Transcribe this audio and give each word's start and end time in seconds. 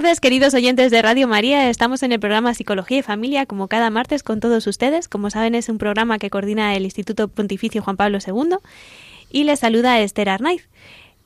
Tardes, 0.00 0.18
queridos 0.18 0.54
oyentes 0.54 0.90
de 0.90 1.02
Radio 1.02 1.28
María. 1.28 1.70
Estamos 1.70 2.02
en 2.02 2.10
el 2.10 2.18
programa 2.18 2.52
Psicología 2.52 2.98
y 2.98 3.02
Familia, 3.02 3.46
como 3.46 3.68
cada 3.68 3.90
martes, 3.90 4.24
con 4.24 4.40
todos 4.40 4.66
ustedes. 4.66 5.06
Como 5.06 5.30
saben, 5.30 5.54
es 5.54 5.68
un 5.68 5.78
programa 5.78 6.18
que 6.18 6.30
coordina 6.30 6.74
el 6.74 6.82
Instituto 6.82 7.28
Pontificio 7.28 7.80
Juan 7.80 7.96
Pablo 7.96 8.18
II. 8.18 8.56
Y 9.30 9.44
les 9.44 9.60
saluda 9.60 10.00
Esther 10.00 10.30
Arnaiz. 10.30 10.68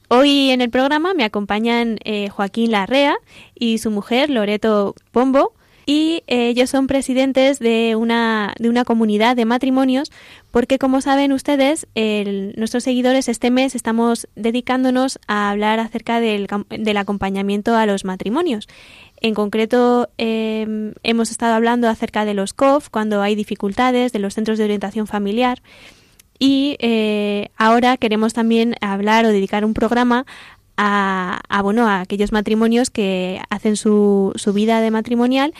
Hoy 0.09 0.51
en 0.51 0.61
el 0.61 0.69
programa 0.69 1.15
me 1.15 1.25
acompañan 1.25 1.99
eh, 2.05 2.29
Joaquín 2.29 2.73
Larrea 2.73 3.17
y 3.55 3.79
su 3.79 3.91
mujer 3.91 4.29
Loreto 4.29 4.95
Pombo, 5.13 5.55
y 5.89 6.23
eh, 6.27 6.49
ellos 6.49 6.69
son 6.69 6.87
presidentes 6.87 7.59
de 7.59 7.97
una, 7.97 8.53
de 8.59 8.69
una 8.69 8.85
comunidad 8.85 9.37
de 9.37 9.47
matrimonios 9.47 10.13
porque 10.51 10.79
como 10.79 11.01
saben 11.01 11.33
ustedes, 11.33 11.87
nuestros 11.95 12.85
seguidores 12.85 13.27
este 13.27 13.51
mes 13.51 13.75
estamos 13.75 14.29
dedicándonos 14.37 15.19
a 15.29 15.49
hablar 15.49 15.81
acerca 15.81 16.21
del, 16.21 16.47
del 16.69 16.97
acompañamiento 16.99 17.75
a 17.75 17.87
los 17.87 18.05
matrimonios. 18.05 18.69
En 19.23 19.33
concreto, 19.33 20.11
em, 20.19 20.93
hemos 21.05 21.31
estado 21.31 21.55
hablando 21.55 21.89
acerca 21.89 22.27
de 22.27 22.35
los 22.35 22.53
COF 22.53 22.91
cuando 22.91 23.23
hay 23.23 23.35
dificultades, 23.35 24.13
de 24.13 24.19
los 24.19 24.35
centros 24.35 24.59
de 24.59 24.65
orientación 24.65 25.07
familiar. 25.07 25.63
Y 26.39 26.77
eh, 26.81 27.49
ahora 27.57 27.97
queremos 27.97 28.35
también 28.35 28.75
hablar 28.83 29.25
o 29.25 29.29
dedicar 29.29 29.65
un 29.65 29.73
programa 29.73 30.27
a, 30.79 31.61
bueno, 31.63 31.89
a 31.89 32.01
aquellos 32.01 32.33
matrimonios 32.33 32.89
que 32.89 33.41
hacen 33.51 33.77
su, 33.77 34.33
su 34.37 34.53
vida 34.53 34.81
de 34.81 34.93
matrimonial, 34.93 35.53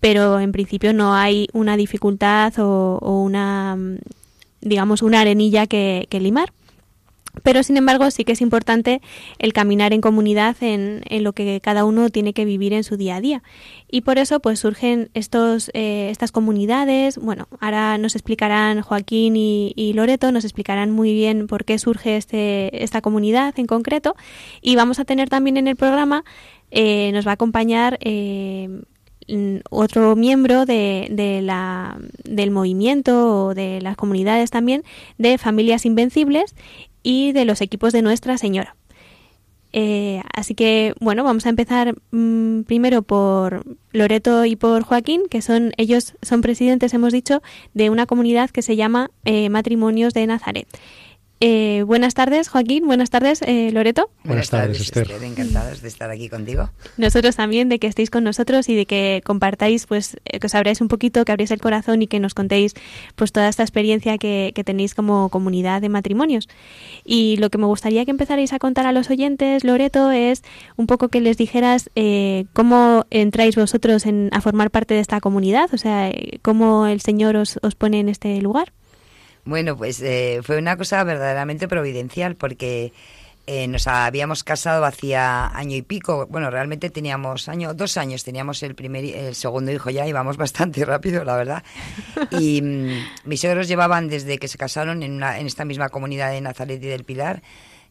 pero 0.00 0.40
en 0.40 0.52
principio 0.52 0.92
no 0.92 1.14
hay 1.14 1.48
una 1.52 1.76
dificultad 1.76 2.52
o, 2.58 2.98
una, 3.22 3.78
digamos, 4.60 5.00
una 5.00 5.20
arenilla 5.20 5.66
que, 5.66 6.06
limar. 6.10 6.52
Pero, 7.42 7.62
sin 7.62 7.76
embargo, 7.76 8.10
sí 8.10 8.24
que 8.24 8.32
es 8.32 8.40
importante 8.40 9.00
el 9.38 9.52
caminar 9.52 9.92
en 9.92 10.00
comunidad 10.00 10.56
en, 10.60 11.02
en, 11.08 11.24
lo 11.24 11.32
que 11.32 11.60
cada 11.60 11.84
uno 11.84 12.08
tiene 12.10 12.32
que 12.32 12.44
vivir 12.44 12.72
en 12.72 12.84
su 12.84 12.96
día 12.96 13.16
a 13.16 13.20
día. 13.20 13.42
Y 13.90 14.02
por 14.02 14.18
eso, 14.18 14.40
pues 14.40 14.60
surgen 14.60 15.10
estos, 15.14 15.70
eh, 15.74 16.08
estas 16.10 16.32
comunidades. 16.32 17.18
Bueno, 17.18 17.48
ahora 17.60 17.98
nos 17.98 18.14
explicarán 18.14 18.82
Joaquín 18.82 19.34
y, 19.36 19.92
Loreto, 19.94 20.32
nos 20.32 20.44
explicarán 20.44 20.90
muy 20.90 21.12
bien 21.12 21.46
por 21.46 21.64
qué 21.64 21.78
surge 21.78 22.16
este, 22.16 22.82
esta 22.82 23.00
comunidad 23.00 23.58
en 23.58 23.66
concreto. 23.66 24.14
Y 24.62 24.76
vamos 24.76 24.98
a 24.98 25.04
tener 25.04 25.28
también 25.28 25.56
en 25.56 25.68
el 25.68 25.76
programa, 25.76 26.24
eh, 26.70 27.10
nos 27.12 27.26
va 27.26 27.32
a 27.32 27.34
acompañar 27.34 27.98
eh, 28.00 28.82
otro 29.70 30.16
miembro 30.16 30.66
de, 30.66 31.08
de 31.10 31.40
la, 31.42 31.98
del 32.24 32.50
movimiento 32.50 33.46
o 33.46 33.54
de 33.54 33.80
las 33.80 33.96
comunidades 33.96 34.50
también 34.50 34.82
de 35.18 35.38
Familias 35.38 35.86
Invencibles 35.86 36.54
y 37.04 37.30
de 37.30 37.44
los 37.44 37.60
equipos 37.60 37.92
de 37.92 38.02
Nuestra 38.02 38.36
Señora. 38.36 38.74
Eh, 39.76 40.22
así 40.32 40.54
que, 40.54 40.94
bueno, 41.00 41.24
vamos 41.24 41.46
a 41.46 41.48
empezar 41.48 41.96
mm, 42.12 42.62
primero 42.62 43.02
por 43.02 43.64
Loreto 43.90 44.44
y 44.44 44.54
por 44.54 44.84
Joaquín, 44.84 45.22
que 45.28 45.42
son, 45.42 45.72
ellos 45.76 46.14
son 46.22 46.42
presidentes, 46.42 46.94
hemos 46.94 47.12
dicho, 47.12 47.42
de 47.74 47.90
una 47.90 48.06
comunidad 48.06 48.50
que 48.50 48.62
se 48.62 48.76
llama 48.76 49.10
eh, 49.24 49.48
Matrimonios 49.48 50.14
de 50.14 50.28
Nazaret. 50.28 50.68
Eh, 51.46 51.82
buenas 51.82 52.14
tardes, 52.14 52.48
Joaquín. 52.48 52.86
Buenas 52.86 53.10
tardes, 53.10 53.42
eh, 53.42 53.68
Loreto. 53.70 54.08
Buenas, 54.24 54.48
tardes, 54.48 54.80
Esther. 54.80 55.10
Encantados 55.22 55.82
de 55.82 55.88
estar 55.88 56.08
aquí 56.10 56.30
contigo. 56.30 56.70
Nosotros 56.96 57.36
también, 57.36 57.68
de 57.68 57.78
que 57.78 57.86
estéis 57.86 58.08
con 58.08 58.24
nosotros 58.24 58.70
y 58.70 58.74
de 58.74 58.86
que 58.86 59.20
compartáis, 59.26 59.84
pues, 59.84 60.16
eh, 60.24 60.40
que 60.40 60.46
os 60.46 60.54
abráis 60.54 60.80
un 60.80 60.88
poquito, 60.88 61.22
que 61.26 61.32
abréis 61.32 61.50
el 61.50 61.60
corazón 61.60 62.00
y 62.00 62.06
que 62.06 62.18
nos 62.18 62.32
contéis, 62.32 62.72
pues, 63.14 63.30
toda 63.30 63.50
esta 63.50 63.62
experiencia 63.62 64.16
que, 64.16 64.54
tenéis 64.64 64.94
como 64.94 65.28
comunidad 65.28 65.82
de 65.82 65.90
matrimonios. 65.90 66.48
Y 67.04 67.36
lo 67.36 67.50
que 67.50 67.58
me 67.58 67.66
gustaría 67.66 68.06
que 68.06 68.12
empezarais 68.12 68.54
a 68.54 68.58
contar 68.58 68.86
a 68.86 68.92
los 68.92 69.10
oyentes, 69.10 69.64
Loreto, 69.64 70.12
es 70.12 70.42
un 70.76 70.86
poco 70.86 71.08
que 71.08 71.20
les 71.20 71.36
dijeras 71.36 71.90
cómo 72.54 73.04
entráis 73.10 73.54
vosotros 73.56 74.06
en, 74.06 74.30
a 74.32 74.40
formar 74.40 74.70
parte 74.70 74.94
de 74.94 75.00
esta 75.00 75.20
comunidad, 75.20 75.68
o 75.74 75.76
sea, 75.76 76.10
cómo 76.40 76.86
el 76.86 77.02
Señor 77.02 77.36
os, 77.36 77.58
os 77.60 77.74
pone 77.74 78.00
en 78.00 78.08
este 78.08 78.40
lugar. 78.40 78.72
Bueno, 79.44 79.76
pues 79.76 80.00
eh, 80.00 80.40
fue 80.42 80.58
una 80.58 80.76
cosa 80.76 81.04
verdaderamente 81.04 81.68
providencial 81.68 82.34
porque 82.36 82.92
eh, 83.46 83.68
nos 83.68 83.86
habíamos 83.86 84.42
casado 84.42 84.86
hacía 84.86 85.48
año 85.48 85.76
y 85.76 85.82
pico. 85.82 86.26
Bueno, 86.28 86.50
realmente 86.50 86.88
teníamos 86.88 87.48
año, 87.50 87.74
dos 87.74 87.98
años, 87.98 88.24
teníamos 88.24 88.62
el 88.62 88.74
primer, 88.74 89.04
el 89.04 89.34
segundo 89.34 89.70
hijo 89.70 89.90
ya, 89.90 90.06
íbamos 90.06 90.36
bastante 90.38 90.84
rápido, 90.84 91.24
la 91.24 91.36
verdad. 91.36 91.62
Y 92.30 92.62
mm, 92.62 93.28
mis 93.28 93.40
suegros 93.40 93.68
llevaban 93.68 94.08
desde 94.08 94.38
que 94.38 94.48
se 94.48 94.56
casaron 94.56 95.02
en, 95.02 95.12
una, 95.12 95.38
en 95.38 95.46
esta 95.46 95.66
misma 95.66 95.90
comunidad 95.90 96.30
de 96.30 96.40
Nazaret 96.40 96.82
y 96.82 96.86
del 96.86 97.04
Pilar. 97.04 97.42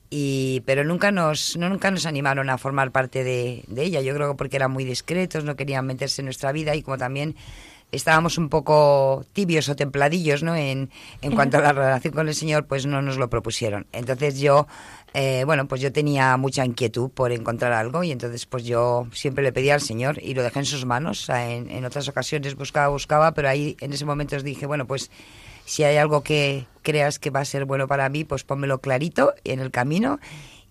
Y, 0.09 0.61
pero 0.65 0.83
nunca 0.83 1.11
nos, 1.11 1.55
nunca 1.57 1.91
nos 1.91 2.05
animaron 2.05 2.49
a 2.49 2.57
formar 2.57 2.91
parte 2.91 3.23
de, 3.23 3.63
de 3.67 3.83
ella. 3.83 4.01
Yo 4.01 4.15
creo 4.15 4.31
que 4.31 4.37
porque 4.37 4.55
eran 4.55 4.71
muy 4.71 4.85
discretos, 4.85 5.43
no 5.43 5.55
querían 5.55 5.85
meterse 5.85 6.21
en 6.21 6.25
nuestra 6.25 6.51
vida 6.51 6.75
y 6.75 6.81
como 6.81 6.97
también 6.97 7.35
estábamos 7.93 8.37
un 8.37 8.49
poco 8.49 9.25
tibios 9.33 9.69
o 9.69 9.75
templadillos, 9.75 10.43
¿no? 10.43 10.55
En, 10.55 10.89
en 11.21 11.35
cuanto 11.35 11.57
a 11.57 11.61
la 11.61 11.73
relación 11.73 12.13
con 12.13 12.27
el 12.27 12.35
Señor, 12.35 12.65
pues 12.65 12.85
no 12.85 13.01
nos 13.01 13.17
lo 13.17 13.29
propusieron. 13.29 13.85
Entonces 13.91 14.39
yo, 14.39 14.67
eh, 15.13 15.43
bueno, 15.45 15.67
pues 15.67 15.79
yo 15.79 15.91
tenía 15.91 16.35
mucha 16.37 16.65
inquietud 16.65 17.09
por 17.11 17.31
encontrar 17.31 17.71
algo 17.71 18.03
y 18.03 18.11
entonces 18.11 18.45
pues 18.47 18.63
yo 18.65 19.07
siempre 19.13 19.43
le 19.43 19.53
pedía 19.53 19.75
al 19.75 19.81
Señor 19.81 20.19
y 20.21 20.33
lo 20.33 20.43
dejé 20.43 20.59
en 20.59 20.65
sus 20.65 20.85
manos. 20.85 21.29
en, 21.29 21.69
en, 21.69 21.85
otras 21.85 22.07
ocasiones 22.07 22.55
buscaba, 22.55 22.87
buscaba, 22.87 23.33
pero 23.33 23.47
ahí 23.47 23.77
en 23.79 23.93
ese 23.93 24.05
momento 24.05 24.35
os 24.35 24.43
dije, 24.43 24.65
bueno, 24.65 24.87
pues 24.87 25.11
si 25.65 25.83
hay 25.83 25.97
algo 25.97 26.23
que 26.23 26.65
creas 26.81 27.19
que 27.19 27.29
va 27.29 27.41
a 27.41 27.45
ser 27.45 27.65
bueno 27.65 27.87
para 27.87 28.09
mí, 28.09 28.23
pues 28.23 28.43
pónmelo 28.43 28.79
clarito 28.79 29.33
en 29.43 29.59
el 29.59 29.71
camino 29.71 30.19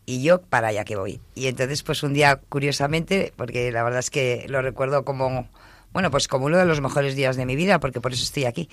y 0.07 0.23
yo 0.23 0.43
para 0.43 0.69
allá 0.69 0.85
que 0.85 0.97
voy. 0.97 1.21
Y 1.37 1.47
entonces 1.47 1.85
pues 1.85 2.03
un 2.03 2.13
día, 2.15 2.41
curiosamente, 2.49 3.33
porque 3.37 3.71
la 3.71 3.85
verdad 3.85 4.01
es 4.01 4.11
que 4.11 4.45
lo 4.49 4.61
recuerdo 4.61 5.05
como 5.05 5.49
bueno, 5.93 6.11
pues 6.11 6.29
como 6.29 6.47
uno 6.47 6.59
de 6.59 6.65
los 6.65 6.81
mejores 6.81 7.17
días 7.17 7.37
de 7.37 7.47
mi 7.47 7.57
vida, 7.57 7.81
porque 7.81 8.01
por 8.01 8.13
eso 8.13 8.23
estoy 8.23 8.45
aquí. 8.45 8.69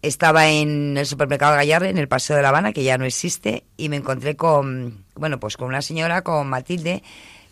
Estaba 0.00 0.48
en 0.48 0.96
el 0.96 1.06
supermercado 1.06 1.54
Gallarre, 1.54 1.90
en 1.90 1.98
el 1.98 2.08
Paseo 2.08 2.36
de 2.36 2.42
La 2.42 2.48
Habana, 2.48 2.72
que 2.72 2.82
ya 2.82 2.98
no 2.98 3.04
existe, 3.04 3.64
y 3.76 3.88
me 3.88 3.96
encontré 3.96 4.34
con, 4.34 5.04
bueno, 5.14 5.38
pues 5.38 5.56
con 5.56 5.68
una 5.68 5.82
señora, 5.82 6.22
con 6.22 6.48
Matilde, 6.48 7.02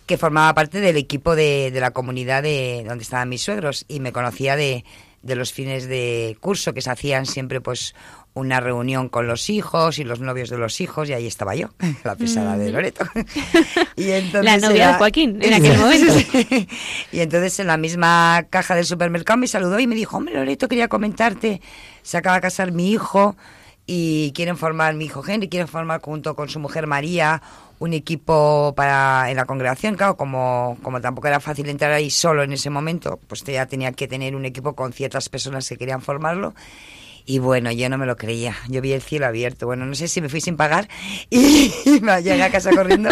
que 0.06 0.18
formaba 0.18 0.52
parte 0.54 0.80
del 0.80 0.96
equipo 0.96 1.36
de, 1.36 1.70
de 1.70 1.80
la 1.80 1.92
comunidad 1.92 2.42
de 2.42 2.84
donde 2.86 3.02
estaban 3.02 3.28
mis 3.28 3.42
suegros, 3.42 3.84
y 3.86 4.00
me 4.00 4.12
conocía 4.12 4.56
de, 4.56 4.84
de 5.22 5.36
los 5.36 5.52
fines 5.52 5.86
de 5.86 6.36
curso 6.40 6.72
que 6.72 6.82
se 6.82 6.90
hacían 6.90 7.26
siempre 7.26 7.60
pues 7.60 7.94
una 8.34 8.60
reunión 8.60 9.08
con 9.08 9.26
los 9.26 9.50
hijos 9.50 9.98
y 9.98 10.04
los 10.04 10.20
novios 10.20 10.50
de 10.50 10.58
los 10.58 10.80
hijos 10.80 11.08
y 11.08 11.12
ahí 11.12 11.26
estaba 11.26 11.54
yo, 11.54 11.68
la 12.04 12.16
pesada 12.16 12.56
de 12.56 12.70
mm. 12.70 12.72
Loreto. 12.72 13.04
y 13.96 14.10
entonces 14.10 14.44
la 14.44 14.58
novia 14.58 14.88
de 14.88 14.94
Joaquín 14.94 15.38
en 15.42 15.54
aquel 15.54 15.78
momento. 15.78 16.14
y 17.12 17.20
entonces 17.20 17.58
en 17.60 17.66
la 17.66 17.76
misma 17.76 18.46
caja 18.50 18.74
del 18.74 18.86
supermercado 18.86 19.38
me 19.38 19.46
saludó 19.46 19.78
y 19.80 19.86
me 19.86 19.94
dijo, 19.94 20.16
hombre 20.16 20.34
Loreto, 20.34 20.68
quería 20.68 20.88
comentarte, 20.88 21.60
se 22.02 22.16
acaba 22.16 22.36
de 22.36 22.42
casar 22.42 22.72
mi 22.72 22.90
hijo 22.90 23.36
y 23.86 24.32
quieren 24.32 24.56
formar, 24.56 24.94
mi 24.94 25.06
hijo 25.06 25.22
Henry 25.26 25.48
quiere 25.48 25.66
formar 25.66 26.00
junto 26.00 26.36
con 26.36 26.48
su 26.48 26.60
mujer 26.60 26.86
María 26.86 27.42
un 27.80 27.94
equipo 27.94 28.74
para 28.76 29.30
en 29.30 29.36
la 29.36 29.46
congregación, 29.46 29.96
claro, 29.96 30.16
como, 30.16 30.76
como 30.82 31.00
tampoco 31.00 31.28
era 31.28 31.40
fácil 31.40 31.68
entrar 31.68 31.90
ahí 31.92 32.10
solo 32.10 32.42
en 32.42 32.52
ese 32.52 32.68
momento, 32.68 33.18
pues 33.26 33.42
ya 33.42 33.64
tenía 33.66 33.90
que 33.92 34.06
tener 34.06 34.36
un 34.36 34.44
equipo 34.44 34.74
con 34.74 34.92
ciertas 34.92 35.30
personas 35.30 35.66
que 35.66 35.78
querían 35.78 36.02
formarlo 36.02 36.54
y 37.30 37.38
bueno, 37.38 37.70
yo 37.70 37.88
no 37.88 37.96
me 37.96 38.06
lo 38.06 38.16
creía. 38.16 38.56
Yo 38.66 38.80
vi 38.80 38.92
el 38.92 39.02
cielo 39.02 39.26
abierto. 39.26 39.64
Bueno, 39.66 39.86
no 39.86 39.94
sé 39.94 40.08
si 40.08 40.20
me 40.20 40.28
fui 40.28 40.40
sin 40.40 40.56
pagar 40.56 40.88
y 41.30 41.72
me 42.02 42.20
llegué 42.24 42.42
a 42.42 42.50
casa 42.50 42.72
corriendo 42.72 43.08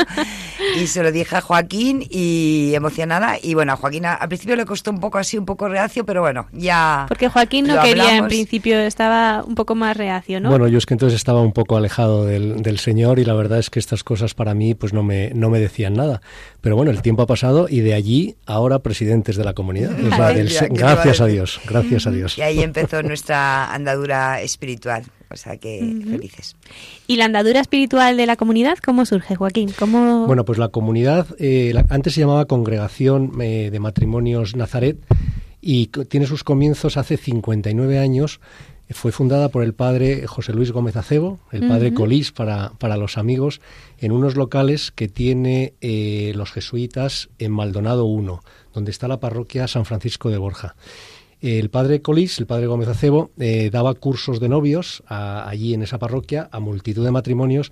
y 0.77 0.87
se 0.87 1.03
lo 1.03 1.13
dije 1.13 1.37
a 1.37 1.41
Joaquín 1.41 2.05
y 2.09 2.73
emocionada. 2.75 3.37
Y 3.43 3.55
bueno, 3.55 3.73
a 3.73 3.77
Joaquín 3.77 4.07
al 4.07 4.29
principio 4.29 4.57
le 4.57 4.65
costó 4.65 4.91
un 4.91 5.01
poco 5.01 5.19
así, 5.19 5.39
un 5.39 5.47
poco 5.47 5.69
reacio, 5.69 6.05
pero 6.05 6.21
bueno, 6.21 6.49
ya. 6.53 7.07
Porque 7.09 7.29
Joaquín 7.29 7.67
no 7.67 7.81
quería 7.81 8.17
en 8.17 8.27
principio, 8.29 8.79
estaba 8.79 9.43
un 9.45 9.55
poco 9.55 9.75
más 9.75 9.97
reacio, 9.97 10.41
¿no? 10.41 10.51
Bueno, 10.51 10.69
yo 10.69 10.79
es 10.79 10.87
que 10.87 10.95
entonces 10.95 11.17
estaba 11.17 11.41
un 11.41 11.53
poco 11.53 11.77
alejado 11.77 12.25
del, 12.25 12.63
del 12.63 12.79
Señor 12.79 13.19
y 13.19 13.25
la 13.25 13.35
verdad 13.35 13.59
es 13.59 13.71
que 13.71 13.79
estas 13.79 14.05
cosas 14.05 14.35
para 14.35 14.55
mí 14.55 14.75
pues 14.75 14.93
no 14.93 15.03
me, 15.03 15.31
no 15.35 15.51
me 15.51 15.61
decían 15.61 15.95
nada. 15.95 16.21
Pero 16.61 16.77
bueno, 16.77 16.91
el 16.91 17.03
tiempo 17.03 17.23
ha 17.23 17.27
pasado 17.27 17.67
y 17.69 17.81
de 17.81 17.95
allí 17.95 18.37
ahora 18.47 18.81
presidentes 18.81 19.37
de 19.37 19.45
la 19.45 19.55
comunidad. 19.55 19.93
gracias 20.71 21.21
a 21.21 21.27
Dios, 21.27 21.61
gracias 21.67 22.07
a 22.07 22.11
Dios. 22.11 22.39
Y 22.39 22.43
ahí 22.43 22.61
empezó 22.61 23.03
nuestra 23.03 23.73
andadura 23.73 24.41
espiritual. 24.41 25.05
O 25.31 25.37
sea 25.37 25.57
que 25.59 25.79
felices. 26.09 26.57
¿Y 27.07 27.17
la 27.17 27.27
andadura 27.27 27.61
espiritual 27.61 28.17
de 28.17 28.27
la 28.27 28.37
comunidad 28.37 28.79
cómo 28.79 29.05
surge, 29.05 29.37
Joaquín? 29.37 29.73
¿Cómo... 29.79 30.27
Bueno, 30.27 30.45
pues 30.45 30.59
la 30.59 30.69
comunidad 30.69 31.27
eh, 31.39 31.75
antes 31.91 32.15
se 32.15 32.21
llamaba 32.21 32.47
Congregación 32.47 33.33
eh, 33.41 33.69
de 33.71 33.81
Matrimonios 33.81 34.57
Nazaret 34.57 34.99
y 35.61 35.87
tiene 35.87 36.27
sus 36.27 36.45
comienzos 36.45 36.97
hace 36.97 37.17
59 37.17 37.99
años. 37.99 38.41
Fue 38.91 39.13
fundada 39.13 39.51
por 39.51 39.63
el 39.65 39.75
padre 39.75 40.27
José 40.27 40.55
Luis 40.55 40.73
Gómez 40.73 40.97
Acebo, 40.97 41.41
el 41.53 41.69
padre 41.69 41.93
Colís 41.93 42.33
para, 42.33 42.73
para, 42.79 42.97
los 42.97 43.19
amigos, 43.19 43.61
en 43.99 44.13
unos 44.13 44.35
locales 44.35 44.93
que 44.93 45.09
tiene 45.09 45.75
eh, 45.83 46.33
los 46.35 46.53
jesuitas 46.53 47.29
en 47.39 47.53
Maldonado 47.53 48.07
1, 48.07 48.41
donde 48.73 48.91
está 48.91 49.07
la 49.07 49.21
parroquia 49.21 49.69
San 49.69 49.85
Francisco 49.85 50.31
de 50.31 50.39
Borja. 50.39 50.75
El 51.41 51.71
padre 51.71 52.03
Colís, 52.03 52.39
el 52.39 52.47
padre 52.47 52.67
Gómez 52.67 52.89
Acebo, 52.89 53.31
eh, 53.39 53.71
daba 53.71 53.95
cursos 53.95 54.41
de 54.41 54.49
novios 54.49 55.03
allí 55.07 55.75
en 55.75 55.83
esa 55.83 55.99
parroquia 55.99 56.49
a 56.51 56.59
multitud 56.59 57.05
de 57.05 57.13
matrimonios 57.13 57.71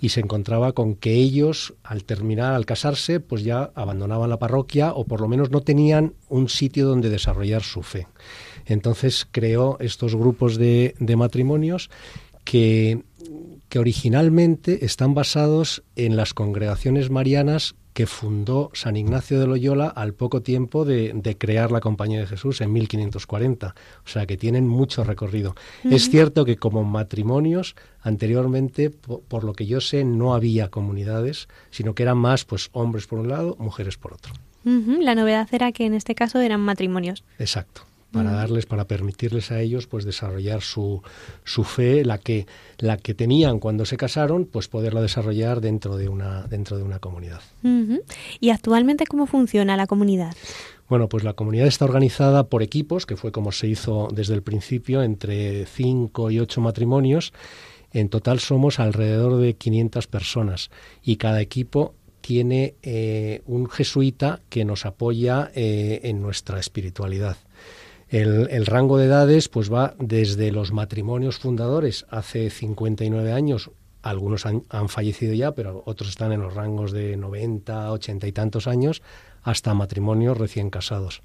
y 0.00 0.08
se 0.10 0.20
encontraba 0.20 0.72
con 0.72 0.96
que 0.96 1.14
ellos, 1.14 1.74
al 1.84 2.04
terminar, 2.04 2.54
al 2.54 2.66
casarse, 2.66 3.20
pues 3.20 3.44
ya 3.44 3.70
abandonaban 3.74 4.28
la 4.30 4.38
parroquia 4.38 4.92
o 4.92 5.04
por 5.04 5.20
lo 5.20 5.28
menos 5.28 5.50
no 5.50 5.62
tenían 5.62 6.14
un 6.28 6.48
sitio 6.48 6.86
donde 6.86 7.08
desarrollar 7.08 7.62
su 7.62 7.82
fe. 7.82 8.08
Entonces 8.66 9.26
creó 9.30 9.78
estos 9.80 10.16
grupos 10.16 10.56
de, 10.56 10.94
de 10.98 11.16
matrimonios 11.16 11.90
que, 12.42 13.02
que 13.68 13.78
originalmente 13.78 14.84
están 14.84 15.14
basados 15.14 15.84
en 15.94 16.16
las 16.16 16.34
congregaciones 16.34 17.10
marianas 17.10 17.76
que 17.94 18.06
fundó 18.06 18.70
San 18.74 18.96
Ignacio 18.96 19.38
de 19.38 19.46
Loyola 19.46 19.86
al 19.86 20.14
poco 20.14 20.42
tiempo 20.42 20.84
de, 20.84 21.36
crear 21.38 21.70
la 21.70 21.80
Compañía 21.80 22.18
de 22.18 22.26
Jesús 22.26 22.60
en 22.60 22.72
1540. 22.72 23.74
O 24.04 24.08
sea 24.08 24.26
que 24.26 24.36
tienen 24.36 24.66
mucho 24.66 25.04
recorrido. 25.04 25.54
Es 25.84 26.10
cierto 26.10 26.44
que 26.44 26.56
como 26.56 26.82
matrimonios, 26.82 27.76
anteriormente, 28.02 28.90
por, 28.90 29.44
lo 29.44 29.52
que 29.52 29.66
yo 29.66 29.80
sé, 29.80 30.04
no 30.04 30.34
había 30.34 30.70
comunidades, 30.70 31.48
sino 31.70 31.94
que 31.94 32.02
eran 32.02 32.18
más 32.18 32.44
pues 32.44 32.68
hombres 32.72 33.06
por 33.06 33.20
un 33.20 33.28
lado, 33.28 33.56
mujeres 33.58 33.96
por 33.96 34.12
otro. 34.12 34.34
La 34.64 35.14
novedad 35.14 35.48
era 35.52 35.72
que 35.72 35.86
en 35.86 35.94
este 35.94 36.14
caso 36.14 36.40
eran 36.40 36.60
matrimonios. 36.60 37.22
Exacto 37.38 37.82
para 38.14 38.30
darles, 38.30 38.66
para 38.66 38.86
permitirles 38.86 39.50
a 39.50 39.60
ellos 39.60 39.86
pues 39.86 40.04
desarrollar 40.04 40.62
su, 40.62 41.02
su 41.44 41.64
fe, 41.64 42.04
la 42.04 42.18
que, 42.18 42.46
la 42.78 42.96
que 42.96 43.12
tenían 43.12 43.58
cuando 43.58 43.84
se 43.84 43.96
casaron, 43.96 44.46
pues 44.46 44.68
poderla 44.68 45.02
desarrollar 45.02 45.60
dentro 45.60 45.96
de 45.96 46.08
una, 46.08 46.44
dentro 46.44 46.76
de 46.76 46.84
una 46.84 47.00
comunidad. 47.00 47.40
¿Y 48.40 48.50
actualmente 48.50 49.06
cómo 49.06 49.26
funciona 49.26 49.76
la 49.76 49.86
comunidad? 49.86 50.34
Bueno, 50.88 51.08
pues 51.08 51.24
la 51.24 51.32
comunidad 51.32 51.66
está 51.66 51.86
organizada 51.86 52.44
por 52.44 52.62
equipos, 52.62 53.06
que 53.06 53.16
fue 53.16 53.32
como 53.32 53.52
se 53.52 53.66
hizo 53.66 54.08
desde 54.12 54.34
el 54.34 54.42
principio, 54.42 55.02
entre 55.02 55.66
cinco 55.66 56.30
y 56.30 56.38
ocho 56.38 56.60
matrimonios. 56.60 57.32
En 57.92 58.08
total 58.08 58.40
somos 58.40 58.80
alrededor 58.80 59.36
de 59.36 59.54
500 59.54 60.06
personas 60.08 60.70
y 61.02 61.16
cada 61.16 61.40
equipo 61.40 61.94
tiene 62.20 62.74
eh, 62.82 63.42
un 63.46 63.68
jesuita 63.68 64.40
que 64.48 64.64
nos 64.64 64.86
apoya 64.86 65.50
eh, 65.54 66.00
en 66.04 66.22
nuestra 66.22 66.58
espiritualidad. 66.58 67.36
El, 68.08 68.66
rango 68.66 68.98
de 68.98 69.06
edades 69.06 69.48
pues 69.48 69.72
va 69.72 69.94
desde 69.98 70.52
los 70.52 70.72
matrimonios 70.72 71.38
fundadores 71.38 72.06
hace 72.10 72.50
59 72.50 73.32
años, 73.32 73.70
algunos 74.02 74.44
han, 74.46 74.62
fallecido 74.88 75.32
ya, 75.32 75.52
pero 75.52 75.82
otros 75.86 76.10
están 76.10 76.32
en 76.32 76.42
los 76.42 76.54
rangos 76.54 76.92
de 76.92 77.16
90, 77.16 77.90
80 77.90 78.26
y 78.26 78.32
tantos 78.32 78.66
años, 78.66 79.02
hasta 79.42 79.74
matrimonios 79.74 80.36
recién 80.36 80.70
casados. 80.70 81.22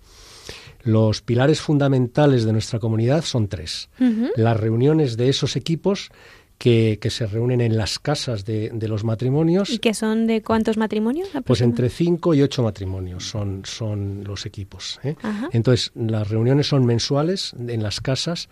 Los 0.81 1.21
pilares 1.21 1.59
fundamentales 1.59 2.45
de 2.45 2.53
nuestra 2.53 2.79
comunidad 2.79 3.23
son 3.23 3.49
tres. 3.49 3.89
Las 4.35 4.57
reuniones 4.57 5.17
de 5.17 5.27
esos 5.27 5.57
equipos 5.57 6.09
que, 6.59 6.99
se 7.09 7.25
reúnen 7.25 7.61
en 7.61 7.77
las 7.77 7.99
casas 7.99 8.45
de, 8.45 8.69
los 8.87 9.03
matrimonios. 9.03 9.69
¿Y 9.69 9.79
que 9.79 9.93
son 9.93 10.27
de 10.27 10.43
cuántos 10.43 10.77
matrimonios? 10.77 11.29
Pues 11.45 11.61
entre 11.61 11.89
cinco 11.89 12.33
y 12.33 12.41
ocho 12.41 12.61
matrimonios 12.61 13.27
son, 13.27 13.61
son 13.65 14.25
los 14.25 14.45
equipos. 14.45 14.99
¿eh? 15.03 15.15
Entonces, 15.53 15.91
las 15.95 16.27
reuniones 16.27 16.67
son 16.67 16.85
mensuales 16.85 17.55
en 17.57 17.81
las 17.81 18.01
casas. 18.01 18.49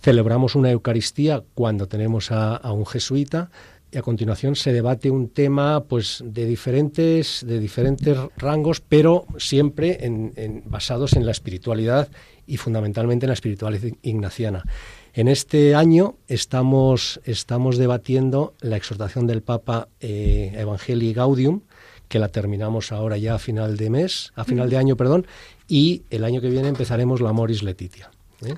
Celebramos 0.00 0.54
una 0.54 0.70
Eucaristía 0.70 1.42
cuando 1.54 1.88
tenemos 1.88 2.30
a, 2.30 2.72
un 2.72 2.86
jesuita 2.86 3.50
y 3.92 3.98
a 3.98 4.02
continuación 4.02 4.54
se 4.54 4.72
debate 4.72 5.10
un 5.10 5.30
tema 5.30 5.82
pues 5.82 6.22
de 6.24 6.46
diferentes 6.46 7.44
de 7.44 7.58
diferentes 7.58 8.16
rangos 8.36 8.80
pero 8.80 9.26
siempre 9.36 10.06
en, 10.06 10.62
basados 10.66 11.14
en 11.14 11.26
la 11.26 11.32
espiritualidad 11.32 12.08
y 12.46 12.56
fundamentalmente 12.56 13.26
en 13.26 13.30
la 13.30 13.34
espiritualidad 13.34 13.90
ignaciana 14.02 14.62
en 15.14 15.28
este 15.28 15.74
año 15.74 16.16
estamos, 16.28 17.20
estamos 17.24 17.78
debatiendo 17.78 18.54
la 18.60 18.76
exhortación 18.76 19.26
del 19.26 19.42
Papa 19.42 19.88
eh, 20.00 20.52
Evangelii 20.56 21.12
Gaudium, 21.12 21.62
que 22.08 22.18
la 22.18 22.28
terminamos 22.28 22.92
ahora 22.92 23.16
ya 23.16 23.36
a 23.36 23.38
final 23.38 23.76
de 23.76 23.88
mes, 23.88 24.32
a 24.34 24.44
final 24.44 24.68
de 24.68 24.76
año, 24.76 24.96
perdón, 24.96 25.26
y 25.68 26.02
el 26.10 26.24
año 26.24 26.40
que 26.40 26.48
viene 26.48 26.68
empezaremos 26.68 27.20
la 27.20 27.32
Moris 27.32 27.62
Letitia. 27.62 28.10
¿eh? 28.44 28.54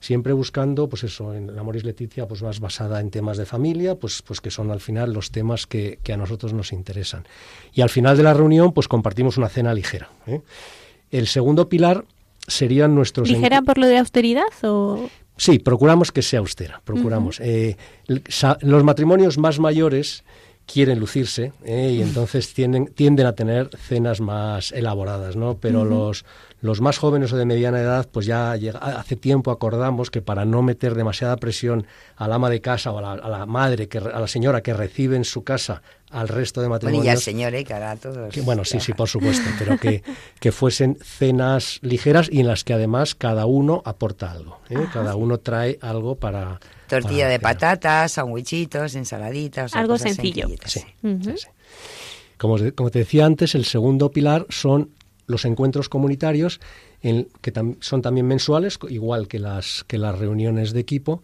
Siempre 0.00 0.32
buscando, 0.32 0.88
pues 0.88 1.04
eso, 1.04 1.34
en 1.34 1.54
la 1.54 1.62
Moris 1.62 1.84
Letitia, 1.84 2.26
pues 2.26 2.42
más 2.42 2.60
basada 2.60 3.00
en 3.00 3.10
temas 3.10 3.36
de 3.36 3.44
familia, 3.44 3.96
pues, 3.96 4.22
pues 4.22 4.40
que 4.40 4.50
son 4.50 4.70
al 4.70 4.80
final 4.80 5.12
los 5.12 5.30
temas 5.30 5.66
que, 5.66 5.98
a 6.10 6.16
nosotros 6.16 6.54
nos 6.54 6.72
interesan. 6.72 7.26
Y 7.74 7.82
al 7.82 7.90
final 7.90 8.16
de 8.16 8.22
la 8.22 8.32
reunión, 8.32 8.72
pues 8.72 8.88
compartimos 8.88 9.36
una 9.36 9.48
cena 9.50 9.74
ligera. 9.74 10.08
¿eh? 10.26 10.40
El 11.10 11.26
segundo 11.26 11.68
pilar 11.68 12.04
serían 12.46 12.94
nuestros... 12.94 13.28
¿Ligera 13.28 13.62
por 13.62 13.76
lo 13.76 13.86
de 13.86 13.98
austeridad 13.98 14.52
o...? 14.62 15.10
Sí, 15.36 15.58
procuramos 15.58 16.12
que 16.12 16.22
sea 16.22 16.38
austera, 16.40 16.80
procuramos. 16.84 17.40
Eh, 17.40 17.76
los 18.06 18.84
matrimonios 18.84 19.36
más 19.36 19.58
mayores 19.58 20.24
quieren 20.66 20.98
lucirse 20.98 21.52
eh, 21.64 21.92
y 21.96 22.02
entonces 22.02 22.52
tienden, 22.52 22.86
tienden 22.86 23.26
a 23.26 23.34
tener 23.34 23.70
cenas 23.76 24.20
más 24.20 24.72
elaboradas, 24.72 25.36
¿no? 25.36 25.56
Pero 25.58 25.84
los, 25.84 26.24
los 26.60 26.80
más 26.80 26.98
jóvenes 26.98 27.32
o 27.32 27.36
de 27.36 27.44
mediana 27.44 27.80
edad, 27.80 28.08
pues 28.10 28.26
ya 28.26 28.52
hace 28.52 29.16
tiempo 29.16 29.50
acordamos 29.50 30.10
que 30.10 30.22
para 30.22 30.44
no 30.44 30.62
meter 30.62 30.94
demasiada 30.94 31.36
presión 31.36 31.86
al 32.16 32.32
ama 32.32 32.50
de 32.50 32.60
casa 32.60 32.90
o 32.90 32.98
a 32.98 33.16
la, 33.16 33.46
madre, 33.46 33.88
que, 33.88 33.98
a 33.98 34.20
la 34.20 34.26
señora 34.26 34.60
que 34.60 34.74
recibe 34.74 35.16
en 35.16 35.24
su 35.24 35.44
casa 35.44 35.82
al 36.10 36.28
resto 36.28 36.60
de 36.60 36.68
matrimonios. 36.68 37.04
Bueno, 37.04 37.12
y 37.12 37.14
al 37.14 37.22
señor, 37.22 37.54
¿eh? 37.54 37.64
a 37.72 37.96
todos. 37.96 38.44
bueno, 38.44 38.64
sí, 38.64 38.80
sí, 38.80 38.92
por 38.92 39.08
supuesto, 39.08 39.48
pero 39.58 39.78
que, 39.78 40.02
que 40.40 40.50
fuesen 40.50 40.98
cenas 41.02 41.78
ligeras 41.82 42.28
y 42.30 42.40
en 42.40 42.48
las 42.48 42.64
que 42.64 42.72
además 42.72 43.14
cada 43.14 43.46
uno 43.46 43.82
aporta 43.84 44.32
algo. 44.32 44.58
¿eh? 44.68 44.86
Cada 44.92 45.14
uno 45.14 45.38
trae 45.38 45.78
algo 45.80 46.16
para. 46.16 46.60
Tortilla 46.88 47.28
de 47.28 47.40
patatas, 47.40 48.12
sandwichitos, 48.12 48.94
ensaladitas. 48.94 49.74
Algo 49.74 49.98
sencillo. 49.98 50.48
Sí, 50.64 50.82
Como, 52.38 52.56
como 52.74 52.90
te 52.90 53.00
decía 53.00 53.26
antes, 53.26 53.54
el 53.54 53.64
segundo 53.64 54.10
pilar 54.10 54.46
son 54.48 54.90
los 55.26 55.44
encuentros 55.44 55.88
comunitarios, 55.88 56.60
en, 57.02 57.28
que 57.40 57.52
son 57.80 58.02
también 58.02 58.26
mensuales, 58.26 58.78
igual 58.88 59.28
que 59.28 59.38
las, 59.38 59.84
que 59.86 59.98
las 59.98 60.18
reuniones 60.18 60.72
de 60.72 60.80
equipo, 60.80 61.22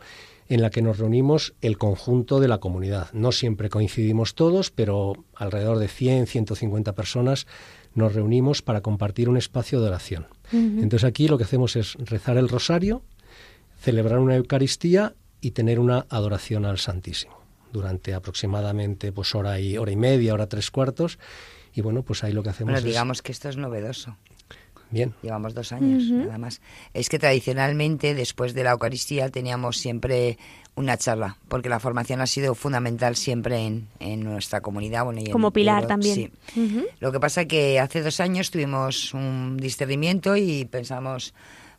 en 0.48 0.60
la 0.60 0.70
que 0.70 0.82
nos 0.82 0.98
reunimos 0.98 1.54
el 1.62 1.78
conjunto 1.78 2.40
de 2.40 2.48
la 2.48 2.58
comunidad. 2.58 3.10
No 3.12 3.32
siempre 3.32 3.70
coincidimos 3.70 4.34
todos, 4.34 4.70
pero 4.70 5.14
alrededor 5.34 5.78
de 5.78 5.88
100, 5.88 6.26
150 6.26 6.92
personas 6.94 7.46
nos 7.94 8.14
reunimos 8.14 8.62
para 8.62 8.80
compartir 8.80 9.28
un 9.28 9.36
espacio 9.36 9.80
de 9.80 9.88
oración. 9.88 10.26
Entonces 10.52 11.04
aquí 11.04 11.28
lo 11.28 11.38
que 11.38 11.44
hacemos 11.44 11.76
es 11.76 11.94
rezar 11.94 12.36
el 12.36 12.50
rosario, 12.50 13.02
celebrar 13.80 14.18
una 14.18 14.36
Eucaristía 14.36 15.14
y 15.42 15.50
tener 15.50 15.78
una 15.78 16.06
adoración 16.08 16.64
al 16.64 16.78
Santísimo 16.78 17.42
durante 17.72 18.14
aproximadamente 18.14 19.12
pues 19.12 19.34
hora 19.34 19.60
y 19.60 19.76
hora 19.76 19.90
y 19.92 19.96
media, 19.96 20.32
hora 20.32 20.46
tres 20.46 20.70
cuartos 20.70 21.18
y 21.74 21.82
bueno, 21.82 22.02
pues 22.02 22.24
ahí 22.24 22.32
lo 22.32 22.42
que 22.42 22.50
hacemos 22.50 22.72
bueno, 22.72 22.86
digamos 22.86 23.20
que 23.20 23.32
esto 23.32 23.50
es 23.50 23.58
novedoso. 23.58 24.16
Bien. 24.90 25.14
Llevamos 25.22 25.54
dos 25.54 25.72
años, 25.72 26.04
nada 26.04 26.36
más. 26.36 26.60
Es 26.92 27.08
que 27.08 27.18
tradicionalmente, 27.18 28.14
después 28.14 28.52
de 28.52 28.62
la 28.62 28.72
Eucaristía, 28.72 29.30
teníamos 29.30 29.78
siempre 29.78 30.36
una 30.74 30.98
charla, 30.98 31.38
porque 31.48 31.70
la 31.70 31.80
formación 31.80 32.20
ha 32.20 32.26
sido 32.26 32.54
fundamental 32.54 33.16
siempre 33.16 33.66
en, 33.66 33.88
en 34.00 34.20
nuestra 34.22 34.60
comunidad. 34.60 35.04
Bueno, 35.06 35.22
y 35.22 35.30
Como 35.30 35.50
pilar 35.50 35.86
también. 35.86 36.32
Sí. 36.54 36.86
Lo 37.00 37.10
que 37.10 37.20
pasa 37.20 37.46
que 37.46 37.80
hace 37.80 38.02
dos 38.02 38.20
años 38.20 38.50
tuvimos 38.50 39.14
un 39.14 39.56
discernimiento 39.56 40.36
y 40.36 40.66
pensamos, 40.66 41.32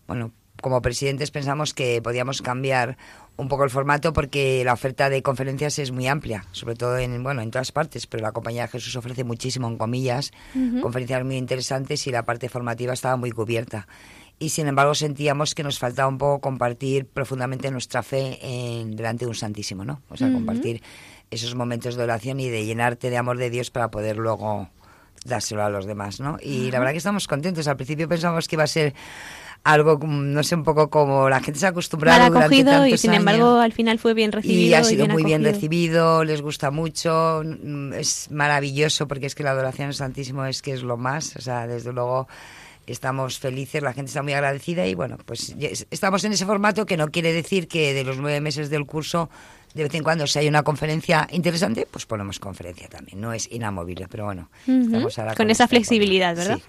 bueno, 0.08 0.32
como 0.63 0.82
presidentes 0.82 1.29
pensamos 1.29 1.75
que 1.75 2.01
podíamos 2.01 2.41
cambiar 2.41 2.98
un 3.36 3.48
poco 3.50 3.65
el 3.65 3.70
formato 3.70 4.13
porque 4.13 4.63
la 4.65 4.74
oferta 4.74 5.10
de 5.10 5.22
conferencias 5.22 5.77
es 5.77 5.91
muy 5.91 6.08
amplia, 6.08 6.46
sobre 6.51 6.75
todo 6.75 6.98
en 6.98 7.22
bueno 7.22 7.41
en 7.41 7.51
todas 7.51 7.72
partes, 7.72 8.08
pero 8.08 8.24
la 8.24 8.32
Compañía 8.32 8.63
de 8.63 8.70
Jesús 8.70 8.96
ofrece 8.96 9.24
muchísimo 9.24 9.67
en 9.67 9.77
comillas, 9.77 10.32
conferencias 10.82 11.24
muy 11.24 11.36
interesantes 11.36 12.08
y 12.08 12.12
la 12.12 12.25
parte 12.25 12.50
formativa 12.50 12.93
estaba 12.93 13.17
muy 13.17 13.32
cubierta. 13.32 13.88
Y 14.39 14.50
sin 14.50 14.67
embargo 14.67 14.96
sentíamos 14.96 15.53
que 15.53 15.63
nos 15.63 15.77
faltaba 15.77 16.08
un 16.08 16.17
poco 16.17 16.41
compartir 16.41 17.05
profundamente 17.05 17.70
nuestra 17.70 18.01
fe 18.01 18.39
en, 18.41 18.96
delante 18.96 19.25
de 19.25 19.29
un 19.29 19.36
Santísimo, 19.36 19.86
¿no? 19.86 20.01
O 20.10 20.17
sea, 20.17 20.32
compartir 20.32 20.82
esos 21.29 21.55
momentos 21.55 21.96
de 21.96 22.03
oración 22.03 22.39
y 22.39 22.50
de 22.50 22.65
llenarte 22.65 23.10
de 23.10 23.17
amor 23.17 23.38
de 23.38 23.50
Dios 23.50 23.70
para 23.70 23.91
poder 23.91 24.17
luego 24.17 24.70
dárselo 25.25 25.63
a 25.63 25.70
los 25.70 25.86
demás, 25.86 26.20
¿no? 26.20 26.38
Y 26.41 26.72
la 26.72 26.79
verdad 26.79 26.93
que 26.93 26.98
estamos 26.98 27.27
contentos. 27.27 27.67
Al 27.67 27.75
principio 27.75 28.08
pensamos 28.08 28.48
que 28.48 28.55
iba 28.55 28.63
a 28.63 28.67
ser 28.67 28.93
algo, 29.63 29.98
no 30.05 30.43
sé, 30.43 30.55
un 30.55 30.63
poco 30.63 30.89
como 30.89 31.29
la 31.29 31.39
gente 31.39 31.60
se 31.60 31.65
ha 31.65 31.70
acostumbrado 31.70 32.20
Mal 32.20 32.43
acogido 32.43 32.86
y 32.86 32.98
sin 32.98 33.13
embargo 33.13 33.60
al 33.60 33.72
final 33.72 33.98
fue 33.98 34.13
bien 34.13 34.32
recibido. 34.32 34.62
Y 34.62 34.74
ha 34.74 34.84
sido 34.84 35.08
muy 35.08 35.24
bien 35.24 35.43
recibido, 35.43 36.24
les 36.24 36.41
gusta 36.41 36.70
mucho, 36.70 37.41
mm, 37.43 37.93
es 37.93 38.29
maravilloso 38.29 39.08
porque 39.08 39.27
es 39.27 39.36
que 39.36 39.43
la 39.43 39.51
adoración 39.51 39.88
al 39.88 39.93
Santísimo 39.93 40.46
es 40.46 40.62
que 40.62 40.74
es 40.74 40.84
lo 40.84 40.98
más, 40.98 41.36
o 41.38 41.41
sea, 41.41 41.65
desde 41.65 41.93
luego 41.93 42.27
estamos 42.88 43.39
felices, 43.39 43.82
la 43.82 43.93
gente 43.93 44.10
está 44.10 44.22
muy 44.22 44.34
agradecida 44.34 44.86
y 44.86 44.96
bueno, 44.96 45.17
pues 45.25 45.55
estamos 45.89 46.24
en 46.25 46.34
ese 46.34 46.46
formato 46.46 46.86
que 46.86 46.98
no 46.98 47.08
quiere 47.08 47.32
decir 47.32 47.70
que 47.70 47.93
de 47.93 48.03
los 48.03 48.17
nueve 48.17 48.41
meses 48.41 48.70
del 48.70 48.86
curso 48.86 49.29
de 49.74 49.84
vez 49.84 49.94
en 49.96 50.03
cuando 50.03 50.27
si 50.27 50.39
hay 50.39 50.48
una 50.48 50.63
conferencia 50.63 51.27
interesante, 51.32 51.88
pues 51.89 52.06
ponemos 52.06 52.39
conferencia 52.39 52.88
también. 52.88 53.20
No 53.20 53.34
es 53.34 53.51
inamovible, 53.51 54.08
pero 54.10 54.25
bueno. 54.25 54.50
con, 55.36 55.50
esa 55.50 55.68
flexibilidad, 55.68 56.36
¿verdad? 56.36 56.60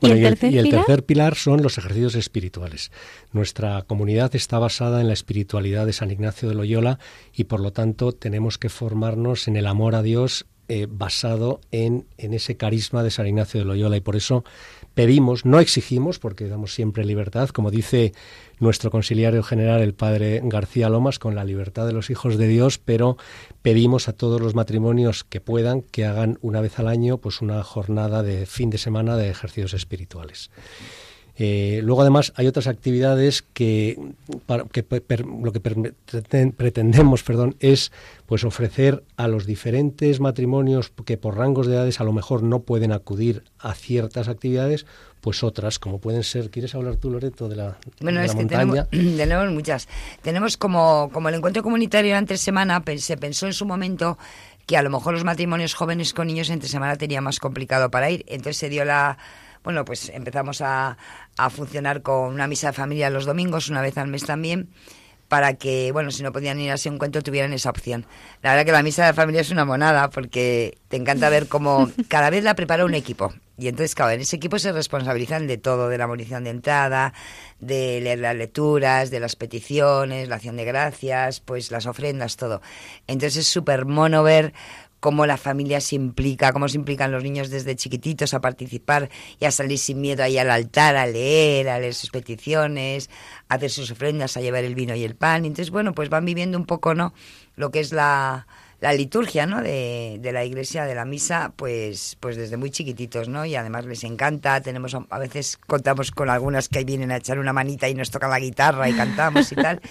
¿Y, 0.00 0.10
el, 0.10 0.38
tercer 0.70 1.04
pilar 1.04 1.34
son 1.34 1.62
los 1.62 1.78
ejercicios 1.78 2.14
espirituales. 2.14 2.90
Nuestra 3.32 3.82
comunidad 3.82 4.34
está 4.34 4.58
basada 4.58 5.00
en 5.00 5.08
la 5.08 5.12
espiritualidad 5.12 5.86
de 5.86 5.92
San 5.92 6.10
Ignacio 6.10 6.48
de 6.48 6.54
Loyola 6.54 6.98
y 7.32 7.44
por 7.44 7.60
lo 7.60 7.72
tanto 7.72 8.12
tenemos 8.12 8.58
que 8.58 8.68
formarnos 8.68 9.48
en 9.48 9.56
el 9.56 9.66
amor 9.66 9.94
a 9.94 10.02
Dios 10.02 10.46
eh, 10.68 10.86
basado 10.88 11.60
en, 11.72 12.06
en, 12.16 12.32
ese 12.32 12.56
carisma 12.56 13.02
de 13.02 13.10
San 13.10 13.26
Ignacio 13.26 13.60
de 13.60 13.66
Loyola 13.66 13.98
y 13.98 14.00
por 14.00 14.16
eso 14.16 14.44
pedimos, 14.94 15.44
no 15.44 15.60
exigimos, 15.60 16.18
porque 16.18 16.48
damos 16.48 16.72
siempre 16.72 17.04
libertad, 17.04 17.48
como 17.50 17.70
dice 17.70 18.12
nuestro 18.58 18.90
conciliario 18.90 19.42
general, 19.42 19.82
el 19.82 19.94
padre 19.94 20.40
García 20.44 20.88
Lomas, 20.88 21.18
con 21.18 21.34
la 21.34 21.44
libertad 21.44 21.86
de 21.86 21.92
los 21.92 22.10
hijos 22.10 22.38
de 22.38 22.48
Dios, 22.48 22.78
pero 22.78 23.16
pedimos 23.62 24.08
a 24.08 24.12
todos 24.12 24.40
los 24.40 24.54
matrimonios 24.54 25.24
que 25.24 25.40
puedan 25.40 25.82
que 25.82 26.04
hagan 26.04 26.38
una 26.40 26.60
vez 26.60 26.78
al 26.78 26.88
año 26.88 27.18
pues 27.18 27.40
una 27.40 27.62
jornada 27.62 28.22
de 28.22 28.46
fin 28.46 28.70
de 28.70 28.78
semana 28.78 29.16
de 29.16 29.30
ejercicios 29.30 29.74
espirituales. 29.74 30.50
Eh, 31.36 31.80
luego, 31.82 32.02
además, 32.02 32.32
hay 32.36 32.46
otras 32.46 32.68
actividades 32.68 33.42
que, 33.42 33.98
lo 34.46 35.52
que 35.52 35.60
pretendemos 36.56 37.22
perdón, 37.24 37.56
es 37.58 37.90
pues, 38.26 38.44
ofrecer 38.44 39.02
a 39.16 39.26
los 39.26 39.44
diferentes 39.44 40.20
matrimonios 40.20 40.92
que 41.04 41.16
por 41.16 41.36
rangos 41.36 41.66
de 41.66 41.74
edades 41.74 42.00
a 42.00 42.04
lo 42.04 42.12
mejor 42.12 42.42
no 42.44 42.60
pueden 42.60 42.92
acudir 42.92 43.42
a 43.58 43.74
ciertas 43.74 44.28
actividades, 44.28 44.86
pues 45.20 45.42
otras, 45.42 45.78
como 45.78 45.98
pueden 45.98 46.22
ser. 46.22 46.50
¿Quieres 46.50 46.74
hablar 46.74 46.96
tú, 46.96 47.10
Loreto, 47.10 47.48
de 47.48 47.56
la, 47.56 47.78
bueno, 48.00 48.20
es 48.20 48.34
que 48.34 48.44
Tenemos, 48.44 48.88
tenemos, 48.90 49.50
muchas. 49.50 49.88
Tenemos 50.22 50.56
como, 50.56 51.10
como 51.12 51.30
el 51.30 51.34
encuentro 51.34 51.62
comunitario 51.64 52.16
entre 52.16 52.36
semana, 52.36 52.82
se 52.98 53.16
pensó 53.16 53.46
en 53.46 53.54
su 53.54 53.66
momento 53.66 54.18
que 54.66 54.76
a 54.76 54.82
lo 54.82 54.90
mejor 54.90 55.14
los 55.14 55.24
matrimonios 55.24 55.74
jóvenes 55.74 56.14
con 56.14 56.28
niños 56.28 56.48
entre 56.48 56.68
semana 56.68 56.96
tenía 56.96 57.20
más 57.20 57.40
complicado 57.40 57.90
para 57.90 58.10
ir. 58.10 58.24
Entonces 58.28 58.56
se 58.58 58.68
dio 58.68 58.84
la 58.84 59.18
bueno, 59.64 59.84
pues 59.84 60.10
empezamos 60.10 60.60
a, 60.60 60.96
a 61.36 61.50
funcionar 61.50 62.02
con 62.02 62.32
una 62.32 62.46
misa 62.46 62.68
de 62.68 62.74
familia 62.74 63.10
los 63.10 63.24
domingos, 63.24 63.70
una 63.70 63.80
vez 63.80 63.98
al 63.98 64.08
mes 64.08 64.24
también, 64.24 64.68
para 65.28 65.54
que, 65.54 65.90
bueno, 65.90 66.10
si 66.10 66.22
no 66.22 66.32
podían 66.32 66.60
ir 66.60 66.70
a 66.70 66.74
ese 66.74 66.88
encuentro 66.88 67.22
tuvieran 67.22 67.52
esa 67.52 67.70
opción. 67.70 68.06
La 68.42 68.50
verdad 68.50 68.66
que 68.66 68.72
la 68.72 68.82
misa 68.82 69.06
de 69.06 69.14
familia 69.14 69.40
es 69.40 69.50
una 69.50 69.64
monada 69.64 70.10
porque 70.10 70.78
te 70.88 70.96
encanta 70.96 71.28
ver 71.28 71.48
cómo 71.48 71.90
cada 72.08 72.30
vez 72.30 72.44
la 72.44 72.54
prepara 72.54 72.84
un 72.84 72.94
equipo. 72.94 73.32
Y 73.56 73.68
entonces, 73.68 73.94
claro, 73.94 74.10
en 74.10 74.20
ese 74.20 74.36
equipo 74.36 74.58
se 74.58 74.72
responsabilizan 74.72 75.46
de 75.46 75.58
todo, 75.58 75.88
de 75.88 75.96
la 75.96 76.08
munición 76.08 76.42
de 76.42 76.50
entrada, 76.50 77.14
de 77.60 78.00
leer 78.00 78.18
las 78.18 78.34
lecturas, 78.34 79.10
de 79.10 79.20
las 79.20 79.36
peticiones, 79.36 80.28
la 80.28 80.36
acción 80.36 80.56
de 80.56 80.64
gracias, 80.64 81.40
pues 81.40 81.70
las 81.70 81.86
ofrendas, 81.86 82.36
todo. 82.36 82.62
Entonces 83.06 83.38
es 83.38 83.48
súper 83.48 83.86
mono 83.86 84.24
ver 84.24 84.52
cómo 85.04 85.26
la 85.26 85.36
familia 85.36 85.82
se 85.82 85.96
implica, 85.96 86.54
cómo 86.54 86.66
se 86.66 86.78
implican 86.78 87.12
los 87.12 87.22
niños 87.22 87.50
desde 87.50 87.76
chiquititos 87.76 88.32
a 88.32 88.40
participar 88.40 89.10
y 89.38 89.44
a 89.44 89.50
salir 89.50 89.76
sin 89.76 90.00
miedo 90.00 90.22
ahí 90.22 90.38
al 90.38 90.50
altar, 90.50 90.96
a 90.96 91.04
leer, 91.04 91.68
a 91.68 91.78
leer 91.78 91.92
sus 91.92 92.08
peticiones, 92.08 93.10
a 93.50 93.56
hacer 93.56 93.68
sus 93.68 93.90
ofrendas, 93.90 94.38
a 94.38 94.40
llevar 94.40 94.64
el 94.64 94.74
vino 94.74 94.94
y 94.94 95.04
el 95.04 95.14
pan. 95.14 95.44
Entonces, 95.44 95.70
bueno, 95.70 95.92
pues 95.92 96.08
van 96.08 96.24
viviendo 96.24 96.56
un 96.56 96.64
poco, 96.64 96.94
¿no? 96.94 97.12
Lo 97.54 97.70
que 97.70 97.80
es 97.80 97.92
la, 97.92 98.46
la 98.84 98.92
liturgia 98.92 99.46
¿no? 99.46 99.62
de, 99.62 100.18
de, 100.20 100.30
la 100.30 100.44
iglesia, 100.44 100.84
de 100.84 100.94
la 100.94 101.06
misa, 101.06 101.54
pues, 101.56 102.18
pues 102.20 102.36
desde 102.36 102.58
muy 102.58 102.70
chiquititos, 102.70 103.30
¿no? 103.30 103.46
Y 103.46 103.56
además 103.56 103.86
les 103.86 104.04
encanta, 104.04 104.60
tenemos, 104.60 104.94
a 105.08 105.18
veces 105.18 105.58
contamos 105.66 106.10
con 106.10 106.28
algunas 106.28 106.68
que 106.68 106.84
vienen 106.84 107.10
a 107.10 107.16
echar 107.16 107.38
una 107.38 107.54
manita 107.54 107.88
y 107.88 107.94
nos 107.94 108.10
tocan 108.10 108.28
la 108.28 108.38
guitarra 108.38 108.86
y 108.86 108.92
cantamos 108.92 109.50
y 109.52 109.54
tal. 109.54 109.80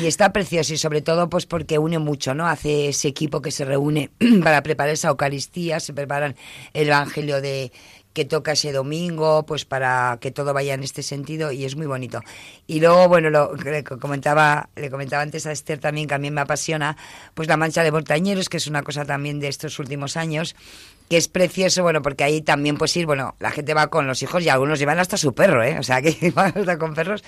Y 0.00 0.06
está 0.06 0.32
precioso 0.32 0.74
y 0.74 0.78
sobre 0.78 1.02
todo 1.02 1.28
pues 1.28 1.44
porque 1.44 1.78
une 1.78 1.98
mucho, 1.98 2.34
¿no? 2.34 2.46
Hace 2.46 2.88
ese 2.88 3.08
equipo 3.08 3.42
que 3.42 3.50
se 3.50 3.64
reúne 3.64 4.10
para 4.42 4.62
preparar 4.62 4.94
esa 4.94 5.08
Eucaristía, 5.08 5.80
se 5.80 5.92
preparan 5.92 6.36
el 6.72 6.88
Evangelio 6.88 7.40
de 7.40 7.72
que 8.12 8.24
toca 8.24 8.52
ese 8.52 8.72
domingo, 8.72 9.44
pues 9.44 9.64
para 9.64 10.18
que 10.20 10.30
todo 10.30 10.52
vaya 10.52 10.74
en 10.74 10.82
este 10.82 11.02
sentido 11.02 11.52
y 11.52 11.64
es 11.64 11.76
muy 11.76 11.86
bonito. 11.86 12.20
Y 12.66 12.80
luego, 12.80 13.08
bueno, 13.08 13.30
lo 13.30 13.54
le 13.54 13.84
comentaba, 13.84 14.68
le 14.76 14.90
comentaba 14.90 15.22
antes 15.22 15.46
a 15.46 15.52
Esther 15.52 15.78
también, 15.78 16.08
que 16.08 16.14
a 16.14 16.18
mí 16.18 16.30
me 16.30 16.40
apasiona, 16.40 16.96
pues 17.34 17.48
la 17.48 17.56
mancha 17.56 17.82
de 17.82 17.92
montañeros, 17.92 18.48
que 18.48 18.58
es 18.58 18.66
una 18.66 18.82
cosa 18.82 19.04
también 19.04 19.40
de 19.40 19.48
estos 19.48 19.78
últimos 19.78 20.16
años, 20.16 20.54
que 21.12 21.18
es 21.18 21.28
precioso, 21.28 21.82
bueno, 21.82 22.00
porque 22.00 22.24
ahí 22.24 22.40
también 22.40 22.78
pues 22.78 22.96
ir, 22.96 23.04
bueno, 23.04 23.36
la 23.38 23.50
gente 23.50 23.74
va 23.74 23.88
con 23.88 24.06
los 24.06 24.22
hijos 24.22 24.42
y 24.42 24.48
algunos 24.48 24.78
llevan 24.78 24.98
hasta 24.98 25.18
su 25.18 25.34
perro, 25.34 25.62
¿eh? 25.62 25.78
O 25.78 25.82
sea, 25.82 26.00
que 26.00 26.30
van 26.34 26.54
hasta 26.56 26.78
con 26.78 26.94
perros. 26.94 27.22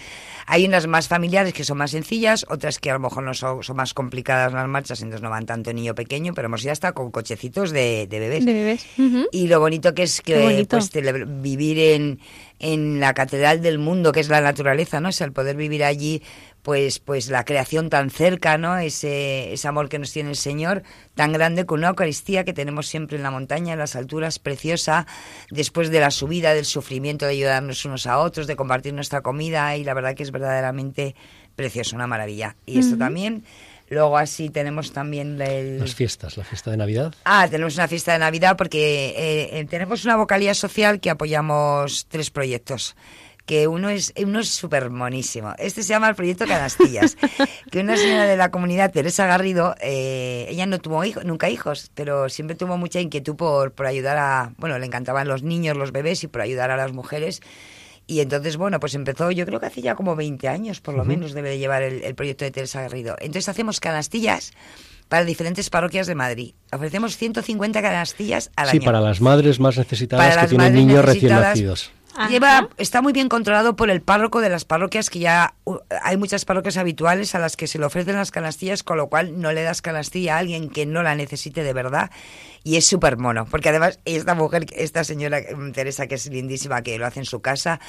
Hay 0.47 0.65
unas 0.65 0.87
más 0.87 1.07
familiares 1.07 1.53
que 1.53 1.65
son 1.65 1.77
más 1.77 1.91
sencillas, 1.91 2.47
otras 2.49 2.79
que 2.79 2.91
a 2.91 2.95
lo 2.95 3.01
mejor 3.01 3.25
no 3.25 3.35
son, 3.35 3.63
son 3.63 3.77
más 3.77 3.93
complicadas 3.93 4.55
las 4.55 4.67
marchas, 4.69 5.03
entonces 5.03 5.21
no 5.21 5.29
van 5.29 5.45
tanto 5.45 5.71
niño 5.75 5.95
pequeño, 5.95 6.33
pero 6.33 6.47
hemos 6.47 6.65
ido 6.65 6.73
hasta 6.73 6.93
con 6.93 7.11
cochecitos 7.11 7.73
de, 7.73 8.07
de 8.07 8.21
bebés. 8.21 8.47
De 8.47 8.55
bebés. 8.55 8.87
Y 9.33 9.49
lo 9.49 9.61
bonito 9.61 9.93
que 9.93 10.05
es 10.05 10.23
que 10.23 10.67
pues, 10.67 10.91
vivir 11.43 11.79
en, 11.79 12.21
en 12.61 13.01
la 13.01 13.13
catedral 13.13 13.61
del 13.61 13.79
mundo, 13.79 14.13
que 14.13 14.21
es 14.21 14.31
la 14.31 14.41
naturaleza, 14.41 14.99
¿no? 15.03 15.11
Es 15.11 15.21
el 15.21 15.33
poder 15.33 15.57
vivir 15.57 15.85
allí 15.85 16.23
pues, 16.65 16.99
pues 16.99 17.29
la 17.29 17.45
creación 17.45 17.91
tan 17.91 18.09
cerca, 18.09 18.57
¿no? 18.57 18.79
Ese, 18.79 19.53
ese 19.53 19.69
amor 19.69 19.91
que 19.91 19.99
nos 19.99 20.13
tiene 20.13 20.31
el 20.31 20.37
Señor, 20.37 20.83
tan 21.15 21.31
grande 21.31 21.67
con 21.67 21.81
una 21.81 21.89
Eucaristía 21.89 22.45
que 22.45 22.55
tenemos 22.55 22.87
siempre 22.87 23.19
en 23.19 23.23
la 23.23 23.31
montaña, 23.31 23.75
en 23.75 23.79
las 23.79 23.97
alturas, 23.97 24.39
preciosa, 24.39 25.07
después 25.51 25.91
de 25.91 26.01
la 26.01 26.11
subida, 26.11 26.55
del 26.55 26.65
sufrimiento 26.65 27.27
de 27.27 27.33
ayudarnos 27.33 27.85
unos 27.85 28.07
a 28.07 28.19
otros, 28.19 28.47
de 28.47 28.57
compartir 28.57 28.95
nuestra 28.95 29.21
comida, 29.21 29.77
y 29.77 29.85
la 29.85 29.93
verdad 29.93 30.15
que 30.15 30.23
es 30.23 30.31
verdaderamente 30.31 31.15
precioso, 31.55 31.97
una 31.97 32.07
maravilla. 32.07 32.57
Y 32.65 32.79
esto 32.79 32.97
también. 32.97 33.45
Luego 33.91 34.17
así 34.17 34.49
tenemos 34.49 34.93
también 34.93 35.39
las 35.39 35.95
fiestas, 35.95 36.39
la 36.39 36.45
fiesta 36.45 36.71
de 36.71 36.79
Navidad. 36.79 37.15
Ah, 37.27 37.47
tenemos 37.51 37.75
una 37.75 37.89
fiesta 37.89 38.15
de 38.15 38.21
Navidad 38.21 38.57
porque 38.57 39.11
eh, 39.11 39.61
eh, 39.61 39.67
tenemos 39.67 40.07
una 40.07 40.17
vocalía 40.17 40.55
social 40.55 40.99
que 40.99 41.11
apoyamos 41.11 42.07
tres 42.09 42.31
proyectos 42.31 42.97
que 43.47 43.69
uno 43.69 43.91
es 43.91 44.13
uno 44.23 44.41
es 44.41 44.49
súper 44.49 44.91
monísimo. 44.91 45.55
Este 45.59 45.83
se 45.83 45.91
llama 45.91 46.09
el 46.09 46.15
proyecto 46.15 46.47
Canastillas, 46.47 47.17
que 47.71 47.81
una 47.81 47.97
señora 47.97 48.27
de 48.27 48.37
la 48.37 48.51
comunidad, 48.51 48.93
Teresa 48.93 49.27
Garrido, 49.27 49.75
eh, 49.81 50.47
ella 50.49 50.67
no 50.67 50.79
tuvo 50.79 51.05
hijos, 51.05 51.25
nunca 51.25 51.51
hijos, 51.51 51.91
pero 51.95 52.29
siempre 52.29 52.57
tuvo 52.57 52.79
mucha 52.79 53.01
inquietud 53.01 53.37
por, 53.37 53.73
por 53.73 53.87
ayudar 53.87 54.17
a, 54.17 54.53
bueno, 54.57 54.79
le 54.79 54.87
encantaban 54.87 55.29
los 55.29 55.43
niños, 55.43 55.77
los 55.77 55.93
bebés 55.93 56.25
y 56.25 56.29
por 56.29 56.41
ayudar 56.41 56.71
a 56.71 56.77
las 56.77 56.93
mujeres. 56.93 57.41
Y 58.07 58.21
entonces, 58.21 58.59
bueno, 58.59 58.81
pues 58.81 58.95
empezó, 58.95 59.31
yo 59.31 59.47
creo 59.47 59.61
que 59.61 59.67
hace 59.67 59.81
ya 59.81 59.95
como 59.95 60.15
20 60.15 60.47
años, 60.49 60.81
por 60.83 60.95
lo 60.95 61.07
menos, 61.07 61.33
debe 61.33 61.49
de 61.49 61.59
llevar 61.59 61.83
el, 61.83 62.03
el 62.03 62.15
proyecto 62.15 62.45
de 62.45 62.51
Teresa 62.51 62.83
Garrido. 62.83 63.17
Entonces 63.19 63.49
hacemos 63.49 63.81
canastillas 63.81 64.53
para 65.09 65.25
diferentes 65.25 65.71
parroquias 65.71 66.07
de 66.07 66.15
Madrid. 66.15 66.55
Ofrecemos 66.73 67.17
150 67.17 67.81
canastillas 67.81 68.51
al 68.57 68.71
año. 68.71 68.81
Sí, 68.81 68.85
para 68.85 69.01
las 69.01 69.21
madres 69.21 69.61
más 69.61 69.79
necesitadas 69.79 70.37
que 70.37 70.49
tienen 70.49 70.75
niños 70.75 71.05
recién 71.05 71.33
nacidos. 71.33 71.93
Lleva, 72.29 72.69
está 72.77 73.03
muy 73.03 73.13
bien 73.13 73.29
controlado 73.29 73.75
por 73.75 73.91
el 73.91 74.01
párroco 74.01 74.41
de 74.41 74.49
las 74.49 74.65
parroquias, 74.65 75.11
que 75.11 75.19
ya 75.19 75.55
hay 76.03 76.17
muchas 76.17 76.45
parroquias 76.45 76.77
habituales 76.77 77.35
a 77.35 77.39
las 77.39 77.57
que 77.57 77.67
se 77.67 77.79
le 77.79 77.87
ofrecen 77.87 78.15
las 78.15 78.31
canastillas, 78.31 78.83
con 78.83 78.99
lo 78.99 79.09
cual 79.09 79.41
no 79.41 79.53
le 79.53 79.63
das 79.63 79.83
canastilla 79.83 80.37
a 80.37 80.39
alguien 80.39 80.71
que 80.71 80.87
no 80.87 81.03
la 81.03 81.17
necesite 81.17 81.65
de 81.65 81.73
verdad. 81.73 82.11
Y 82.63 82.77
es 82.77 82.87
súper 82.87 83.19
mono, 83.19 83.47
porque 83.47 83.69
además 83.69 83.99
esta 84.05 84.35
mujer, 84.35 84.67
esta 84.75 85.05
señora 85.05 85.41
mm, 85.41 85.73
Teresa, 85.73 86.07
que 86.07 86.15
es 86.15 86.27
lindísima, 86.27 86.83
que 86.83 86.99
lo 86.99 87.07
hace 87.07 87.21
en 87.21 87.27
su 87.27 87.41
casa, 87.41 87.81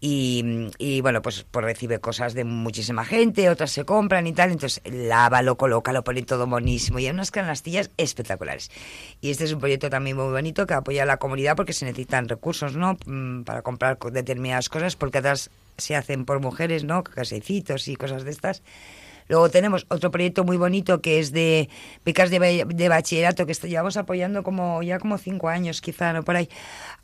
y, 0.00 1.00
bueno, 1.00 1.22
pues, 1.22 1.44
pues, 1.50 1.64
recibe 1.64 1.98
cosas 1.98 2.34
de 2.34 2.44
muchísima 2.44 3.04
gente, 3.04 3.50
otras 3.50 3.72
se 3.72 3.84
compran 3.84 4.26
y 4.26 4.32
tal, 4.32 4.52
entonces 4.52 4.80
lava, 4.84 5.42
lo 5.42 5.56
coloca, 5.56 5.92
lo 5.92 6.04
pone 6.04 6.22
todo 6.22 6.46
monísimo 6.46 6.98
y 6.98 7.06
hay 7.06 7.10
unas 7.10 7.30
canastillas 7.30 7.90
espectaculares. 7.96 8.70
Y 9.20 9.30
este 9.30 9.44
es 9.44 9.52
un 9.52 9.58
proyecto 9.58 9.90
también 9.90 10.16
muy 10.16 10.30
bonito 10.30 10.66
que 10.66 10.74
apoya 10.74 11.02
a 11.02 11.06
la 11.06 11.16
comunidad 11.16 11.56
porque 11.56 11.72
se 11.72 11.84
necesitan 11.84 12.28
recursos, 12.28 12.76
¿no? 12.76 12.96
Mm, 13.06 13.42
para 13.42 13.62
comprar 13.62 13.98
determinadas 13.98 14.68
cosas, 14.68 14.94
porque 14.94 15.18
otras 15.18 15.50
se 15.76 15.96
hacen 15.96 16.24
por 16.24 16.40
mujeres, 16.40 16.84
¿no? 16.84 17.02
Casecitos 17.02 17.88
y 17.88 17.96
cosas 17.96 18.24
de 18.24 18.30
estas. 18.30 18.62
Luego 19.28 19.50
tenemos 19.50 19.86
otro 19.88 20.10
proyecto 20.10 20.44
muy 20.44 20.56
bonito 20.56 21.00
que 21.00 21.20
es 21.20 21.32
de 21.32 21.68
becas 22.04 22.30
de, 22.30 22.88
bachillerato 22.88 23.46
que 23.46 23.54
llevamos 23.54 23.96
apoyando 23.96 24.42
como 24.42 24.82
ya 24.82 24.98
como 24.98 25.18
cinco 25.18 25.48
años 25.48 25.80
quizá, 25.80 26.12
¿no? 26.12 26.22
Por 26.22 26.36
ahí, 26.36 26.48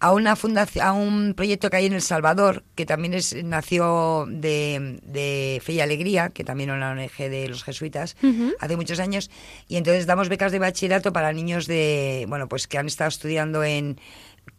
a 0.01 0.13
una 0.13 0.37
fundación, 0.37 0.87
a 0.87 0.93
un 0.93 1.35
proyecto 1.35 1.71
que 1.71 1.77
hay 1.77 1.87
en 1.87 1.93
El 1.93 2.03
Salvador, 2.03 2.65
que 2.75 2.87
también 2.87 3.15
es, 3.15 3.35
nació 3.45 4.27
de, 4.29 5.01
de 5.03 5.61
Fe 5.63 5.75
y 5.75 5.81
Alegría, 5.81 6.31
que 6.31 6.45
también 6.45 6.71
es 6.71 6.77
una 6.77 6.93
ONG 6.93 7.31
de 7.31 7.49
los 7.49 7.63
jesuitas, 7.63 8.17
hace 8.61 8.77
muchos 8.77 9.01
años, 9.01 9.31
y 9.69 9.77
entonces 9.77 10.07
damos 10.07 10.29
becas 10.29 10.53
de 10.53 10.59
bachillerato 10.59 11.13
para 11.13 11.33
niños 11.33 11.67
de, 11.67 12.25
bueno, 12.29 12.49
pues 12.49 12.67
que 12.67 12.79
han 12.79 12.87
estado 12.87 13.09
estudiando 13.09 13.63
en 13.63 14.01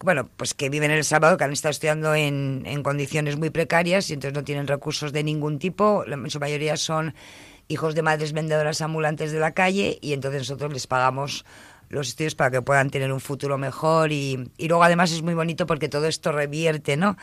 bueno, 0.03 0.29
pues 0.35 0.53
que 0.53 0.69
viven 0.69 0.91
en 0.91 0.97
El 0.97 1.03
Salvador, 1.03 1.37
que 1.37 1.43
han 1.43 1.53
estado 1.53 1.71
estudiando 1.71 2.15
en, 2.15 2.63
en 2.65 2.83
condiciones 2.83 3.37
muy 3.37 3.49
precarias 3.49 4.09
y 4.09 4.13
entonces 4.13 4.33
no 4.33 4.43
tienen 4.43 4.67
recursos 4.67 5.13
de 5.13 5.23
ningún 5.23 5.59
tipo. 5.59 6.03
En 6.05 6.29
su 6.29 6.39
mayoría 6.39 6.75
son 6.75 7.13
hijos 7.67 7.95
de 7.95 8.01
madres 8.01 8.33
vendedoras 8.33 8.81
ambulantes 8.81 9.31
de 9.31 9.39
la 9.39 9.51
calle 9.51 9.97
y 10.01 10.13
entonces 10.13 10.41
nosotros 10.41 10.73
les 10.73 10.87
pagamos 10.87 11.45
los 11.89 12.07
estudios 12.09 12.35
para 12.35 12.51
que 12.51 12.61
puedan 12.61 12.89
tener 12.89 13.11
un 13.11 13.19
futuro 13.19 13.57
mejor 13.57 14.11
y, 14.11 14.51
y 14.57 14.67
luego 14.67 14.83
además 14.83 15.11
es 15.11 15.21
muy 15.21 15.33
bonito 15.33 15.65
porque 15.65 15.89
todo 15.89 16.07
esto 16.07 16.31
revierte, 16.31 16.97
¿no? 16.97 17.17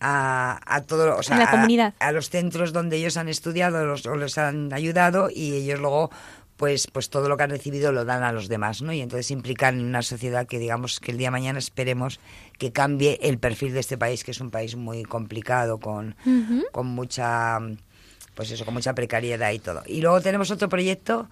A, 0.00 0.60
a 0.66 0.82
todo, 0.82 1.16
o 1.16 1.22
sea, 1.22 1.38
la 1.38 1.50
comunidad. 1.50 1.94
A, 1.98 2.08
a, 2.08 2.12
los 2.12 2.28
centros 2.28 2.72
donde 2.72 2.96
ellos 2.96 3.16
han 3.16 3.28
estudiado 3.28 3.84
los, 3.86 4.04
o 4.06 4.16
les 4.16 4.36
han 4.38 4.72
ayudado 4.72 5.30
y 5.30 5.54
ellos 5.54 5.80
luego 5.80 6.10
pues 6.56 6.86
pues 6.92 7.10
todo 7.10 7.28
lo 7.28 7.36
que 7.36 7.42
han 7.44 7.50
recibido 7.50 7.90
lo 7.90 8.04
dan 8.04 8.22
a 8.22 8.32
los 8.32 8.48
demás, 8.48 8.82
¿no? 8.82 8.92
Y 8.92 9.00
entonces 9.00 9.30
implican 9.30 9.80
una 9.80 10.02
sociedad 10.02 10.46
que 10.46 10.58
digamos 10.58 11.00
que 11.00 11.10
el 11.12 11.18
día 11.18 11.28
de 11.28 11.32
mañana 11.32 11.58
esperemos 11.58 12.20
que 12.58 12.70
cambie 12.72 13.18
el 13.22 13.38
perfil 13.38 13.72
de 13.72 13.80
este 13.80 13.98
país, 13.98 14.22
que 14.24 14.30
es 14.30 14.40
un 14.40 14.50
país 14.50 14.76
muy 14.76 15.02
complicado 15.04 15.78
con, 15.78 16.16
uh 16.24 16.30
-huh. 16.30 16.62
con 16.70 16.86
mucha 16.86 17.58
pues 18.34 18.50
eso, 18.50 18.64
con 18.64 18.74
mucha 18.74 18.94
precariedad 18.94 19.50
y 19.52 19.58
todo. 19.58 19.82
Y 19.86 20.00
luego 20.00 20.20
tenemos 20.20 20.50
otro 20.50 20.68
proyecto 20.68 21.28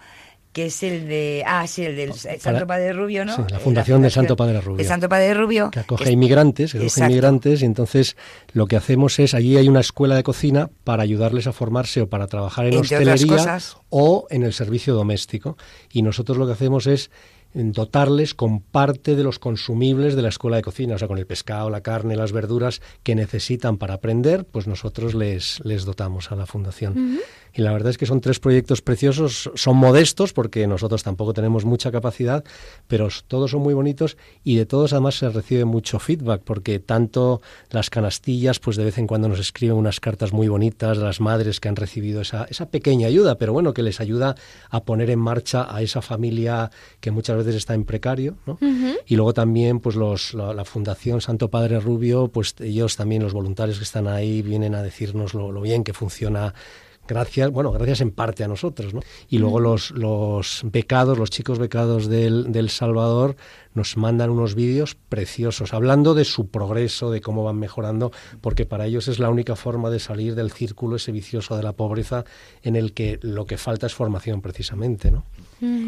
que 0.52 0.66
es 0.66 0.82
el 0.82 1.08
de 1.08 1.42
ah 1.46 1.66
sí 1.66 1.82
el 1.82 1.96
del 1.96 2.10
Para, 2.10 2.38
Santo 2.38 2.66
Padre 2.66 2.92
Rubio 2.92 3.24
no 3.24 3.36
sí, 3.36 3.42
la 3.48 3.58
fundación 3.58 4.02
de 4.02 4.10
Santo 4.10 4.36
Padre 4.36 4.60
Rubio 4.60 4.76
de 4.76 4.84
Santo 4.84 5.08
Padre 5.08 5.32
Rubio. 5.32 5.70
que 5.70 5.80
acoge 5.80 6.10
a 6.10 6.12
inmigrantes 6.12 6.72
que 6.72 6.78
acoge 6.78 7.00
inmigrantes 7.00 7.62
y 7.62 7.64
entonces 7.64 8.16
lo 8.52 8.66
que 8.66 8.76
hacemos 8.76 9.18
es 9.18 9.32
allí 9.32 9.56
hay 9.56 9.68
una 9.68 9.80
escuela 9.80 10.14
de 10.14 10.22
cocina 10.22 10.70
para 10.84 11.02
ayudarles 11.02 11.46
a 11.46 11.52
formarse 11.52 12.02
o 12.02 12.08
para 12.08 12.26
trabajar 12.26 12.66
en 12.66 12.74
Entre 12.74 12.98
hostelería 12.98 13.58
o 13.88 14.26
en 14.30 14.42
el 14.42 14.52
servicio 14.52 14.94
doméstico. 14.94 15.56
Y 15.90 16.02
nosotros 16.02 16.38
lo 16.38 16.46
que 16.46 16.52
hacemos 16.52 16.86
es 16.86 17.10
dotarles 17.54 18.34
con 18.34 18.60
parte 18.60 19.14
de 19.14 19.22
los 19.22 19.38
consumibles 19.38 20.14
de 20.14 20.22
la 20.22 20.28
escuela 20.28 20.56
de 20.56 20.62
cocina, 20.62 20.94
o 20.94 20.98
sea, 20.98 21.08
con 21.08 21.18
el 21.18 21.26
pescado, 21.26 21.70
la 21.70 21.82
carne, 21.82 22.16
las 22.16 22.32
verduras 22.32 22.80
que 23.02 23.14
necesitan 23.14 23.78
para 23.78 23.94
aprender, 23.94 24.44
pues 24.44 24.66
nosotros 24.66 25.14
les, 25.14 25.60
les 25.64 25.84
dotamos 25.84 26.32
a 26.32 26.36
la 26.36 26.46
fundación. 26.46 27.20
Y 27.54 27.62
la 27.62 27.72
verdad 27.72 27.90
es 27.90 27.98
que 27.98 28.06
son 28.06 28.20
tres 28.20 28.40
proyectos 28.40 28.82
preciosos, 28.82 29.50
son 29.54 29.76
modestos 29.76 30.32
porque 30.32 30.66
nosotros 30.66 31.02
tampoco 31.02 31.34
tenemos 31.34 31.64
mucha 31.64 31.90
capacidad, 31.92 32.44
pero 32.88 33.08
todos 33.26 33.50
son 33.50 33.60
muy 33.60 33.74
bonitos 33.74 34.16
y 34.42 34.56
de 34.56 34.66
todos 34.66 34.92
además 34.92 35.16
se 35.16 35.28
recibe 35.28 35.64
mucho 35.64 35.98
feedback 35.98 36.42
porque 36.42 36.78
tanto 36.78 37.42
las 37.70 37.90
canastillas, 37.90 38.58
pues 38.58 38.76
de 38.76 38.84
vez 38.84 38.98
en 38.98 39.06
cuando 39.06 39.28
nos 39.28 39.38
escriben 39.38 39.76
unas 39.76 40.00
cartas 40.00 40.32
muy 40.32 40.48
bonitas 40.48 40.98
de 40.98 41.04
las 41.04 41.20
madres 41.20 41.60
que 41.60 41.68
han 41.68 41.76
recibido 41.76 42.20
esa, 42.22 42.44
esa 42.44 42.66
pequeña 42.66 43.06
ayuda, 43.06 43.36
pero 43.36 43.52
bueno, 43.52 43.74
que 43.74 43.82
les 43.82 44.00
ayuda 44.00 44.34
a 44.70 44.84
poner 44.84 45.10
en 45.10 45.18
marcha 45.18 45.66
a 45.74 45.82
esa 45.82 46.02
familia 46.02 46.70
que 47.00 47.10
muchas 47.10 47.36
veces 47.36 47.56
está 47.56 47.74
en 47.74 47.84
precario, 47.84 48.36
¿no? 48.46 48.54
Uh 48.60 48.66
-huh. 48.66 48.96
Y 49.06 49.16
luego 49.16 49.34
también, 49.34 49.80
pues 49.80 49.96
los, 49.96 50.34
la, 50.34 50.54
la, 50.54 50.64
Fundación 50.64 51.20
Santo 51.20 51.48
Padre 51.48 51.80
Rubio, 51.80 52.28
pues 52.28 52.54
ellos 52.60 52.96
también, 52.96 53.22
los 53.22 53.32
voluntarios 53.32 53.78
que 53.78 53.84
están 53.84 54.06
ahí, 54.06 54.42
vienen 54.42 54.74
a 54.74 54.82
decirnos 54.82 55.34
lo, 55.34 55.52
lo 55.52 55.60
bien 55.60 55.84
que 55.84 55.92
funciona 55.92 56.54
gracias, 57.06 57.50
bueno, 57.50 57.72
gracias 57.72 58.00
en 58.00 58.10
parte 58.10 58.44
a 58.44 58.48
nosotros, 58.48 58.94
¿no? 58.94 59.00
Y 59.28 59.38
luego 59.38 59.60
los, 59.60 59.90
los 59.92 60.62
becados, 60.64 61.18
los 61.18 61.30
chicos 61.30 61.58
becados 61.58 62.08
del, 62.08 62.52
del 62.52 62.70
Salvador 62.70 63.36
nos 63.74 63.96
mandan 63.96 64.30
unos 64.30 64.54
vídeos 64.54 64.94
preciosos, 65.08 65.72
hablando 65.72 66.14
de 66.14 66.24
su 66.24 66.48
progreso, 66.48 67.10
de 67.10 67.20
cómo 67.20 67.44
van 67.44 67.58
mejorando, 67.58 68.12
porque 68.40 68.66
para 68.66 68.86
ellos 68.86 69.08
es 69.08 69.18
la 69.18 69.30
única 69.30 69.56
forma 69.56 69.90
de 69.90 69.98
salir 69.98 70.34
del 70.34 70.52
círculo 70.52 70.96
ese 70.96 71.12
vicioso 71.12 71.56
de 71.56 71.62
la 71.62 71.72
pobreza 71.72 72.24
en 72.62 72.76
el 72.76 72.92
que 72.92 73.18
lo 73.22 73.46
que 73.46 73.56
falta 73.56 73.86
es 73.86 73.94
formación 73.94 74.40
precisamente, 74.42 75.10
¿no? 75.10 75.24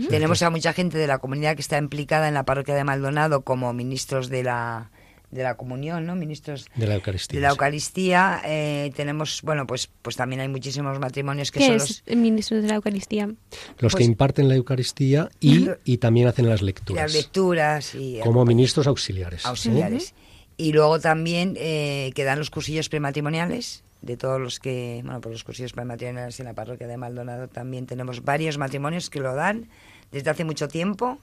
Tenemos 0.08 0.40
a 0.42 0.50
mucha 0.50 0.72
gente 0.72 0.98
de 0.98 1.08
la 1.08 1.18
comunidad 1.18 1.56
que 1.56 1.60
está 1.62 1.78
implicada 1.78 2.28
en 2.28 2.34
la 2.34 2.44
parroquia 2.44 2.76
de 2.76 2.84
Maldonado 2.84 3.42
como 3.42 3.72
ministros 3.72 4.28
de 4.28 4.44
la 4.44 4.90
de 5.34 5.42
la 5.42 5.56
comunión, 5.56 6.06
¿no? 6.06 6.14
Ministros 6.14 6.66
de 6.76 6.86
la 6.86 6.94
Eucaristía. 6.94 7.38
De 7.38 7.42
la 7.42 7.50
Eucaristía. 7.50 8.40
Eh, 8.44 8.92
tenemos, 8.94 9.42
bueno, 9.42 9.66
pues, 9.66 9.90
pues 10.00 10.16
también 10.16 10.40
hay 10.40 10.48
muchísimos 10.48 10.98
matrimonios 11.00 11.50
que 11.50 11.58
¿Qué 11.58 11.66
son 11.66 11.76
es 11.76 12.02
los 12.06 12.16
ministros 12.16 12.62
de 12.62 12.68
la 12.68 12.76
Eucaristía? 12.76 13.26
Los 13.26 13.36
pues, 13.78 13.96
que 13.96 14.04
imparten 14.04 14.48
la 14.48 14.54
Eucaristía 14.54 15.28
y, 15.40 15.68
y 15.84 15.98
también 15.98 16.28
hacen 16.28 16.48
las 16.48 16.62
lecturas. 16.62 17.02
Las 17.02 17.12
lecturas 17.14 17.94
y 17.94 18.20
como 18.20 18.44
ministros 18.44 18.86
auxiliares. 18.86 19.44
Auxiliares. 19.44 20.14
Y 20.56 20.72
luego 20.72 21.00
también 21.00 21.56
eh, 21.58 22.12
que 22.14 22.22
dan 22.22 22.38
los 22.38 22.50
cursillos 22.50 22.88
prematrimoniales 22.88 23.82
de 24.02 24.16
todos 24.16 24.40
los 24.40 24.60
que, 24.60 25.00
bueno, 25.02 25.20
pues 25.20 25.32
los 25.32 25.44
cursillos 25.44 25.72
prematrimoniales 25.72 26.38
en 26.38 26.46
la 26.46 26.52
parroquia 26.52 26.86
de 26.86 26.96
Maldonado 26.96 27.48
también 27.48 27.86
tenemos 27.86 28.22
varios 28.22 28.56
matrimonios 28.56 29.10
que 29.10 29.18
lo 29.18 29.34
dan 29.34 29.66
desde 30.12 30.30
hace 30.30 30.44
mucho 30.44 30.68
tiempo 30.68 31.18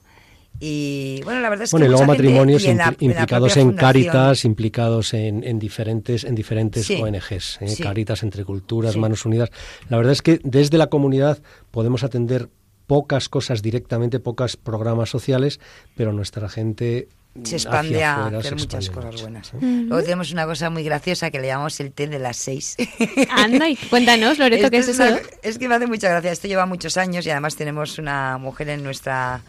y 0.64 1.20
bueno, 1.24 1.40
la 1.40 1.50
verdad 1.50 1.64
es 1.64 1.70
que 1.70 1.74
bueno, 1.74 1.86
y 1.86 1.88
luego 1.88 2.06
matrimonios 2.06 2.64
en 2.66 2.78
la, 2.78 2.94
implicados 3.00 3.56
en, 3.56 3.70
en 3.70 3.72
Cáritas, 3.76 4.44
implicados 4.44 5.12
en, 5.12 5.42
en, 5.42 5.58
diferentes 5.58 6.22
en 6.22 6.36
diferentes 6.36 6.86
sí, 6.86 7.02
ONGs, 7.02 7.58
¿eh? 7.62 7.68
sí. 7.68 7.82
Cáritas 7.82 8.22
entre 8.22 8.44
culturas, 8.44 8.92
Sí. 8.92 8.98
Manos 9.00 9.26
Unidas. 9.26 9.50
La 9.88 9.96
verdad 9.96 10.12
es 10.12 10.22
que 10.22 10.38
desde 10.44 10.78
la 10.78 10.86
comunidad 10.86 11.42
podemos 11.72 12.04
atender 12.04 12.48
pocas 12.86 13.28
cosas 13.28 13.60
directamente, 13.60 14.20
pocos 14.20 14.56
programas 14.56 15.10
sociales, 15.10 15.58
pero 15.96 16.12
nuestra 16.12 16.48
gente 16.48 17.08
se 17.42 17.56
expande 17.56 18.04
a 18.04 18.20
afuera, 18.26 18.38
hacer 18.38 18.54
muchas 18.56 18.90
cosas 18.90 19.12
mucho, 19.12 19.22
buenas. 19.24 19.46
¿sí? 19.48 19.56
Luego 19.88 20.02
tenemos 20.04 20.30
una 20.32 20.46
cosa 20.46 20.70
muy 20.70 20.84
graciosa 20.84 21.30
que 21.32 21.40
le 21.40 21.48
llamamos 21.48 21.80
el 21.80 21.90
té 21.90 22.06
de 22.06 22.20
las 22.20 22.36
seis. 22.36 22.76
Anda, 23.30 23.68
y 23.68 23.74
cuéntanos, 23.74 24.38
Loreto, 24.38 24.70
¿qué 24.70 24.76
es 24.76 24.88
eso? 24.88 25.02
una- 25.02 25.18
es 25.42 25.58
que 25.58 25.66
me 25.68 25.74
hace 25.74 25.88
mucha 25.88 26.08
gracia. 26.08 26.30
Esto 26.30 26.46
lleva 26.46 26.66
muchos 26.66 26.96
años 26.98 27.26
y 27.26 27.30
además 27.30 27.56
tenemos 27.56 27.98
una 27.98 28.38
mujer 28.38 28.68
en 28.68 28.84
nuestra 28.84 29.40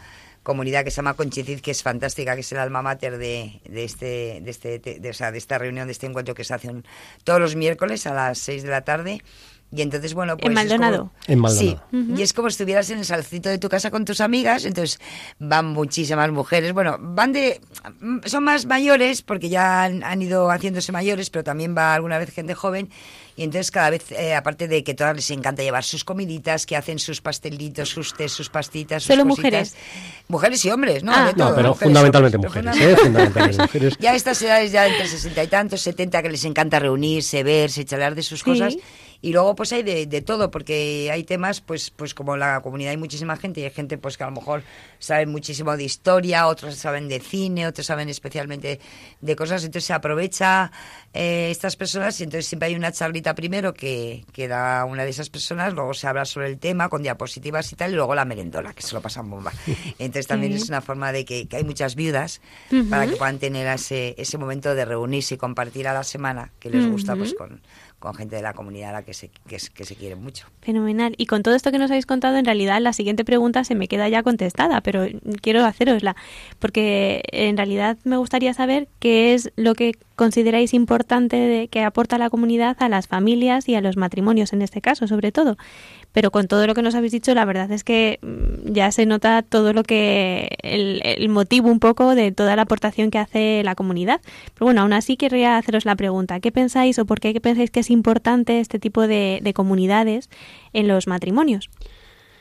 comunidad 0.44 0.84
que 0.84 0.92
se 0.92 0.96
llama 0.96 1.14
Conchicid, 1.14 1.58
que 1.60 1.72
es 1.72 1.82
fantástica, 1.82 2.34
que 2.36 2.42
es 2.42 2.52
el 2.52 2.58
alma 2.58 2.80
mater 2.82 3.18
de, 3.18 3.60
de 3.68 3.82
este, 3.84 4.38
de, 4.42 4.50
este, 4.50 4.78
de, 4.78 5.10
o 5.10 5.14
sea, 5.14 5.32
de 5.32 5.38
esta 5.38 5.58
reunión, 5.58 5.88
de 5.88 5.92
este 5.92 6.06
encuentro 6.06 6.34
que 6.34 6.44
se 6.44 6.54
hace 6.54 6.68
un- 6.68 6.84
todos 7.24 7.40
los 7.40 7.56
miércoles 7.56 8.06
a 8.06 8.14
las 8.14 8.38
6 8.38 8.62
de 8.62 8.70
la 8.70 8.82
tarde. 8.82 9.22
Y 9.72 9.82
entonces, 9.82 10.14
bueno, 10.14 10.36
pues... 10.36 10.46
En 10.52 10.56
es 10.56 10.64
como- 10.68 10.78
Maldonado. 10.82 11.12
En 11.26 11.38
Maldonado. 11.40 11.82
Sí, 11.90 12.14
y 12.16 12.22
es 12.22 12.32
como 12.32 12.48
si 12.48 12.52
estuvieras 12.52 12.90
en 12.90 12.98
el 12.98 13.04
salcito 13.04 13.48
de 13.48 13.58
tu 13.58 13.68
casa 13.68 13.90
con 13.90 14.04
tus 14.04 14.20
amigas, 14.20 14.64
entonces 14.66 15.00
van 15.40 15.66
muchísimas 15.66 16.30
mujeres, 16.30 16.72
bueno, 16.72 16.96
van 17.00 17.32
de, 17.32 17.60
son 18.26 18.44
más 18.44 18.66
mayores 18.66 19.22
porque 19.22 19.48
ya 19.48 19.82
han, 19.82 20.04
han 20.04 20.22
ido 20.22 20.48
haciéndose 20.50 20.92
mayores, 20.92 21.28
pero 21.30 21.42
también 21.42 21.74
va 21.76 21.92
alguna 21.94 22.18
vez 22.18 22.30
gente 22.32 22.54
joven 22.54 22.88
y 23.36 23.42
entonces 23.44 23.70
cada 23.70 23.90
vez, 23.90 24.10
eh, 24.12 24.34
aparte 24.34 24.68
de 24.68 24.84
que 24.84 24.94
todas 24.94 25.14
les 25.16 25.30
encanta 25.30 25.62
llevar 25.62 25.82
sus 25.84 26.04
comiditas, 26.04 26.66
que 26.66 26.76
hacen 26.76 26.98
sus 26.98 27.20
pastelitos, 27.20 27.88
sus 27.88 28.14
tés, 28.14 28.32
sus 28.32 28.48
pastitas, 28.48 29.02
sus 29.02 29.14
¿Solo 29.14 29.28
cositas. 29.28 29.44
mujeres? 29.52 29.74
Mujeres 30.28 30.64
y 30.64 30.70
hombres, 30.70 31.02
¿no? 31.02 31.12
Ah. 31.14 31.26
De 31.26 31.32
No, 31.34 31.54
pero 31.54 31.68
mujeres 31.70 31.78
fundamentalmente 31.80 32.36
hombres, 32.36 32.52
pero 32.54 32.70
mujeres, 32.72 32.98
¿eh? 32.98 33.02
Fundamentalmente 33.02 33.62
mujeres. 33.62 33.94
ya 33.98 34.12
a 34.12 34.14
estas 34.14 34.40
edades, 34.42 34.72
ya 34.72 34.86
entre 34.86 35.08
sesenta 35.08 35.42
y 35.42 35.48
tantos, 35.48 35.80
70, 35.80 36.22
que 36.22 36.28
les 36.30 36.44
encanta 36.44 36.78
reunirse, 36.78 37.42
verse, 37.42 37.84
charlar 37.84 38.14
de 38.14 38.22
sus 38.22 38.38
Sí. 38.40 38.44
cosas. 38.44 38.76
Y 39.24 39.32
luego 39.32 39.54
pues 39.54 39.72
hay 39.72 39.82
de, 39.82 40.04
de 40.04 40.20
todo, 40.20 40.50
porque 40.50 41.08
hay 41.10 41.24
temas, 41.24 41.62
pues, 41.62 41.88
pues 41.88 42.12
como 42.12 42.36
la 42.36 42.60
comunidad 42.60 42.90
hay 42.90 42.98
muchísima 42.98 43.38
gente 43.38 43.62
y 43.62 43.64
hay 43.64 43.70
gente 43.70 43.96
pues 43.96 44.18
que 44.18 44.24
a 44.24 44.26
lo 44.26 44.34
mejor 44.34 44.62
saben 44.98 45.30
muchísimo 45.30 45.74
de 45.78 45.84
historia, 45.84 46.46
otros 46.46 46.74
saben 46.74 47.08
de 47.08 47.20
cine, 47.20 47.66
otros 47.66 47.86
saben 47.86 48.10
especialmente 48.10 48.80
de 49.22 49.34
cosas, 49.34 49.64
entonces 49.64 49.86
se 49.86 49.94
aprovecha 49.94 50.70
eh, 51.14 51.48
estas 51.50 51.74
personas 51.74 52.20
y 52.20 52.24
entonces 52.24 52.48
siempre 52.48 52.68
hay 52.68 52.74
una 52.74 52.92
charlita 52.92 53.34
primero 53.34 53.72
que, 53.72 54.26
que 54.34 54.46
da 54.46 54.84
una 54.84 55.04
de 55.04 55.10
esas 55.10 55.30
personas, 55.30 55.72
luego 55.72 55.94
se 55.94 56.06
habla 56.06 56.26
sobre 56.26 56.48
el 56.48 56.58
tema 56.58 56.90
con 56.90 57.02
diapositivas 57.02 57.72
y 57.72 57.76
tal, 57.76 57.92
y 57.92 57.94
luego 57.94 58.14
la 58.14 58.26
merendola, 58.26 58.74
que 58.74 58.82
se 58.82 58.92
lo 58.92 59.00
pasan 59.00 59.30
bomba. 59.30 59.54
Entonces 59.98 60.26
también 60.26 60.52
es 60.52 60.68
una 60.68 60.82
forma 60.82 61.12
de 61.12 61.24
que, 61.24 61.48
que 61.48 61.56
hay 61.56 61.64
muchas 61.64 61.94
viudas 61.94 62.42
para 62.90 63.06
que 63.06 63.16
puedan 63.16 63.38
tener 63.38 63.66
ese, 63.68 64.14
ese 64.18 64.36
momento 64.36 64.74
de 64.74 64.84
reunirse 64.84 65.36
y 65.36 65.38
compartir 65.38 65.88
a 65.88 65.94
la 65.94 66.04
semana 66.04 66.52
que 66.58 66.68
les 66.68 66.86
gusta 66.86 67.16
pues 67.16 67.32
con, 67.32 67.62
con 68.04 68.14
gente 68.14 68.36
de 68.36 68.42
la 68.42 68.52
comunidad 68.52 68.90
a 68.90 68.92
la 68.92 69.02
que 69.02 69.14
se, 69.14 69.30
que, 69.48 69.58
se- 69.58 69.96
quieren 69.96 70.22
mucho. 70.22 70.46
Fenomenal. 70.60 71.14
Y 71.18 71.26
con 71.26 71.42
todo 71.42 71.54
esto 71.54 71.72
que 71.72 71.78
nos 71.78 71.90
habéis 71.90 72.06
contado, 72.06 72.36
en 72.36 72.44
realidad 72.44 72.80
la 72.80 72.92
siguiente 72.92 73.24
pregunta 73.24 73.64
se 73.64 73.74
me 73.74 73.88
queda 73.88 74.08
ya 74.08 74.22
contestada, 74.22 74.80
pero 74.82 75.06
quiero 75.40 75.64
hacerosla, 75.64 76.14
porque 76.58 77.22
en 77.32 77.56
realidad 77.56 77.96
me 78.04 78.16
gustaría 78.18 78.54
saber 78.54 78.88
qué 79.00 79.34
es 79.34 79.50
lo 79.56 79.74
que 79.74 79.94
consideráis 80.16 80.74
importante 80.74 81.36
de, 81.36 81.68
que 81.68 81.82
aporta 81.82 82.18
la 82.18 82.30
comunidad 82.30 82.76
a 82.80 82.88
las 82.88 83.08
familias 83.08 83.68
y 83.68 83.74
a 83.74 83.80
los 83.80 83.96
matrimonios, 83.96 84.52
en 84.52 84.62
este 84.62 84.80
caso, 84.80 85.06
sobre 85.06 85.32
todo. 85.32 85.56
Pero 86.12 86.30
con 86.30 86.46
todo 86.46 86.66
lo 86.66 86.74
que 86.74 86.82
nos 86.82 86.94
habéis 86.94 87.12
dicho, 87.12 87.34
la 87.34 87.44
verdad 87.44 87.70
es 87.72 87.82
que 87.82 88.18
mm, 88.22 88.72
ya 88.72 88.92
se 88.92 89.06
nota 89.06 89.42
todo 89.42 89.72
lo 89.72 89.82
que 89.82 90.56
el, 90.62 91.00
el 91.04 91.28
motivo 91.28 91.68
un 91.68 91.80
poco 91.80 92.14
de 92.14 92.32
toda 92.32 92.56
la 92.56 92.62
aportación 92.62 93.10
que 93.10 93.18
hace 93.18 93.62
la 93.64 93.74
comunidad. 93.74 94.20
Pero 94.54 94.66
bueno, 94.66 94.82
aún 94.82 94.92
así 94.92 95.16
querría 95.16 95.56
haceros 95.56 95.84
la 95.84 95.96
pregunta, 95.96 96.40
¿qué 96.40 96.52
pensáis 96.52 96.98
o 96.98 97.04
por 97.06 97.20
qué 97.20 97.38
pensáis 97.40 97.70
que 97.70 97.80
es 97.80 97.90
importante 97.90 98.60
este 98.60 98.78
tipo 98.78 99.06
de, 99.06 99.40
de 99.42 99.54
comunidades 99.54 100.30
en 100.72 100.88
los 100.88 101.06
matrimonios? 101.06 101.70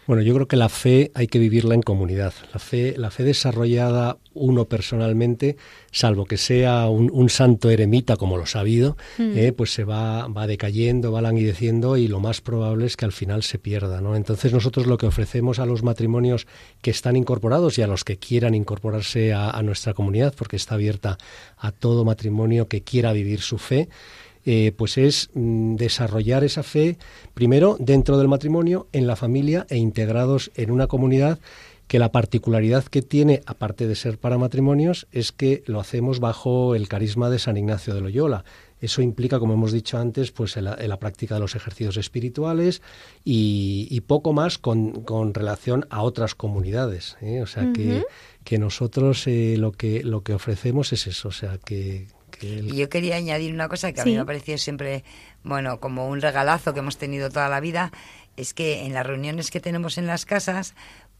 Bueno, 0.05 0.21
yo 0.21 0.33
creo 0.33 0.47
que 0.47 0.57
la 0.57 0.69
fe 0.69 1.11
hay 1.13 1.27
que 1.27 1.39
vivirla 1.39 1.75
en 1.75 1.81
comunidad. 1.81 2.33
La 2.53 2.59
fe, 2.59 2.95
la 2.97 3.09
fe 3.09 3.23
desarrollada 3.23 4.17
uno 4.33 4.65
personalmente, 4.65 5.55
salvo 5.91 6.25
que 6.25 6.37
sea 6.37 6.89
un, 6.89 7.29
santo 7.29 7.69
eremita 7.69 8.17
como 8.17 8.37
lo 8.37 8.43
ha 8.51 8.59
habido, 8.59 8.97
mm. 9.17 9.37
eh, 9.37 9.53
pues 9.53 9.73
se 9.73 9.83
va, 9.85 10.27
va 10.27 10.45
decayendo, 10.47 11.11
va 11.11 11.21
languideciendo 11.21 11.97
y 11.97 12.07
lo 12.07 12.19
más 12.19 12.41
probable 12.41 12.85
es 12.85 12.97
que 12.97 13.05
al 13.05 13.11
final 13.11 13.43
se 13.43 13.59
pierda. 13.59 14.01
¿no? 14.01 14.15
Entonces 14.15 14.51
nosotros 14.51 14.87
lo 14.87 14.97
que 14.97 15.05
ofrecemos 15.05 15.59
a 15.59 15.65
los 15.65 15.83
matrimonios 15.83 16.47
que 16.81 16.91
están 16.91 17.15
incorporados 17.15 17.77
y 17.77 17.81
a 17.81 17.87
los 17.87 18.03
que 18.03 18.17
quieran 18.17 18.55
incorporarse 18.55 19.33
a 19.33 19.61
nuestra 19.63 19.93
comunidad, 19.93 20.33
porque 20.37 20.57
está 20.57 20.75
abierta 20.75 21.17
a 21.57 21.71
todo 21.71 22.03
matrimonio 22.03 22.67
que 22.67 22.81
quiera 22.81 23.13
vivir 23.13 23.41
su 23.41 23.57
fe, 23.57 23.87
eh, 24.45 24.73
pues 24.75 24.97
es 24.97 25.29
mm, 25.33 25.75
desarrollar 25.75 26.43
esa 26.43 26.63
fe 26.63 26.97
primero 27.33 27.77
dentro 27.79 28.17
del 28.17 28.27
matrimonio, 28.27 28.87
en 28.91 29.07
la 29.07 29.15
familia 29.15 29.65
e 29.69 29.77
integrados 29.77 30.51
en 30.55 30.71
una 30.71 30.87
comunidad 30.87 31.39
que 31.87 31.99
la 31.99 32.11
particularidad 32.11 32.85
que 32.85 33.01
tiene, 33.01 33.41
aparte 33.45 33.87
de 33.87 33.95
ser 33.95 34.17
para 34.17 34.37
matrimonios, 34.37 35.07
es 35.11 35.31
que 35.31 35.63
lo 35.67 35.79
hacemos 35.79 36.19
bajo 36.19 36.75
el 36.75 36.87
carisma 36.87 37.29
de 37.29 37.39
San 37.39 37.57
Ignacio 37.57 37.93
de 37.93 38.01
Loyola. 38.01 38.45
Eso 38.79 39.01
implica, 39.01 39.39
como 39.39 39.53
hemos 39.53 39.71
dicho 39.71 39.97
antes, 39.97 40.31
pues 40.31 40.57
en 40.57 40.65
la, 40.65 40.99
práctica 40.99 41.35
de 41.35 41.41
los 41.41 41.55
ejercicios 41.55 41.95
espirituales 41.97 42.81
y, 43.23 44.01
poco 44.07 44.33
más 44.33 44.57
con, 44.57 45.33
relación 45.33 45.85
a 45.89 46.01
otras 46.01 46.35
comunidades. 46.35 47.15
¿eh? 47.21 47.41
O 47.41 47.47
sea 47.47 47.71
que, 47.73 48.03
que 48.43 48.57
nosotros 48.57 49.25
eh, 49.27 49.55
lo 49.57 49.71
que 49.71 50.03
lo 50.03 50.23
que 50.23 50.33
ofrecemos 50.33 50.91
es 50.91 51.07
eso, 51.07 51.29
o 51.29 51.31
sea 51.31 51.57
que 51.63 52.07
y 52.41 52.75
yo 52.75 52.89
quería 52.89 53.15
añadir 53.15 53.53
una 53.53 53.69
cosa 53.69 53.91
que 53.93 54.01
a 54.01 54.05
mí 54.05 54.13
me 54.13 54.21
ha 54.21 54.25
parecido 54.25 54.57
siempre, 54.57 55.03
bueno, 55.43 55.79
como 55.79 56.07
un 56.07 56.21
regalazo 56.21 56.73
que 56.73 56.79
hemos 56.79 56.97
tenido 56.97 57.29
toda 57.29 57.49
la 57.49 57.59
vida, 57.59 57.91
es 58.37 58.53
que 58.53 58.85
en 58.85 58.93
las 58.93 59.05
reuniones 59.05 59.51
que 59.51 59.59
tenemos 59.59 59.97
en 59.97 60.07
las 60.07 60.25
casas, 60.25 60.73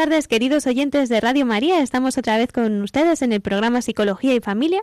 Tardes, 0.00 0.28
queridos 0.28 0.66
oyentes 0.66 1.10
de 1.10 1.20
Radio 1.20 1.44
María. 1.44 1.82
Estamos 1.82 2.16
otra 2.16 2.38
vez 2.38 2.50
con 2.52 2.80
ustedes 2.80 3.20
en 3.20 3.34
el 3.34 3.42
programa 3.42 3.82
Psicología 3.82 4.34
y 4.34 4.40
Familia. 4.40 4.80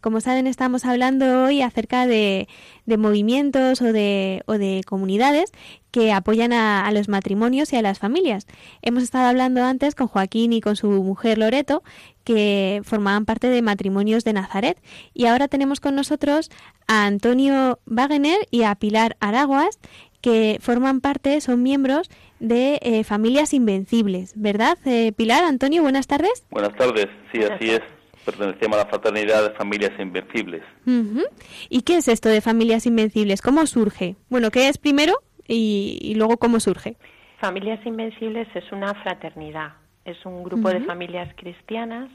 Como 0.00 0.20
saben, 0.20 0.46
estamos 0.46 0.84
hablando 0.84 1.42
hoy 1.42 1.60
acerca 1.60 2.06
de, 2.06 2.46
de 2.86 2.96
movimientos 2.96 3.82
o 3.82 3.92
de, 3.92 4.44
o 4.46 4.58
de 4.58 4.82
comunidades 4.86 5.50
que 5.90 6.12
apoyan 6.12 6.52
a, 6.52 6.86
a, 6.86 6.92
los 6.92 7.08
matrimonios 7.08 7.72
y 7.72 7.76
a 7.78 7.82
las 7.82 7.98
familias. 7.98 8.46
Hemos 8.80 9.02
estado 9.02 9.26
hablando 9.26 9.64
antes 9.64 9.96
con 9.96 10.06
Joaquín 10.06 10.52
y 10.52 10.60
con 10.60 10.76
su 10.76 10.88
mujer 10.88 11.38
Loreto, 11.38 11.82
que 12.22 12.80
formaban 12.84 13.24
parte 13.24 13.48
de 13.48 13.62
Matrimonios 13.62 14.22
de 14.22 14.34
Nazaret. 14.34 14.80
Y 15.14 15.26
ahora 15.26 15.48
tenemos 15.48 15.80
con 15.80 15.96
nosotros 15.96 16.48
a 16.86 17.06
Antonio 17.06 17.80
Wagener 17.86 18.46
y 18.52 18.62
a 18.62 18.76
Pilar 18.76 19.16
Araguas, 19.18 19.80
que 20.20 20.58
forman 20.60 21.00
parte, 21.00 21.40
son 21.40 21.62
miembros 21.62 22.10
de 22.38 22.78
eh, 22.82 23.04
Familias 23.04 23.54
Invencibles, 23.54 24.32
¿verdad? 24.36 24.76
Eh, 24.84 25.12
Pilar, 25.12 25.44
Antonio, 25.44 25.82
buenas 25.82 26.06
tardes. 26.06 26.46
Buenas 26.50 26.74
tardes, 26.76 27.06
sí, 27.32 27.42
así 27.42 27.70
es. 27.70 27.80
Pertenecemos 28.24 28.76
a 28.76 28.84
la 28.84 28.86
fraternidad 28.86 29.48
de 29.48 29.54
Familias 29.56 29.92
Invencibles. 29.98 30.62
Uh 30.86 30.90
-huh. 30.90 31.26
¿Y 31.68 31.82
qué 31.82 31.96
es 31.96 32.08
esto 32.08 32.28
de 32.28 32.40
Familias 32.40 32.86
Invencibles? 32.86 33.40
¿Cómo 33.40 33.66
surge? 33.66 34.16
Bueno, 34.28 34.50
¿qué 34.50 34.68
es 34.68 34.76
primero 34.76 35.14
y, 35.48 35.98
y 36.02 36.14
luego 36.14 36.36
cómo 36.36 36.60
surge? 36.60 36.96
Familias 37.40 37.80
Invencibles 37.86 38.48
es 38.54 38.70
una 38.72 38.92
fraternidad, 39.02 39.72
es 40.04 40.18
un 40.26 40.44
grupo 40.44 40.68
uh 40.68 40.72
-huh. 40.72 40.80
de 40.80 40.84
familias 40.84 41.28
cristianas 41.36 42.10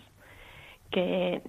que, 0.91 1.41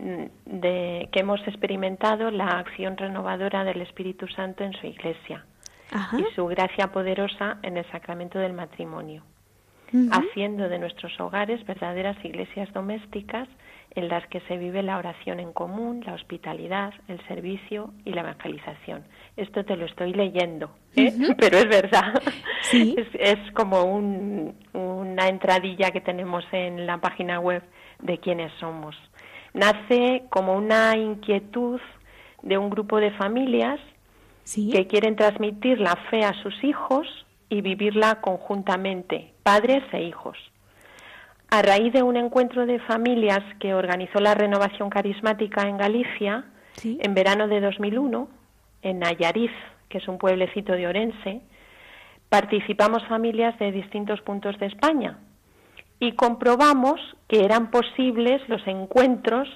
de, 0.47 1.09
que 1.13 1.21
hemos 1.21 1.41
experimentado 1.47 2.31
la 2.31 2.47
acción 2.59 2.97
renovadora 2.97 3.65
del 3.65 3.83
Espíritu 3.83 4.27
Santo 4.29 4.65
en 4.65 4.73
su 4.73 4.87
iglesia. 4.87 5.45
Ajá. 5.91 6.19
y 6.19 6.25
su 6.35 6.47
gracia 6.47 6.89
poderosa 6.89 7.59
en 7.63 7.77
el 7.77 7.85
sacramento 7.91 8.39
del 8.39 8.53
matrimonio, 8.53 9.23
uh 9.93 9.97
-huh. 9.97 10.11
haciendo 10.13 10.69
de 10.69 10.79
nuestros 10.79 11.19
hogares 11.21 11.65
verdaderas 11.65 12.17
iglesias 12.25 12.73
domésticas 12.73 13.49
en 13.97 14.09
las 14.09 14.27
que 14.27 14.41
se 14.41 14.59
vive 14.59 14.83
la 14.83 14.99
oración 14.99 15.41
en 15.41 15.53
común, 15.53 16.03
la 16.05 16.13
hospitalidad, 16.13 16.93
el 17.09 17.19
servicio 17.27 17.95
y 18.05 18.13
la 18.13 18.21
evangelización. 18.21 19.05
Esto 19.37 19.65
te 19.65 19.75
lo 19.77 19.87
estoy 19.87 20.13
leyendo, 20.13 20.71
¿eh? 20.95 21.07
uh 21.07 21.11
-huh. 21.19 21.37
pero 21.39 21.57
es 21.59 21.69
verdad. 21.69 22.13
¿Sí? 22.63 22.95
Es, 22.99 23.09
es, 23.39 23.53
como 23.53 23.85
un, 23.85 24.55
una 24.75 25.29
entradilla 25.29 25.91
que 25.91 26.01
tenemos 26.01 26.45
en 26.53 26.87
la 26.87 26.99
página 26.99 27.41
web 27.41 27.63
de 28.03 28.19
quiénes 28.19 28.53
somos. 28.61 28.95
Nace 29.55 30.25
como 30.29 30.55
una 30.55 30.97
inquietud 30.97 31.81
de 32.43 32.59
un 32.59 32.69
grupo 32.69 33.01
de 33.01 33.11
familias 33.13 33.81
¿Sí? 34.47 34.71
que 34.71 34.87
quieren 34.87 35.17
transmitir 35.17 35.81
la 35.81 35.97
fe 36.09 36.25
a 36.25 36.33
sus 36.41 36.55
hijos 36.63 37.07
y 37.49 37.63
vivirla 37.63 38.21
conjuntamente, 38.21 39.33
padres 39.43 39.83
e 39.93 40.05
hijos. 40.05 40.39
A 41.51 41.63
raíz 41.63 41.93
de 41.93 42.05
un 42.05 42.17
encuentro 42.17 42.65
de 42.65 42.79
familias 42.79 43.43
que 43.59 43.75
organizó 43.75 44.21
la 44.21 44.35
Renovación 44.35 44.89
Carismática 44.89 45.69
en 45.69 45.79
Galicia, 45.79 46.45
¿Sí? 46.75 46.97
en 47.03 47.15
verano 47.15 47.49
de 47.49 47.61
2001, 47.61 48.29
en 48.83 49.01
Nayariz, 49.01 49.51
que 49.89 49.99
es 49.99 50.07
un 50.07 50.19
pueblecito 50.19 50.75
de 50.75 50.87
Orense, 50.87 51.41
participamos 52.29 53.05
familias 53.09 53.59
de 53.59 53.73
distintos 53.73 54.21
puntos 54.21 54.57
de 54.61 54.67
España 54.67 55.19
y 55.99 56.13
comprobamos 56.13 57.01
que 57.27 57.45
eran 57.45 57.73
posibles 57.73 58.47
los 58.49 58.65
encuentros 58.69 59.49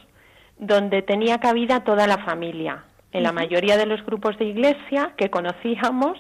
donde 0.59 1.03
tenía 1.03 1.38
cabida 1.38 1.85
toda 1.85 2.07
la 2.07 2.18
familia, 2.24 2.85
en 3.12 3.23
la 3.23 3.33
mayoría 3.33 3.77
de 3.77 3.87
los 3.87 4.05
grupos 4.05 4.38
de 4.38 4.46
iglesia 4.46 5.14
que 5.16 5.31
conocíamos, 5.31 6.18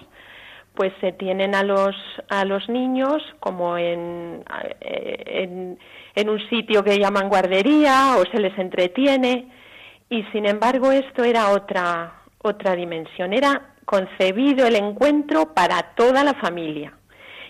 pues 0.74 0.92
se 1.00 1.12
tienen 1.12 1.54
a 1.54 1.62
los 1.62 1.96
a 2.28 2.44
los 2.44 2.68
niños 2.68 3.22
como 3.40 3.76
en, 3.76 4.44
en, 4.80 5.78
en 6.14 6.28
un 6.28 6.48
sitio 6.48 6.84
que 6.84 6.98
llaman 6.98 7.28
guardería 7.28 8.16
o 8.18 8.24
se 8.30 8.38
les 8.38 8.56
entretiene. 8.58 9.48
Y 10.08 10.22
sin 10.32 10.46
embargo 10.46 10.90
esto 10.92 11.24
era 11.24 11.50
otra 11.50 12.14
otra 12.42 12.74
dimensión, 12.74 13.32
era 13.32 13.74
concebido 13.84 14.66
el 14.66 14.76
encuentro 14.76 15.52
para 15.52 15.94
toda 15.94 16.24
la 16.24 16.34
familia. 16.34 16.94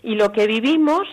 Y 0.03 0.15
lo 0.15 0.33
que 0.33 0.47
vivimos 0.47 1.07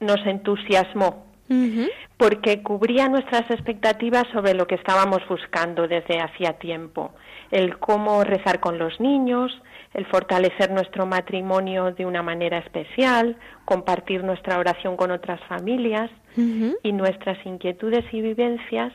nos 0.00 0.24
entusiasmó 0.26 1.33
Uh 1.48 1.54
-huh. 1.54 1.90
porque 2.16 2.62
cubría 2.62 3.08
nuestras 3.08 3.50
expectativas 3.50 4.24
sobre 4.32 4.54
lo 4.54 4.66
que 4.66 4.76
estábamos 4.76 5.20
buscando 5.28 5.86
desde 5.86 6.20
hacía 6.20 6.54
tiempo, 6.54 7.12
el 7.50 7.78
cómo 7.78 8.24
rezar 8.24 8.60
con 8.60 8.78
los 8.78 8.98
niños, 8.98 9.52
el 9.92 10.06
fortalecer 10.06 10.70
nuestro 10.70 11.06
matrimonio 11.06 11.92
de 11.92 12.06
una 12.06 12.22
manera 12.22 12.58
especial, 12.58 13.36
compartir 13.64 14.24
nuestra 14.24 14.58
oración 14.58 14.96
con 14.96 15.10
otras 15.10 15.40
familias 15.48 16.10
uh 16.36 16.40
-huh. 16.40 16.76
y 16.82 16.92
nuestras 16.92 17.38
inquietudes 17.44 18.04
y 18.12 18.20
vivencias, 18.22 18.92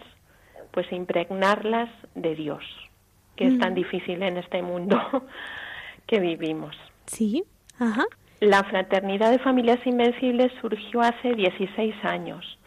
pues 0.72 0.92
impregnarlas 0.92 1.90
de 2.16 2.36
Dios, 2.36 2.64
que 3.36 3.46
uh 3.46 3.48
-huh. 3.48 3.54
es 3.54 3.60
tan 3.60 3.74
difícil 3.76 4.24
en 4.24 4.38
este 4.38 4.62
mundo 4.62 4.98
que 6.08 6.20
vivimos. 6.20 6.76
Sí, 7.06 7.44
ajá. 7.80 8.06
La 8.40 8.64
Fraternidad 8.64 9.32
de 9.32 9.40
Familias 9.40 9.80
Invencibles 9.86 10.52
surgió 10.62 11.02
hace 11.02 11.34
16 11.34 11.96
años 12.04 12.58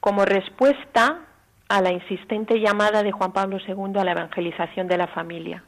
como 0.00 0.24
respuesta 0.24 1.20
a 1.68 1.80
la 1.82 1.92
insistente 1.92 2.58
llamada 2.60 3.02
de 3.02 3.12
Juan 3.12 3.32
Pablo 3.32 3.58
II 3.66 3.98
a 3.98 4.04
la 4.04 4.12
evangelización 4.12 4.88
de 4.88 4.96
la 4.96 5.08
familia, 5.08 5.64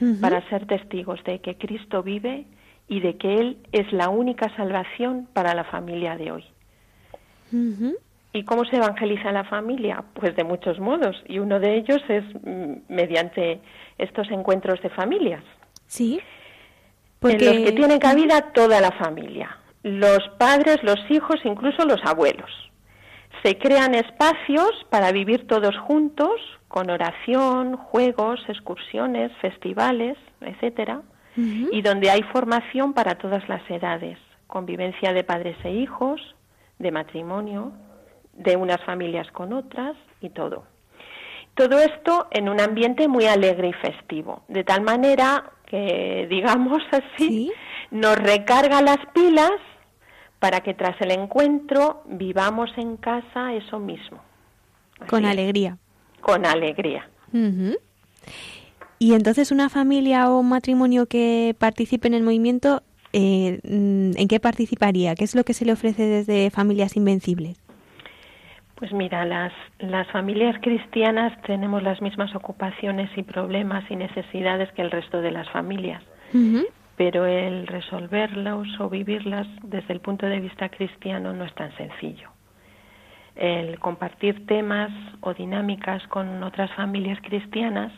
uh 0.00 0.04
-huh. 0.04 0.20
para 0.20 0.48
ser 0.48 0.66
testigos 0.66 1.22
de 1.24 1.40
que 1.40 1.56
Cristo 1.56 2.02
vive 2.02 2.46
y 2.88 3.00
de 3.00 3.16
que 3.16 3.34
Él 3.34 3.58
es 3.72 3.92
la 3.92 4.08
única 4.08 4.54
salvación 4.56 5.28
para 5.32 5.54
la 5.54 5.64
familia 5.64 6.16
de 6.16 6.32
hoy. 6.32 6.44
Uh 7.52 7.56
-huh. 7.56 7.96
¿Y 8.32 8.42
cómo 8.44 8.64
se 8.64 8.76
evangeliza 8.76 9.30
la 9.30 9.44
familia? 9.44 10.02
Pues 10.14 10.34
de 10.34 10.42
muchos 10.42 10.80
modos, 10.80 11.14
y 11.28 11.38
uno 11.38 11.60
de 11.60 11.76
ellos 11.76 12.02
es 12.08 12.24
mediante 12.88 13.60
estos 13.98 14.28
encuentros 14.30 14.82
de 14.82 14.90
familias. 14.90 15.44
Sí. 15.86 16.20
Porque... 17.24 17.48
En 17.48 17.62
los 17.62 17.70
que 17.70 17.76
tiene 17.76 17.98
cabida 17.98 18.52
toda 18.52 18.82
la 18.82 18.90
familia, 18.90 19.56
los 19.82 20.20
padres, 20.36 20.82
los 20.82 20.98
hijos, 21.08 21.36
incluso 21.44 21.86
los 21.86 22.04
abuelos. 22.04 22.50
Se 23.42 23.56
crean 23.56 23.94
espacios 23.94 24.70
para 24.90 25.10
vivir 25.10 25.46
todos 25.46 25.74
juntos, 25.78 26.38
con 26.68 26.90
oración, 26.90 27.78
juegos, 27.78 28.40
excursiones, 28.46 29.32
festivales, 29.40 30.18
etcétera, 30.42 31.00
uh 31.34 31.40
-huh. 31.40 31.68
y 31.72 31.80
donde 31.80 32.10
hay 32.10 32.22
formación 32.24 32.92
para 32.92 33.14
todas 33.14 33.48
las 33.48 33.62
edades, 33.70 34.18
convivencia 34.46 35.14
de 35.14 35.24
padres 35.24 35.56
e 35.64 35.70
hijos, 35.70 36.20
de 36.78 36.90
matrimonio, 36.90 37.72
de 38.34 38.54
unas 38.56 38.82
familias 38.84 39.30
con 39.32 39.54
otras 39.54 39.96
y 40.20 40.28
todo. 40.28 40.64
Todo 41.54 41.78
esto 41.78 42.26
en 42.32 42.50
un 42.50 42.60
ambiente 42.60 43.08
muy 43.08 43.24
alegre 43.24 43.68
y 43.68 43.72
festivo, 43.72 44.42
de 44.48 44.62
tal 44.64 44.82
manera 44.82 45.53
que, 45.66 46.26
digamos 46.28 46.82
así, 46.92 47.28
¿Sí? 47.28 47.52
nos 47.90 48.16
recarga 48.16 48.82
las 48.82 48.98
pilas 49.14 49.52
para 50.38 50.60
que 50.60 50.74
tras 50.74 51.00
el 51.00 51.10
encuentro 51.10 52.02
vivamos 52.06 52.70
en 52.76 52.96
casa 52.96 53.54
eso 53.54 53.78
mismo. 53.78 54.20
Así 55.00 55.08
con 55.08 55.24
alegría. 55.24 55.78
Con 56.20 56.44
alegría. 56.46 57.08
Uh 57.32 57.38
-huh. 57.38 57.78
Y 58.98 59.14
entonces 59.14 59.50
una 59.50 59.68
familia 59.68 60.30
o 60.30 60.38
un 60.38 60.48
matrimonio 60.48 61.06
que 61.06 61.54
participe 61.58 62.08
en 62.08 62.14
el 62.14 62.22
movimiento, 62.22 62.82
eh, 63.12 63.60
¿en 63.64 64.28
qué 64.28 64.40
participaría? 64.40 65.14
¿Qué 65.14 65.24
es 65.24 65.34
lo 65.34 65.44
que 65.44 65.54
se 65.54 65.64
le 65.64 65.72
ofrece 65.72 66.04
desde 66.04 66.50
Familias 66.50 66.96
Invencibles? 66.96 67.63
Pues 68.76 68.92
mira, 68.92 69.24
las, 69.24 69.52
las 69.78 70.06
familias 70.08 70.56
cristianas 70.60 71.32
tenemos 71.42 71.82
las 71.82 72.02
mismas 72.02 72.34
ocupaciones 72.34 73.08
y 73.16 73.22
problemas 73.22 73.84
y 73.88 73.96
necesidades 73.96 74.70
que 74.72 74.82
el 74.82 74.90
resto 74.90 75.20
de 75.20 75.30
las 75.30 75.48
familias. 75.50 76.02
Uh 76.32 76.38
-huh. 76.38 76.66
Pero 76.96 77.26
el 77.26 77.66
resolverlos 77.66 78.68
o 78.80 78.88
vivirlas 78.88 79.46
desde 79.62 79.92
el 79.94 80.00
punto 80.00 80.26
de 80.26 80.40
vista 80.40 80.68
cristiano 80.68 81.32
no 81.32 81.44
es 81.44 81.54
tan 81.54 81.72
sencillo. 81.76 82.28
El 83.36 83.78
compartir 83.78 84.46
temas 84.46 84.90
o 85.20 85.34
dinámicas 85.34 86.06
con 86.08 86.42
otras 86.42 86.70
familias 86.74 87.18
cristianas 87.20 87.92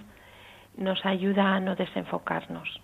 nos 0.76 1.04
ayuda 1.04 1.54
a 1.54 1.60
no 1.60 1.74
desenfocarnos. 1.74 2.80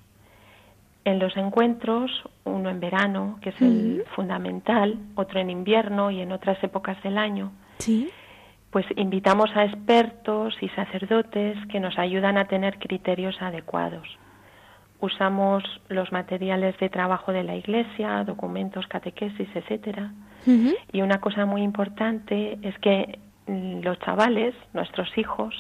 En 1.05 1.19
los 1.19 1.37
encuentros, 1.37 2.11
uno 2.45 2.71
en 2.71 2.81
verano, 2.81 3.39
que 3.43 3.51
es 3.51 3.61
el 3.61 3.69
uh 3.69 4.03
-huh. 4.03 4.07
fundamental, 4.15 4.99
otro 5.15 5.41
en 5.41 5.51
invierno 5.51 6.11
y 6.11 6.21
en 6.21 6.33
otras 6.33 6.63
épocas 6.63 7.03
del 7.03 7.19
año, 7.19 7.53
¿Sí? 7.79 8.11
pues 8.73 8.87
invitamos 8.97 9.51
a 9.55 9.67
expertos 9.67 10.55
y 10.63 10.69
sacerdotes 10.71 11.59
que 11.71 11.79
nos 11.79 11.99
ayudan 11.99 12.39
a 12.39 12.47
tener 12.47 12.79
criterios 12.79 13.37
adecuados. 13.41 14.09
Usamos 14.99 15.63
los 15.89 16.11
materiales 16.11 16.79
de 16.79 16.89
trabajo 16.89 17.33
de 17.33 17.43
la 17.43 17.55
Iglesia, 17.55 18.25
documentos, 18.25 18.87
catequesis, 18.87 19.49
etcétera. 19.55 20.13
Uh 20.47 20.51
-huh. 20.51 20.77
Y 20.91 21.03
una 21.03 21.21
cosa 21.21 21.45
muy 21.45 21.61
importante 21.63 22.59
es 22.63 22.79
que 22.79 23.19
los 23.47 23.99
chavales, 23.99 24.55
nuestros 24.73 25.09
hijos, 25.19 25.55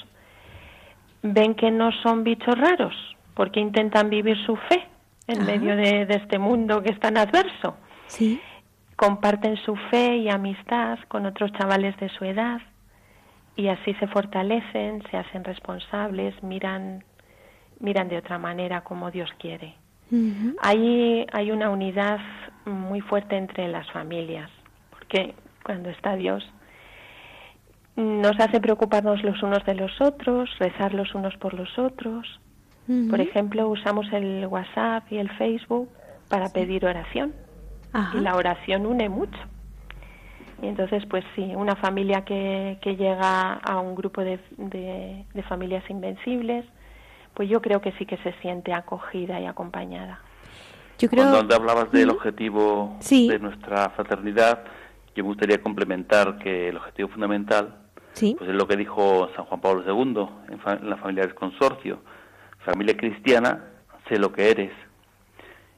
ven 1.23 1.55
que 1.55 1.71
no 1.71 1.93
son 2.03 2.25
bichos 2.25 2.57
raros, 2.59 2.95
porque 3.35 3.61
intentan 3.61 4.09
vivir 4.09 4.39
su 4.47 4.57
fe 4.57 4.89
en 5.27 5.43
Ajá. 5.43 5.53
medio 5.53 5.77
de, 5.77 6.07
de, 6.07 6.15
este 6.15 6.39
mundo 6.39 6.83
que 6.83 6.93
es 6.93 6.99
tan 6.99 7.19
adverso. 7.19 7.77
Sí 8.07 8.41
comparten 9.03 9.57
su 9.57 9.75
fe 9.91 10.19
y 10.19 10.29
amistad 10.29 10.97
con 11.09 11.27
otros 11.27 11.51
chavales 11.55 11.97
de 11.97 12.09
su 12.11 12.25
edad 12.25 12.61
y 13.57 13.67
así 13.67 13.95
se 13.95 14.07
fortalecen, 14.07 15.03
se 15.11 15.17
hacen 15.17 15.43
responsables, 15.43 16.41
miran 16.45 17.03
miran 17.81 18.09
de 18.09 18.19
otra 18.19 18.39
manera 18.39 18.83
como 18.83 19.11
Dios 19.11 19.29
quiere. 19.41 19.75
hay, 20.61 21.27
hay 21.33 21.51
una 21.51 21.71
unidad 21.71 22.21
muy 22.65 23.01
fuerte 23.01 23.37
entre 23.37 23.67
las 23.67 23.91
familias, 23.91 24.49
porque 24.91 25.35
cuando 25.65 25.91
está 25.91 26.15
Dios 26.15 26.49
nos 27.97 28.39
hace 28.39 28.61
preocuparnos 28.61 29.21
los 29.25 29.43
unos 29.43 29.65
de 29.65 29.75
los 29.75 30.01
otros, 30.01 30.49
rezar 30.61 30.95
los 30.95 31.13
unos 31.17 31.37
por 31.39 31.55
los 31.55 31.77
otros. 31.77 32.41
Por 33.11 33.21
ejemplo, 33.21 33.69
usamos 33.69 34.07
el 34.13 34.47
WhatsApp 34.47 35.11
y 35.11 35.17
el 35.19 35.31
Facebook 35.31 35.89
para 36.29 36.51
pedir 36.51 36.85
oración. 36.85 37.33
Y 38.15 38.21
la 38.21 38.37
oración 38.37 38.87
une 38.87 39.09
mucho. 39.09 39.39
Y 40.63 40.69
entonces, 40.69 41.05
pues 41.11 41.25
sí, 41.35 41.53
una 41.57 41.77
familia 41.77 42.25
que, 42.25 42.79
que 42.81 42.97
llega 42.97 43.55
a 43.55 43.81
un 43.81 43.95
grupo 43.95 44.23
de, 44.23 44.39
de, 44.57 45.43
familias 45.49 45.83
invencibles, 45.91 46.65
pues 47.35 47.49
yo 47.49 47.61
creo 47.61 47.81
que 47.81 47.93
sí 47.93 48.07
que 48.07 48.17
se 48.19 48.33
siente 48.41 48.73
acogida 48.73 49.41
y 49.41 49.47
acompañada. 49.47 50.21
Yo 50.99 51.09
creo... 51.09 51.31
Cuando 51.31 51.57
hablabas 51.57 51.91
del 51.91 52.11
objetivo 52.11 52.97
de 53.11 53.39
nuestra 53.41 53.91
fraternidad, 53.91 54.65
yo 55.17 55.25
me 55.25 55.29
gustaría 55.31 55.61
complementar 55.61 56.39
que 56.39 56.69
el 56.69 56.77
objetivo 56.77 57.09
fundamental 57.09 57.83
pues 58.15 58.49
es 58.49 58.55
lo 58.55 58.69
que 58.69 58.77
dijo 58.77 59.31
San 59.35 59.47
Juan 59.47 59.61
Pablo 59.61 59.83
II 59.87 60.29
en, 60.49 60.89
la 60.89 60.97
familia 60.99 61.25
del 61.25 61.35
consorcio. 61.35 62.01
Familia 62.65 62.97
cristiana, 62.97 63.65
sé 64.09 64.19
lo 64.19 64.33
que 64.33 64.51
eres. 64.51 64.73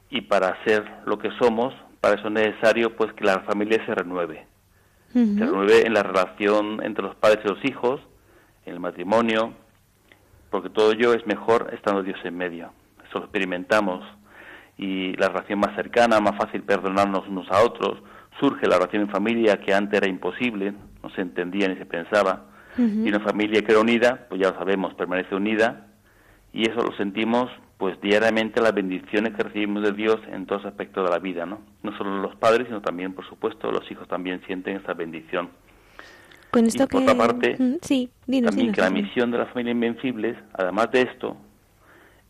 Y 0.09 0.21
para 0.21 0.63
ser 0.63 0.85
lo 1.05 1.17
que 1.17 1.31
somos, 1.39 1.73
para 2.05 2.19
eso 2.19 2.27
es 2.27 2.33
necesario 2.35 2.95
pues 2.95 3.11
que 3.13 3.23
la 3.23 3.39
familia 3.39 3.83
se 3.83 3.95
renueve. 3.95 4.45
Se 5.11 5.19
renueve 5.19 5.87
en 5.87 5.93
la 5.95 6.03
relación 6.03 6.79
entre 6.83 7.03
los 7.03 7.15
padres 7.15 7.39
y 7.43 7.47
los 7.47 7.65
hijos, 7.65 7.99
en 8.63 8.73
el 8.73 8.79
matrimonio, 8.79 9.53
porque 10.51 10.69
todo 10.69 10.91
ello 10.91 11.15
es 11.15 11.25
mejor 11.25 11.71
estando 11.73 12.03
Dios 12.03 12.19
en 12.23 12.37
medio. 12.37 12.69
Eso 13.09 13.17
lo 13.17 13.25
experimentamos. 13.25 14.05
Y 14.77 15.13
la 15.17 15.29
relación 15.29 15.61
más 15.61 15.75
cercana, 15.75 16.19
más 16.19 16.37
fácil 16.37 16.61
perdonarnos 16.61 17.27
unos 17.27 17.49
a 17.49 17.63
otros, 17.63 17.97
surge 18.39 18.67
la 18.67 18.75
relación 18.75 19.01
en 19.01 19.09
familia 19.09 19.59
que 19.59 19.73
antes 19.73 19.97
era 19.97 20.07
imposible, 20.07 20.75
no 21.01 21.09
se 21.09 21.21
entendía 21.21 21.67
ni 21.69 21.75
se 21.77 21.87
pensaba, 21.87 22.43
y 22.77 23.09
una 23.09 23.21
familia 23.21 23.63
que 23.63 23.71
era 23.71 23.81
unida, 23.81 24.27
pues 24.29 24.39
ya 24.39 24.51
lo 24.51 24.59
sabemos, 24.59 24.93
permanece 24.93 25.33
unida, 25.33 25.87
y 26.53 26.69
eso 26.69 26.83
lo 26.83 26.95
sentimos 26.97 27.49
pues 27.77 27.99
diariamente 28.01 28.61
las 28.61 28.73
bendiciones 28.73 29.33
que 29.35 29.43
recibimos 29.43 29.83
de 29.83 29.91
Dios 29.91 30.17
en 30.31 30.45
todos 30.45 30.65
aspectos 30.65 31.03
de 31.03 31.11
la 31.11 31.19
vida, 31.19 31.45
¿no? 31.45 31.59
No 31.83 31.97
solo 31.97 32.19
los 32.19 32.35
padres, 32.35 32.67
sino 32.67 32.81
también, 32.81 33.13
por 33.13 33.27
supuesto, 33.27 33.71
los 33.71 33.89
hijos 33.91 34.07
también 34.07 34.41
sienten 34.45 34.77
esa 34.77 34.93
bendición. 34.93 35.49
Con 36.51 36.65
esto 36.65 36.87
por 36.87 37.01
otra 37.01 37.15
parte, 37.15 37.57
sí, 37.81 38.09
también 38.25 38.71
que 38.71 38.79
la 38.79 38.89
misión 38.89 39.29
de 39.29 39.39
la 39.39 39.45
familia 39.47 39.73
Invencibles, 39.73 40.37
además 40.53 40.89
de 40.91 41.01
esto, 41.01 41.35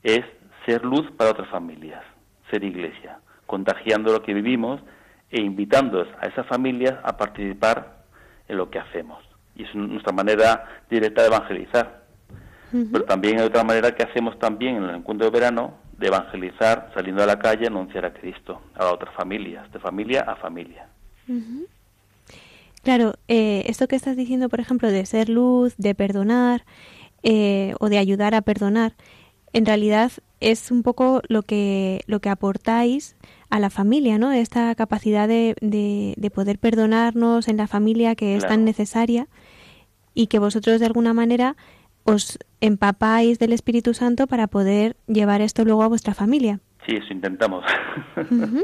es 0.01 0.21
ser 0.65 0.83
luz 0.83 1.05
para 1.15 1.29
otras 1.29 1.47
familias, 1.49 2.03
ser 2.49 2.63
iglesia, 2.63 3.19
contagiando 3.45 4.11
lo 4.11 4.23
que 4.23 4.33
vivimos 4.33 4.81
e 5.29 5.41
invitando 5.41 6.07
a 6.19 6.25
esas 6.25 6.47
familias 6.47 6.95
a 7.03 7.17
participar 7.17 8.03
en 8.47 8.57
lo 8.57 8.71
que 8.71 8.79
hacemos. 8.79 9.23
Y 9.55 9.63
es 9.63 9.75
nuestra 9.75 10.11
manera 10.11 10.81
directa 10.89 11.21
de 11.21 11.27
evangelizar. 11.27 12.04
Pero 12.91 13.05
también 13.05 13.39
hay 13.39 13.45
otra 13.45 13.63
manera 13.63 13.95
que 13.95 14.03
hacemos 14.03 14.37
también 14.37 14.77
en 14.77 14.83
el 14.83 14.95
encuentro 14.95 15.29
de 15.29 15.31
verano 15.31 15.75
de 15.97 16.07
evangelizar 16.07 16.91
saliendo 16.93 17.23
a 17.23 17.25
la 17.25 17.39
calle, 17.39 17.67
anunciar 17.67 18.05
a 18.05 18.13
Cristo 18.13 18.61
a 18.75 18.91
otras 18.91 19.13
familias, 19.15 19.71
de 19.71 19.79
familia 19.79 20.21
a 20.21 20.35
familia. 20.35 20.89
Claro, 22.83 23.15
eh, 23.27 23.63
esto 23.67 23.87
que 23.87 23.95
estás 23.95 24.17
diciendo, 24.17 24.49
por 24.49 24.59
ejemplo, 24.59 24.91
de 24.91 25.05
ser 25.05 25.29
luz, 25.29 25.73
de 25.77 25.95
perdonar 25.95 26.65
eh, 27.23 27.73
o 27.79 27.89
de 27.89 27.97
ayudar 27.97 28.35
a 28.35 28.41
perdonar, 28.41 28.93
en 29.53 29.65
realidad 29.65 30.11
es 30.41 30.69
un 30.69 30.83
poco 30.83 31.21
lo 31.29 31.41
que, 31.41 32.01
lo 32.07 32.19
que 32.19 32.29
aportáis 32.29 33.15
a 33.49 33.59
la 33.59 33.69
familia, 33.69 34.17
¿no? 34.17 34.33
Esta 34.33 34.75
capacidad 34.75 35.27
de, 35.27 35.55
de, 35.61 36.29
poder 36.29 36.59
perdonarnos 36.59 37.47
en 37.47 37.57
la 37.57 37.67
familia 37.67 38.15
que 38.15 38.35
es 38.35 38.45
tan 38.45 38.65
necesaria 38.65 39.27
y 40.13 40.27
que 40.27 40.39
vosotros 40.39 40.79
de 40.79 40.85
alguna 40.85 41.13
manera 41.13 41.55
os 42.05 42.37
empapáis 42.61 43.39
del 43.39 43.51
Espíritu 43.51 43.93
Santo 43.93 44.27
para 44.27 44.47
poder 44.47 44.95
llevar 45.07 45.41
esto 45.41 45.65
luego 45.65 45.83
a 45.83 45.87
vuestra 45.87 46.13
familia. 46.13 46.61
Sí, 46.85 46.95
eso 46.95 47.11
intentamos. 47.11 47.65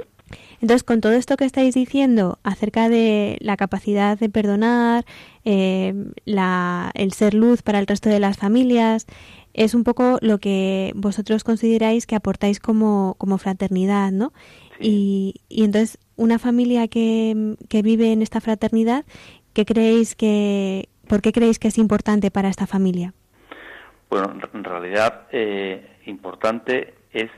Entonces, 0.61 0.83
con 0.83 1.01
todo 1.01 1.13
esto 1.13 1.37
que 1.37 1.45
estáis 1.45 1.73
diciendo 1.73 2.39
acerca 2.43 2.87
de 2.87 3.37
la 3.41 3.57
capacidad 3.57 4.17
de 4.17 4.29
perdonar, 4.29 5.05
eh, 5.43 5.93
la, 6.23 6.91
el 6.93 7.13
ser 7.13 7.33
luz 7.33 7.63
para 7.63 7.79
el 7.79 7.87
resto 7.87 8.09
de 8.09 8.19
las 8.19 8.37
familias, 8.37 9.07
es 9.53 9.73
un 9.73 9.83
poco 9.83 10.19
lo 10.21 10.37
que 10.37 10.93
vosotros 10.95 11.43
consideráis 11.43 12.05
que 12.05 12.15
aportáis 12.15 12.59
como, 12.59 13.15
como 13.17 13.39
fraternidad, 13.39 14.11
¿no? 14.11 14.33
Y, 14.79 15.41
y, 15.49 15.63
entonces, 15.63 15.97
una 16.15 16.39
familia 16.39 16.87
que, 16.87 17.55
que, 17.67 17.81
vive 17.81 18.13
en 18.13 18.21
esta 18.21 18.39
fraternidad, 18.39 19.05
¿qué 19.53 19.65
creéis 19.65 20.15
que, 20.15 20.89
¿por 21.07 21.21
qué 21.21 21.31
creéis 21.31 21.59
que 21.59 21.67
es 21.67 21.77
importante 21.77 22.31
para 22.31 22.49
esta 22.49 22.67
familia? 22.67 23.13
Bueno, 24.11 24.33
en 24.53 24.63
realidad, 24.65 25.27
eh, 25.31 25.99
importante 26.05 26.95
es 27.13 27.31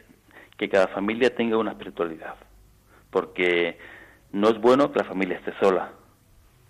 que 0.58 0.70
cada 0.70 0.88
familia 0.88 1.36
tenga 1.36 1.56
una 1.56 1.74
espiritualidad, 1.74 2.34
porque 3.12 3.78
no 4.32 4.50
es 4.50 4.60
bueno 4.60 4.92
que 4.92 4.98
la 4.98 5.06
familia 5.06 5.38
esté 5.38 5.54
sola. 5.62 5.92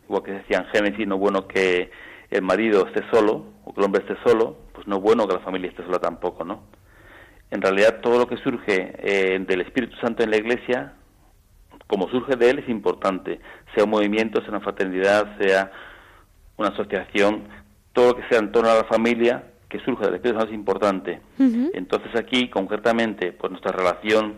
Igual 0.03 0.23
que 0.23 0.31
decía 0.33 0.57
en 0.57 0.65
Génesis, 0.65 1.07
no 1.07 1.15
es 1.15 1.21
bueno 1.21 1.47
que 1.47 1.89
el 2.31 2.41
marido 2.41 2.85
esté 2.85 3.09
solo 3.13 3.45
o 3.63 3.73
que 3.73 3.79
el 3.79 3.85
hombre 3.85 4.03
esté 4.05 4.17
solo, 4.29 4.57
pues 4.73 4.85
no 4.87 4.97
es 4.97 5.01
bueno 5.01 5.25
que 5.25 5.35
la 5.35 5.39
familia 5.39 5.69
esté 5.69 5.83
sola 5.85 5.99
tampoco, 5.99 6.43
¿no? 6.43 6.63
En 7.49 7.61
realidad 7.61 8.01
todo 8.01 8.19
lo 8.19 8.27
que 8.27 8.35
surge 8.35 8.95
eh, 8.97 9.39
del 9.39 9.61
Espíritu 9.61 9.95
Santo 10.01 10.21
en 10.21 10.31
la 10.31 10.37
Iglesia, 10.37 10.95
como 11.87 12.09
surge 12.09 12.35
de 12.35 12.49
él, 12.49 12.59
es 12.59 12.67
importante, 12.67 13.39
sea 13.73 13.85
un 13.85 13.91
movimiento, 13.91 14.41
sea 14.41 14.49
una 14.49 14.59
fraternidad, 14.59 15.37
sea 15.39 15.71
una 16.57 16.71
asociación, 16.71 17.47
todo 17.93 18.09
lo 18.09 18.15
que 18.17 18.27
sea 18.27 18.39
en 18.39 18.51
torno 18.51 18.69
a 18.69 18.75
la 18.75 18.83
familia 18.83 19.45
que 19.73 19.79
surge 19.79 20.05
del 20.05 20.13
Espíritu 20.13 20.39
Santo 20.39 20.53
es 20.53 20.59
importante. 20.59 21.19
Entonces 21.73 22.11
aquí, 22.15 22.47
concretamente, 22.47 23.31
pues 23.31 23.49
nuestra 23.49 23.71
relación 23.71 24.35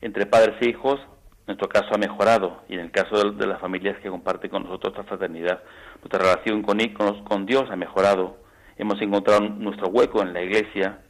entre 0.00 0.26
padres 0.26 0.54
e 0.60 0.68
hijos, 0.68 1.00
en 1.00 1.58
nuestro 1.58 1.68
caso 1.68 1.88
ha 1.92 1.98
mejorado, 1.98 2.62
y 2.68 2.74
en 2.74 2.80
el 2.80 2.92
caso 2.92 3.32
de, 3.32 3.46
las 3.48 3.60
familias 3.60 3.98
que 4.00 4.08
comparten 4.08 4.48
con 4.48 4.62
nosotros 4.62 4.92
esta 4.92 5.02
fraternidad, 5.02 5.60
nuestra 6.00 6.20
relación 6.20 6.62
con, 6.62 6.78
con, 6.90 7.24
con 7.24 7.46
Dios 7.46 7.64
ha 7.68 7.74
mejorado, 7.74 8.36
hemos 8.78 9.02
encontrado 9.02 9.40
nuestro 9.40 9.88
hueco 9.88 10.22
en 10.22 10.32
la 10.32 10.42
iglesia, 10.42 11.00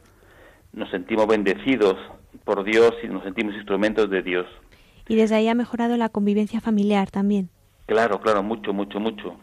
nos 0.73 0.89
sentimos 0.89 1.27
bendecidos 1.27 1.97
por 2.45 2.63
Dios 2.63 2.93
y 3.03 3.07
nos 3.07 3.23
sentimos 3.23 3.53
instrumentos 3.53 4.09
de 4.09 4.23
Dios. 4.23 4.47
Y 5.07 5.17
desde 5.17 5.35
ahí 5.35 5.47
ha 5.49 5.55
mejorado 5.55 5.97
la 5.97 6.09
convivencia 6.09 6.61
familiar 6.61 7.11
también. 7.11 7.49
Claro, 7.85 8.19
claro, 8.21 8.41
mucho, 8.41 8.73
mucho, 8.73 8.99
mucho. 8.99 9.37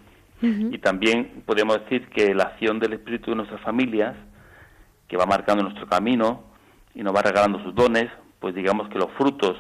Y 0.44 0.78
también 0.78 1.42
podemos 1.46 1.80
decir 1.80 2.09
que 2.09 2.35
la 2.35 2.44
acción 2.44 2.78
del 2.78 2.92
Espíritu 2.92 3.30
de 3.30 3.37
nuestras 3.37 3.61
familias, 3.62 4.14
que 5.09 5.16
va 5.16 5.26
marcando 5.26 5.62
nuestro 5.62 5.87
camino 5.87 6.44
y 6.94 7.02
nos 7.02 7.14
va 7.14 7.22
regalando 7.22 7.62
sus 7.62 7.74
dones, 7.74 8.11
pues 8.40 8.54
digamos 8.54 8.88
que 8.88 8.98
los 8.98 9.11
frutos 9.12 9.57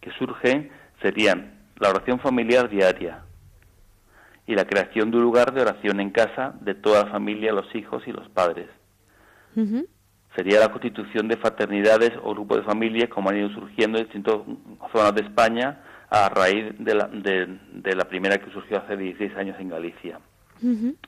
que 0.00 0.10
surgen 0.12 0.70
serían 1.02 1.58
la 1.76 1.90
oración 1.90 2.18
familiar 2.18 2.68
diaria, 2.68 3.22
y 4.48 4.54
la 4.54 4.66
creación 4.66 5.10
de 5.10 5.18
un 5.18 5.22
lugar 5.22 5.52
de 5.52 5.60
oración 5.60 6.00
en 6.00 6.10
casa 6.10 6.54
de 6.62 6.74
toda 6.74 7.04
la 7.04 7.10
familia, 7.10 7.52
los 7.52 7.72
hijos 7.74 8.02
y 8.06 8.12
los 8.12 8.28
padres. 8.30 8.66
Sería 10.34 10.60
la 10.60 10.70
constitución 10.70 11.28
de 11.28 11.36
fraternidades 11.36 12.12
o 12.22 12.32
grupos 12.32 12.58
de 12.58 12.62
familias 12.62 13.10
como 13.10 13.28
han 13.28 13.36
ido 13.36 13.50
surgiendo 13.50 13.98
en 13.98 14.04
distintas 14.04 14.36
zonas 14.92 15.14
de 15.14 15.22
España 15.22 15.82
a 16.10 16.28
raíz 16.28 16.74
de 16.78 16.94
la, 16.94 17.06
de, 17.06 17.94
la 17.94 18.04
primera 18.08 18.38
que 18.38 18.50
surgió 18.50 18.78
hace 18.78 18.96
16 18.96 19.36
años 19.36 19.56
en 19.58 19.68
Galicia. 19.68 20.20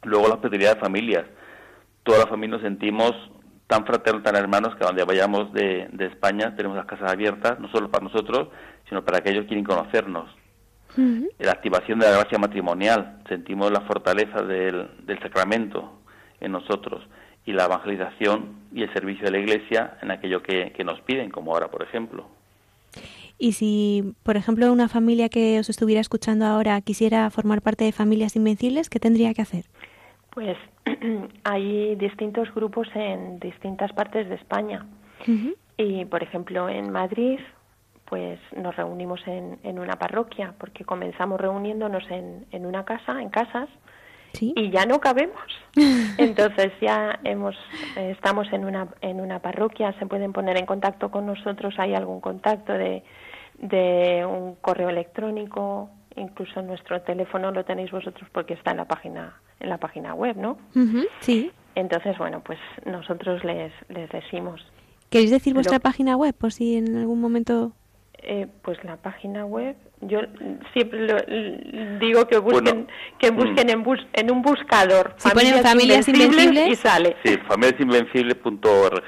Luego 0.04 0.28
la 0.28 0.34
hospitalidad 0.34 0.74
de 0.74 0.80
familias. 0.80 1.24
Toda 2.02 2.20
la 2.20 2.26
familia 2.26 2.56
nos 2.56 2.62
sentimos 2.62 3.12
tan 3.66 3.84
fraternos, 3.86 4.22
tan 4.22 4.36
hermanos, 4.36 4.74
que 4.76 4.84
donde 4.84 5.04
vayamos 5.04 5.52
de, 5.52 5.88
de 5.92 6.06
España 6.06 6.54
tenemos 6.56 6.76
las 6.76 6.86
casas 6.86 7.10
abiertas, 7.10 7.58
no 7.60 7.68
solo 7.68 7.90
para 7.90 8.04
nosotros, 8.04 8.48
sino 8.88 9.04
para 9.04 9.18
aquellos 9.18 9.42
que 9.42 9.48
quieren 9.48 9.64
conocernos 9.64 10.28
la 11.38 11.52
activación 11.52 11.98
de 11.98 12.06
la 12.06 12.18
gracia 12.18 12.38
matrimonial, 12.38 13.22
sentimos 13.28 13.70
la 13.70 13.82
fortaleza 13.82 14.42
del, 14.42 14.88
sacramento 15.22 16.00
en 16.40 16.52
nosotros 16.52 17.02
y 17.46 17.52
la 17.52 17.64
evangelización 17.64 18.60
y 18.74 18.82
el 18.82 18.92
servicio 18.92 19.24
de 19.24 19.30
la 19.30 19.38
Iglesia 19.38 19.98
en 20.02 20.10
aquello 20.10 20.42
que, 20.42 20.72
nos 20.84 21.00
piden, 21.02 21.30
como 21.30 21.52
ahora, 21.52 21.68
por 21.68 21.82
ejemplo. 21.82 22.26
Y 23.42 23.52
si, 23.52 24.14
por 24.22 24.36
ejemplo, 24.36 24.70
una 24.70 24.88
familia 24.88 25.30
que 25.30 25.58
os 25.58 25.70
estuviera 25.70 26.02
escuchando 26.02 26.44
ahora 26.44 26.78
quisiera 26.82 27.30
formar 27.30 27.62
parte 27.62 27.84
de 27.84 27.92
Familias 27.92 28.36
Invencibles, 28.36 28.90
¿qué 28.90 29.00
tendría 29.00 29.32
que 29.32 29.40
hacer? 29.40 29.64
Pues 30.30 30.58
hay 31.44 31.94
distintos 31.96 32.54
grupos 32.54 32.86
en 32.94 33.40
distintas 33.40 33.92
partes 33.94 34.28
de 34.28 34.34
España. 34.34 34.86
Y, 35.78 36.04
por 36.04 36.22
ejemplo, 36.22 36.68
en 36.68 36.90
Madrid 36.92 37.40
pues 38.04 38.40
nos 38.56 38.74
reunimos 38.74 39.20
en, 39.26 39.58
en 39.62 39.78
una 39.78 39.94
parroquia, 39.96 40.52
porque 40.58 40.84
comenzamos 40.84 41.40
reuniéndonos 41.40 42.02
en, 42.10 42.44
en 42.50 42.66
una 42.66 42.84
casa, 42.84 43.22
en 43.22 43.30
casas, 43.30 43.68
Sí. 44.32 44.52
y 44.56 44.70
ya 44.70 44.84
no 44.86 45.00
cabemos. 45.00 45.42
Entonces 46.18 46.72
ya 46.80 47.18
hemos 47.24 47.56
eh, 47.96 48.10
estamos 48.12 48.46
en 48.52 48.64
una 48.64 48.86
en 49.00 49.20
una 49.20 49.40
parroquia, 49.40 49.92
se 49.98 50.06
pueden 50.06 50.32
poner 50.32 50.56
en 50.56 50.66
contacto 50.66 51.10
con 51.10 51.26
nosotros, 51.26 51.74
hay 51.78 51.94
algún 51.94 52.20
contacto 52.20 52.72
de 52.72 53.02
de 53.60 54.24
un 54.26 54.54
correo 54.56 54.88
electrónico, 54.88 55.90
incluso 56.16 56.60
nuestro 56.62 57.00
teléfono 57.02 57.50
lo 57.52 57.64
tenéis 57.64 57.90
vosotros 57.90 58.28
porque 58.32 58.54
está 58.54 58.70
en 58.72 58.78
la 58.78 58.84
página 58.86 59.34
en 59.60 59.68
la 59.68 59.76
página 59.78 60.14
web, 60.14 60.36
¿no? 60.36 60.52
Ujú, 60.74 61.04
Sí. 61.20 61.52
Entonces, 61.74 62.16
bueno, 62.18 62.40
pues 62.42 62.58
nosotros 62.86 63.44
les 63.44 63.72
les 63.88 64.08
decimos 64.10 64.60
¿Queréis 65.10 65.30
decir 65.30 65.54
vuestra 65.54 65.76
Lo- 65.76 65.82
página 65.82 66.16
web 66.16 66.34
por 66.34 66.52
si 66.52 66.76
en 66.76 66.96
algún 66.96 67.20
momento... 67.20 67.72
eh, 68.22 68.46
pues 68.62 68.82
la 68.84 68.96
página 68.96 69.44
web, 69.44 69.76
yo 70.02 70.20
siempre 70.72 71.06
lo- 71.06 71.98
digo 71.98 72.26
que 72.28 72.38
busquen 72.38 72.64
Bueno, 72.64 72.86
que 73.18 73.30
busquen 73.30 73.66
mm. 73.66 73.70
en, 73.70 73.82
bus- 73.82 74.06
en 74.14 74.30
un 74.30 74.40
buscador 74.42 75.14
Si 75.18 75.28
ponen 75.30 75.62
Familias 75.62 76.08
Invencibles. 76.08 76.68
y 76.68 76.74
sale. 76.76 77.16
Sí, 77.24 77.36
familiasinvencibles.org 77.48 79.04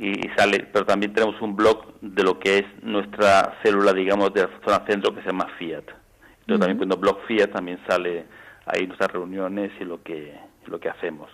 y, 0.00 0.26
y 0.26 0.30
sale, 0.36 0.66
pero 0.72 0.86
también 0.86 1.12
tenemos 1.12 1.40
un 1.42 1.54
blog 1.54 2.00
de 2.00 2.22
lo 2.22 2.38
que 2.38 2.58
es 2.58 2.64
nuestra 2.82 3.58
célula, 3.62 3.92
digamos, 3.92 4.32
de 4.32 4.42
la 4.42 4.50
zona 4.64 4.86
centro 4.86 5.14
que 5.14 5.20
se 5.20 5.26
llama 5.26 5.46
Fiat. 5.58 5.84
Entonces 6.40 6.58
también 6.58 6.78
cuando 6.78 6.96
blog 6.96 7.18
Fiat 7.26 7.48
también 7.48 7.78
sale 7.86 8.24
ahí 8.64 8.86
nuestras 8.86 9.12
reuniones 9.12 9.70
y 9.80 9.84
lo 9.84 10.02
que 10.02 10.34
lo 10.66 10.80
que 10.80 10.88
hacemos. 10.88 11.30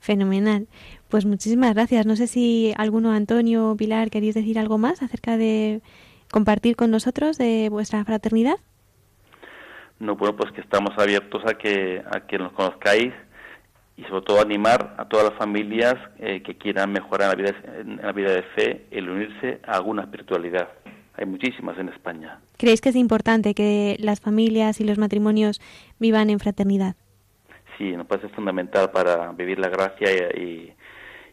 Fenomenal. 0.00 0.66
Pues 1.08 1.26
muchísimas 1.26 1.74
gracias. 1.74 2.06
No 2.06 2.16
sé 2.16 2.26
si 2.26 2.72
alguno, 2.78 3.12
Antonio 3.12 3.70
o 3.70 3.76
Pilar, 3.76 4.10
queréis 4.10 4.34
decir 4.34 4.58
algo 4.58 4.78
más 4.78 5.02
acerca 5.02 5.36
de 5.36 5.82
compartir 6.30 6.76
con 6.76 6.90
nosotros 6.90 7.36
de 7.36 7.68
vuestra 7.68 8.04
fraternidad. 8.04 8.56
No, 9.98 10.16
bueno, 10.16 10.36
pues 10.36 10.52
que 10.52 10.60
estamos 10.60 10.90
abiertos 10.98 11.42
a 11.46 11.54
que 11.54 12.02
a 12.10 12.26
que 12.26 12.38
nos 12.38 12.52
conozcáis 12.52 13.12
y 13.96 14.02
sobre 14.04 14.22
todo 14.26 14.40
animar 14.40 14.94
a 14.98 15.06
todas 15.08 15.30
las 15.30 15.38
familias 15.38 15.94
eh, 16.18 16.42
que 16.42 16.56
quieran 16.56 16.92
mejorar 16.92 17.38
en 17.38 17.44
la 17.44 17.50
vida 17.52 17.80
en 17.80 17.96
la 18.02 18.12
vida 18.12 18.30
de 18.32 18.42
fe 18.42 18.86
el 18.90 19.08
unirse 19.08 19.60
a 19.66 19.76
alguna 19.76 20.02
espiritualidad. 20.02 20.68
Hay 21.18 21.24
muchísimas 21.24 21.78
en 21.78 21.88
España. 21.88 22.40
¿Creéis 22.58 22.80
que 22.82 22.90
es 22.90 22.96
importante 22.96 23.54
que 23.54 23.96
las 23.98 24.20
familias 24.20 24.80
y 24.80 24.84
los 24.84 24.98
matrimonios 24.98 25.60
vivan 25.98 26.28
en 26.28 26.38
fraternidad? 26.40 26.94
Sí, 27.78 27.96
nos 27.96 28.06
parece 28.06 28.28
fundamental 28.28 28.90
para 28.90 29.32
vivir 29.32 29.58
la 29.58 29.68
gracia 29.68 30.08
y, 30.12 30.40
y- 30.40 30.72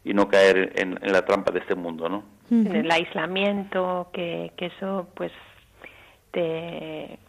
y 0.05 0.14
no 0.14 0.28
caer 0.28 0.74
en, 0.76 0.99
en 1.01 1.11
la 1.14 1.24
trampa 1.24 1.51
de 1.53 1.59
este 1.59 1.76
mundo, 1.76 2.09
¿no? 2.09 2.18
Ujú. 2.51 2.68
en 2.70 2.76
el 2.76 2.91
aislamiento, 2.91 4.09
que, 4.14 4.51
que 4.57 4.66
eso 4.66 5.07
pues 5.16 5.32
te, 6.32 7.20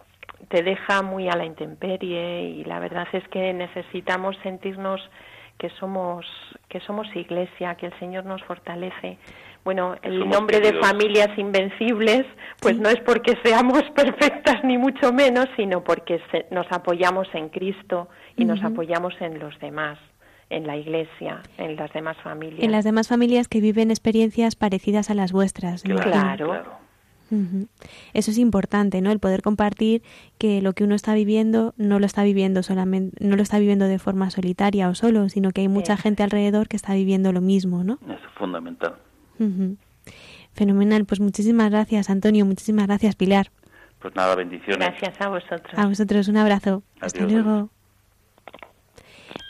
te 0.49 0.63
deja 0.63 1.03
muy 1.03 1.29
a 1.29 1.37
la 1.37 1.45
intemperie 1.45 2.43
y 2.43 2.65
la 2.65 2.79
verdad 2.81 3.07
es 3.13 3.27
que 3.29 3.53
necesitamos 3.53 4.37
sentirnos 4.43 5.01
que 5.59 5.71
somos 5.79 6.27
que 6.69 6.81
somos 6.81 7.07
iglesia, 7.15 7.77
que 7.77 7.87
el 7.87 7.99
Señor 8.01 8.25
nos 8.25 8.43
fortalece. 8.43 9.19
Bueno, 9.65 9.95
el 10.03 10.19
somos 10.19 10.35
nombre 10.35 10.61
de 10.61 10.73
familias 10.81 11.31
invencibles, 11.39 12.27
pues 12.61 12.75
Sí. 12.75 12.81
no 12.83 12.89
es 12.89 13.01
porque 13.01 13.35
seamos 13.45 13.83
perfectas 13.95 14.63
ni 14.65 14.77
mucho 14.77 15.13
menos, 15.13 15.47
sino 15.57 15.83
porque 15.85 16.21
se- 16.33 16.47
nos 16.51 16.67
apoyamos 16.73 17.29
en 17.35 17.49
Cristo 17.51 18.09
y 18.37 18.45
nos 18.45 18.63
apoyamos 18.65 19.15
en 19.21 19.39
los 19.39 19.59
demás, 19.61 19.99
en 20.51 20.67
la 20.67 20.77
iglesia, 20.77 21.41
en 21.57 21.77
las 21.77 21.93
demás 21.93 22.17
familias. 22.23 22.63
En 22.63 22.73
las 22.73 22.85
demás 22.85 23.09
familias 23.09 23.47
que 23.49 23.61
viven 23.61 23.91
experiencias 23.91 24.57
parecidas 24.57 25.09
a 25.11 25.15
las 25.15 25.33
vuestras. 25.33 25.83
Claro, 25.85 26.03
imagino. 26.03 26.45
Claro. 26.47 26.84
Eso 28.12 28.31
es 28.31 28.39
importante, 28.39 29.01
¿no? 29.01 29.11
El 29.11 29.18
poder 29.18 29.43
compartir 29.43 30.03
que 30.39 30.62
lo 30.62 30.72
que 30.72 30.85
uno 30.85 30.95
está 30.95 31.14
viviendo 31.14 31.75
no 31.77 31.99
lo 31.99 32.07
está 32.07 32.22
viviendo 32.22 32.62
solamente, 32.62 33.16
no 33.25 33.37
lo 33.37 33.43
está 33.43 33.59
viviendo 33.59 33.87
de 33.87 33.99
forma 33.99 34.31
solitaria 34.31 34.89
o 34.89 34.95
solo, 34.95 35.29
sino 35.29 35.51
que 35.51 35.62
hay 35.62 35.68
mucha 35.68 35.97
gente 35.97 36.22
alrededor 36.22 36.68
que 36.68 36.77
está 36.77 36.95
viviendo 36.95 37.33
lo 37.33 37.41
mismo, 37.41 37.83
¿no? 37.83 37.99
Eso 38.05 38.14
es 38.14 38.35
fundamental. 38.37 38.95
Fenomenal, 40.53 41.05
pues 41.05 41.20
muchísimas 41.20 41.70
gracias, 41.70 42.11
Antonio, 42.11 42.47
muchísimas 42.47 42.87
gracias, 42.87 43.16
Pilar. 43.16 43.51
Pues 43.99 44.14
nada, 44.14 44.35
bendiciones. 44.35 44.91
Gracias 45.01 45.20
a 45.20 45.29
vosotros. 45.29 45.72
A 45.77 45.87
vosotros 45.87 46.29
un 46.29 46.37
abrazo. 46.37 46.83
Hasta 47.01 47.25
Adiós. 47.25 47.43
luego. 47.43 47.70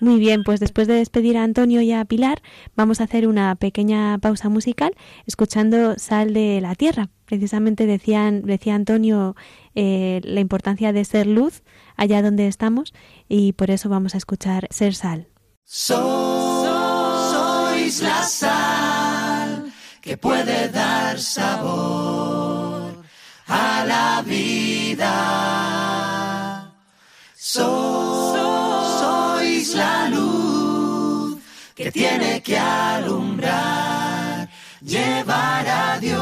Muy 0.01 0.19
bien, 0.19 0.43
pues 0.45 0.61
después 0.61 0.87
de 0.87 0.95
despedir 0.95 1.37
a 1.37 1.45
Antonio 1.45 1.81
y 1.81 1.93
a 1.93 2.05
Pilar, 2.05 2.43
vamos 2.77 3.01
a 3.01 3.05
hacer 3.05 3.27
una 3.27 3.55
pequeña 3.55 4.19
pausa 4.19 4.49
musical 4.49 4.93
escuchando 5.27 5.99
Sal 5.99 6.35
de 6.35 6.61
la 6.61 6.75
Tierra. 6.75 7.09
Precisamente 7.35 7.87
decían, 7.89 8.43
decía 8.43 8.77
Antonio 8.77 9.35
eh, 9.75 10.21
la 10.23 10.39
importancia 10.39 10.93
de 10.93 11.05
ser 11.05 11.27
luz 11.27 11.65
allá 11.97 12.23
donde 12.23 12.47
estamos 12.47 12.95
y 13.29 13.55
por 13.55 13.73
eso 13.73 13.89
vamos 13.89 14.15
a 14.15 14.19
escuchar 14.19 14.69
Ser 14.71 14.95
Sal. 14.95 15.27
Sois 15.65 15.91
la 18.03 18.23
sal 18.23 19.73
que 20.01 20.17
puede 20.17 20.69
dar 20.69 21.19
sabor 21.19 23.03
a 23.49 23.85
la 23.85 24.23
vida. 24.25 25.11
So- 27.35 28.37
sois 29.01 29.75
la 29.75 30.09
luz 30.09 31.43
que 31.75 31.91
tiene 31.91 32.41
que 32.43 32.57
alumbrar, 32.57 34.49
llevar 34.83 35.67
a 35.67 35.99
Dios. 35.99 36.14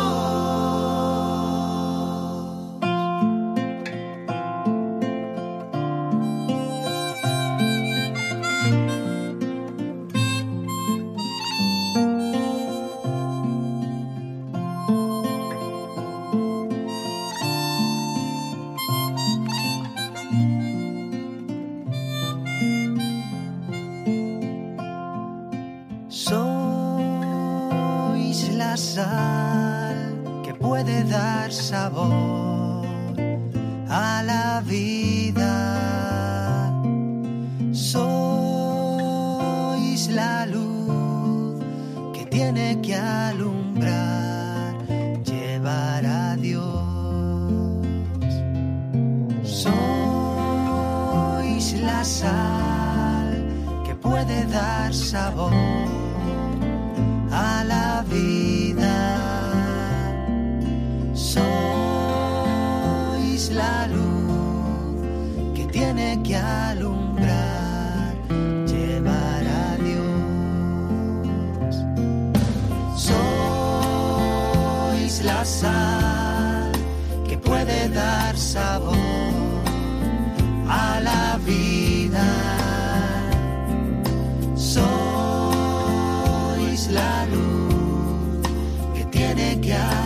Tiene 89.63 90.02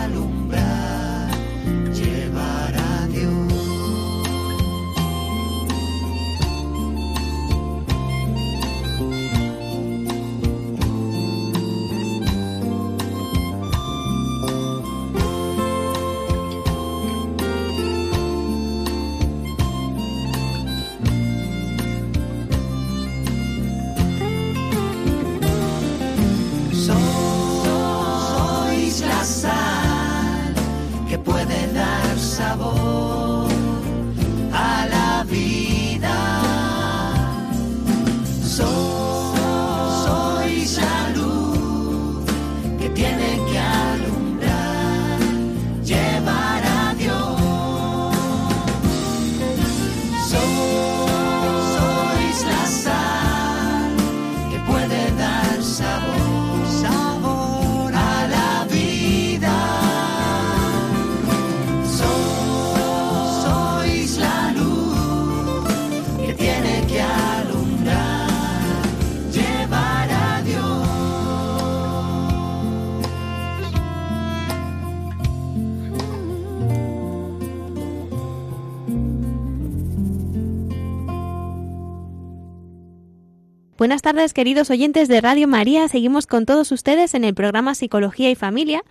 Buenas 83.86 84.02
tardes, 84.02 84.34
queridos 84.34 84.68
oyentes 84.70 85.06
de 85.06 85.20
Radio 85.20 85.46
María. 85.46 85.86
Seguimos 85.86 86.26
con 86.26 86.44
todos 86.44 86.72
ustedes 86.72 87.14
en 87.14 87.22
el 87.22 87.36
programa 87.36 87.76
Psicología 87.76 88.28
y 88.28 88.34
Familia. 88.34 88.82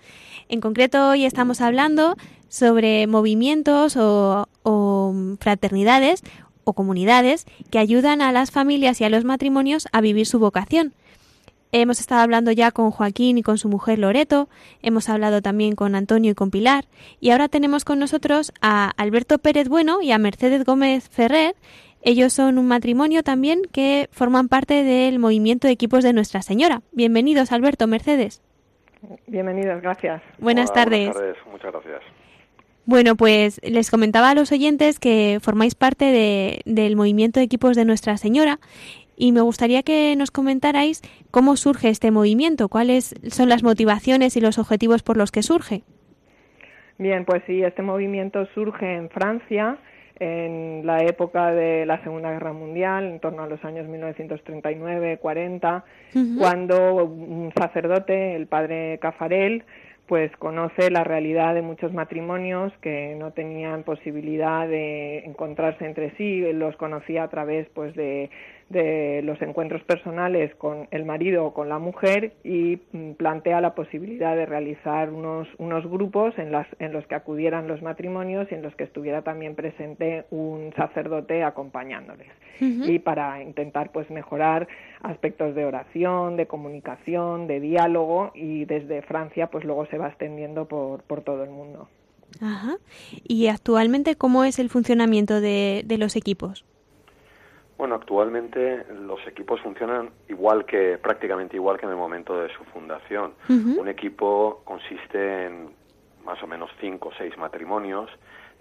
En 0.47 0.61
concreto, 0.61 1.09
hoy 1.09 1.25
estamos 1.25 1.59
hablando 1.59 2.15
sobre 2.47 3.05
movimientos 3.05 3.97
o, 3.97 4.47
fraternidades 5.41 6.21
o 6.63 6.71
comunidades 6.71 7.45
que 7.71 7.77
ayudan 7.77 8.21
a 8.21 8.31
las 8.31 8.51
familias 8.51 9.01
y 9.01 9.03
a 9.03 9.09
los 9.09 9.25
matrimonios 9.25 9.89
a 9.91 9.99
vivir 9.99 10.25
su 10.27 10.39
vocación. 10.39 10.93
Hemos 11.73 11.99
estado 11.99 12.21
hablando 12.21 12.53
ya 12.53 12.71
con 12.71 12.89
Joaquín 12.89 13.37
y 13.37 13.43
con 13.43 13.57
su 13.57 13.67
mujer 13.67 13.99
Loreto, 13.99 14.47
hemos 14.81 15.09
hablado 15.09 15.41
también 15.41 15.75
con 15.75 15.95
Antonio 15.95 16.31
y 16.31 16.35
con 16.35 16.51
Pilar, 16.51 16.85
y 17.19 17.31
ahora 17.31 17.49
tenemos 17.49 17.83
con 17.83 17.99
nosotros 17.99 18.53
a 18.61 18.91
Alberto 18.95 19.39
Pérez 19.39 19.67
Bueno 19.67 20.01
y 20.01 20.13
a 20.13 20.17
Mercedes 20.17 20.63
Gómez 20.63 21.09
Ferrer, 21.09 21.53
ellos 22.05 22.33
son 22.33 22.59
un 22.59 22.67
matrimonio 22.67 23.23
también 23.23 23.63
que 23.73 24.07
forman 24.11 24.47
parte 24.47 24.83
del 24.83 25.17
movimiento 25.17 25.67
de 25.67 25.73
equipos 25.73 26.03
de 26.03 26.13
Nuestra 26.13 26.43
Señora. 26.43 26.81
Bienvenidos, 26.91 27.51
Alberto, 27.51 27.87
Mercedes. 27.87 28.43
Bienvenidos, 29.25 29.81
gracias. 29.81 30.21
Buenas 30.37 30.71
tardes. 30.71 31.11
Buenas 31.11 31.15
tardes, 31.15 31.37
muchas 31.51 31.71
gracias. 31.71 32.01
Bueno, 32.85 33.15
pues 33.15 33.59
les 33.63 33.89
comentaba 33.89 34.29
a 34.29 34.35
los 34.35 34.51
oyentes 34.51 34.99
que 34.99 35.39
formáis 35.41 35.73
parte 35.73 36.61
del 36.63 36.95
movimiento 36.95 37.39
de 37.39 37.45
equipos 37.45 37.75
de 37.75 37.85
Nuestra 37.85 38.17
Señora 38.17 38.59
y 39.15 39.31
me 39.31 39.41
gustaría 39.41 39.81
que 39.81 40.15
nos 40.15 40.29
comentarais 40.29 41.01
cómo 41.31 41.55
surge 41.55 41.89
este 41.89 42.11
movimiento, 42.11 42.69
cuáles 42.69 43.15
son 43.29 43.49
las 43.49 43.63
motivaciones 43.63 44.37
y 44.37 44.41
los 44.41 44.59
objetivos 44.59 45.01
por 45.01 45.17
los 45.17 45.31
que 45.31 45.41
surge. 45.41 45.81
Bien, 46.99 47.25
pues 47.25 47.41
sí, 47.47 47.63
este 47.63 47.81
movimiento 47.81 48.45
surge 48.53 48.95
en 48.95 49.09
Francia 49.09 49.79
en 50.19 50.85
la 50.85 51.03
época 51.03 51.51
de 51.51 51.85
la 51.85 52.01
Segunda 52.03 52.31
Guerra 52.31 52.53
Mundial, 52.53 53.05
en 53.05 53.19
torno 53.19 53.43
a 53.43 53.47
los 53.47 53.63
años 53.65 53.87
1939-40, 53.87 55.83
cuando 56.37 57.05
un 57.05 57.51
sacerdote, 57.55 58.35
el 58.35 58.47
padre 58.47 58.97
Cafarel, 59.01 59.63
pues 60.07 60.31
conoce 60.37 60.91
la 60.91 61.03
realidad 61.03 61.55
de 61.55 61.61
muchos 61.63 61.91
matrimonios 61.91 62.71
que 62.81 63.15
no 63.17 63.31
tenían 63.31 63.83
posibilidad 63.83 64.67
de 64.67 65.25
encontrarse 65.25 65.85
entre 65.85 66.15
sí, 66.15 66.41
los 66.53 66.75
conocía 66.77 67.23
a 67.23 67.29
través 67.29 67.67
pues 67.73 67.95
de 67.95 68.29
de 68.69 69.21
los 69.23 69.39
encuentros 69.41 69.83
personales 69.83 70.53
con 70.55 70.87
el 70.89 71.05
marido 71.05 71.45
o 71.45 71.53
con 71.53 71.69
la 71.69 71.77
mujer 71.77 72.33
y 72.43 72.79
mm, 72.91 73.11
plantea 73.11 73.61
la 73.61 73.75
posibilidad 73.75 74.35
de 74.35 74.45
realizar 74.47 75.11
unos, 75.11 75.47
unos 75.59 75.85
grupos 75.87 76.37
en, 76.39 76.51
las, 76.51 76.67
en 76.79 76.91
los 76.91 77.05
que 77.05 77.15
acudieran 77.15 77.67
los 77.67 77.83
matrimonios 77.83 78.47
y 78.51 78.55
en 78.55 78.63
los 78.63 78.75
que 78.75 78.85
estuviera 78.85 79.21
también 79.21 79.55
presente 79.55 80.25
un 80.31 80.73
sacerdote 80.75 81.43
acompañándoles 81.43 82.27
y 82.59 82.99
para 82.99 83.43
intentar 83.43 83.91
pues 83.91 84.09
mejorar 84.09 84.67
aspectos 85.01 85.55
de 85.55 85.65
oración, 85.65 86.37
de 86.37 86.47
comunicación, 86.47 87.47
de 87.47 87.59
diálogo 87.59 88.31
y 88.33 88.65
desde 88.65 89.01
Francia 89.01 89.47
pues 89.47 89.65
luego 89.65 89.85
se 89.87 89.97
va 89.97 90.07
extendiendo 90.07 90.65
por, 90.65 91.03
por 91.03 91.21
todo 91.21 91.43
el 91.43 91.49
mundo. 91.49 91.89
Ajá. 92.41 92.77
¿Y 93.27 93.47
actualmente 93.47 94.15
cómo 94.15 94.43
es 94.43 94.57
el 94.59 94.69
funcionamiento 94.69 95.41
de, 95.41 95.83
de 95.85 95.97
los 95.97 96.15
equipos? 96.15 96.65
Bueno, 97.77 97.95
actualmente 97.95 98.85
los 98.89 99.19
equipos 99.27 99.59
funcionan 99.59 100.09
igual 100.29 100.65
que, 100.65 100.97
prácticamente 100.97 101.57
igual 101.57 101.77
que 101.77 101.85
en 101.85 101.91
el 101.91 101.97
momento 101.97 102.39
de 102.39 102.49
su 102.53 102.63
fundación. 102.65 103.33
Un 103.49 103.87
equipo 103.87 104.61
consiste 104.63 105.45
en 105.45 105.69
más 106.25 106.41
o 106.41 106.47
menos 106.47 106.71
cinco 106.79 107.09
o 107.09 107.13
seis 107.17 107.37
matrimonios, 107.37 108.09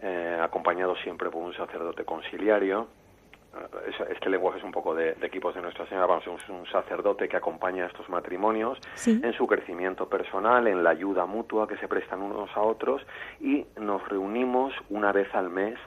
eh, 0.01 0.39
acompañados 0.43 0.99
siempre 1.03 1.31
por 1.31 1.43
un 1.43 1.55
sacerdote 1.55 2.05
conciliario. 2.05 2.89
Eh, 3.55 3.93
este 4.11 4.29
lenguaje 4.29 4.59
es 4.59 4.65
un 4.65 4.73
poco 4.73 4.95
de, 4.95 5.17
equipos 5.23 5.55
de 5.55 5.63
Nuestra 5.63 5.87
Señora. 5.87 6.07
Vamos, 6.07 6.25
es 6.27 6.49
un 6.49 6.67
sacerdote 6.67 7.29
que 7.29 7.37
acompaña 7.37 7.85
a 7.85 7.87
estos 7.87 8.09
matrimonios 8.09 8.79
en 9.07 9.33
su 9.35 9.47
crecimiento 9.47 10.09
personal, 10.09 10.67
en 10.67 10.83
la 10.83 10.91
ayuda 10.91 11.25
mutua 11.25 11.69
que 11.69 11.77
se 11.77 11.87
prestan 11.87 12.21
unos 12.21 12.51
a 12.57 12.61
otros 12.61 13.01
y 13.41 13.65
nos 13.81 14.07
reunimos 14.09 14.75
una 14.91 15.13
vez 15.13 15.33
al 15.35 15.51
mes 15.51 15.79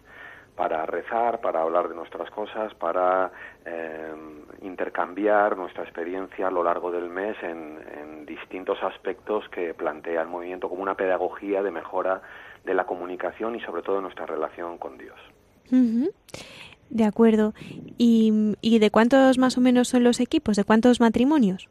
para 0.57 0.87
rezar, 0.87 1.39
para 1.39 1.61
hablar 1.61 1.87
de 1.87 1.95
nuestras 1.95 2.31
cosas, 2.31 2.73
para 2.73 3.31
eh, 3.63 4.11
intercambiar 4.63 5.55
nuestra 5.55 5.83
experiencia 5.83 6.47
a 6.47 6.51
lo 6.51 6.63
largo 6.63 6.91
del 6.91 7.09
mes 7.09 7.37
en, 7.43 7.77
distintos 8.25 8.77
aspectos 8.83 9.47
que 9.49 9.73
plantea 9.73 10.21
el 10.21 10.27
movimiento 10.27 10.67
como 10.67 10.83
una 10.83 10.95
pedagogía 10.95 11.63
de 11.63 11.71
mejora 11.71 12.21
de 12.65 12.73
la 12.73 12.85
comunicación 12.85 13.55
y 13.55 13.61
sobre 13.61 13.81
todo 13.81 14.01
nuestra 14.01 14.25
relación 14.25 14.77
con 14.77 14.97
Dios. 14.97 15.17
De 16.89 17.05
acuerdo. 17.05 17.53
¿Y, 17.97 18.55
¿Y 18.59 18.79
de 18.79 18.91
cuántos 18.91 19.37
más 19.37 19.57
o 19.57 19.61
menos 19.61 19.87
son 19.87 20.03
los 20.03 20.19
equipos? 20.19 20.57
¿De 20.57 20.65
cuántos 20.65 20.99
matrimonios? 20.99 21.69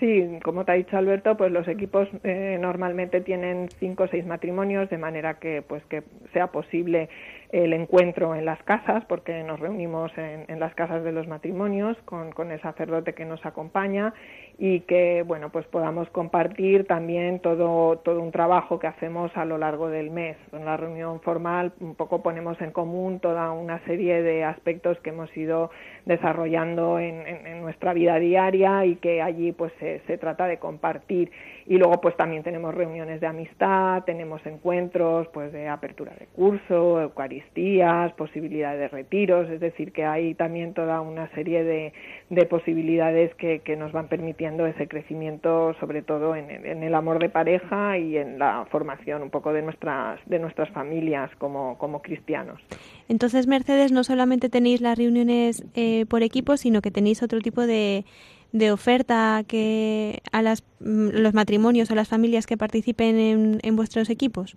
Sí, 0.00 0.38
como 0.42 0.64
te 0.64 0.72
ha 0.72 0.74
dicho 0.76 0.96
Alberto, 0.96 1.36
pues 1.36 1.52
los 1.52 1.68
equipos 1.68 2.08
eh, 2.24 2.56
normalmente 2.58 3.20
tienen 3.20 3.68
cinco 3.78 4.04
o 4.04 4.08
seis 4.08 4.24
matrimonios, 4.24 4.88
de 4.88 4.96
manera 4.96 5.34
que 5.34 5.60
pues 5.60 5.84
que 5.84 6.02
sea 6.32 6.46
posible 6.46 7.10
el 7.52 7.72
encuentro 7.72 8.34
en 8.34 8.44
las 8.44 8.62
casas, 8.62 9.04
porque 9.06 9.42
nos 9.42 9.58
reunimos 9.58 10.12
en, 10.16 10.60
las 10.60 10.74
casas 10.74 11.02
de 11.02 11.12
los 11.12 11.26
matrimonios 11.26 11.96
con, 12.04 12.32
con, 12.32 12.50
el 12.52 12.60
sacerdote 12.60 13.14
que 13.14 13.24
nos 13.24 13.44
acompaña 13.44 14.14
y 14.62 14.80
que 14.80 15.24
bueno 15.26 15.48
pues 15.48 15.64
podamos 15.68 16.10
compartir 16.10 16.86
también 16.86 17.40
todo 17.40 17.96
todo 17.96 18.20
un 18.20 18.30
trabajo 18.30 18.78
que 18.78 18.86
hacemos 18.86 19.34
a 19.34 19.46
lo 19.46 19.56
largo 19.56 19.88
del 19.88 20.10
mes. 20.10 20.36
En 20.52 20.66
la 20.66 20.76
reunión 20.76 21.20
formal 21.22 21.72
un 21.80 21.94
poco 21.94 22.22
ponemos 22.22 22.60
en 22.60 22.70
común 22.70 23.20
toda 23.20 23.50
una 23.52 23.82
serie 23.86 24.22
de 24.22 24.44
aspectos 24.44 25.00
que 25.00 25.10
hemos 25.10 25.34
ido 25.34 25.70
desarrollando 26.04 26.98
en, 26.98 27.20
nuestra 27.62 27.94
vida 27.94 28.18
diaria 28.18 28.84
y 28.84 28.96
que 28.96 29.22
allí 29.22 29.52
pues 29.52 29.72
se, 29.78 30.00
se, 30.06 30.18
trata 30.18 30.46
de 30.46 30.58
compartir 30.58 31.30
y 31.66 31.76
luego 31.76 32.00
pues 32.00 32.16
también 32.16 32.42
tenemos 32.42 32.74
reuniones 32.74 33.20
de 33.20 33.26
amistad 33.26 34.02
tenemos 34.04 34.44
encuentros 34.46 35.28
pues 35.28 35.52
de 35.52 35.68
apertura 35.68 36.12
de 36.18 36.26
curso 36.26 37.00
eucaristías 37.00 38.12
posibilidad 38.12 38.76
de 38.76 38.88
retiros 38.88 39.48
es 39.50 39.60
decir 39.60 39.92
que 39.92 40.04
hay 40.04 40.34
también 40.34 40.74
toda 40.74 41.00
una 41.00 41.28
serie 41.34 41.64
de, 41.64 41.92
de 42.30 42.46
posibilidades 42.46 43.34
que, 43.36 43.60
que, 43.60 43.76
nos 43.76 43.92
van 43.92 44.08
permitiendo 44.08 44.49
ese 44.58 44.88
crecimiento 44.88 45.74
sobre 45.80 46.02
todo 46.02 46.34
en, 46.34 46.50
en, 46.50 46.82
el 46.82 46.94
amor 46.94 47.18
de 47.18 47.28
pareja 47.28 47.98
y 47.98 48.16
en 48.16 48.38
la 48.38 48.66
formación 48.70 49.22
un 49.22 49.30
poco 49.30 49.52
de 49.52 49.62
nuestras 49.62 50.20
de 50.26 50.38
nuestras 50.38 50.70
familias 50.70 51.30
como, 51.38 51.78
como 51.78 52.02
cristianos. 52.02 52.60
Entonces 53.08 53.46
Mercedes 53.46 53.92
no 53.92 54.04
solamente 54.04 54.48
tenéis 54.48 54.80
las 54.80 54.98
reuniones 54.98 55.64
eh, 55.74 56.06
por 56.06 56.22
equipo, 56.22 56.56
sino 56.56 56.82
que 56.82 56.90
tenéis 56.90 57.22
otro 57.22 57.40
tipo 57.40 57.66
de, 57.66 58.04
de 58.52 58.72
oferta 58.72 59.42
que 59.46 60.20
a 60.32 60.42
las, 60.42 60.62
mm, 60.80 61.10
los 61.12 61.34
matrimonios 61.34 61.90
o 61.90 61.94
las 61.94 62.08
familias 62.08 62.46
que 62.46 62.56
participen 62.56 63.18
en, 63.18 63.58
en 63.62 63.76
vuestros 63.76 64.10
equipos. 64.10 64.56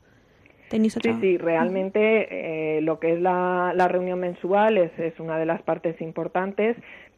Sí, 0.73 0.89
sí, 1.21 1.37
realmente 1.37 2.77
eh, 2.77 2.81
lo 2.81 2.99
que 2.99 3.13
es 3.13 3.21
la, 3.21 3.73
la 3.75 3.87
reunión 3.87 4.19
mensual 4.19 4.79
es, 4.79 4.91
es 4.97 5.19
una 5.19 5.37
de 5.37 5.45
las 5.45 5.61
partes 5.61 6.01
importantes 6.01 6.75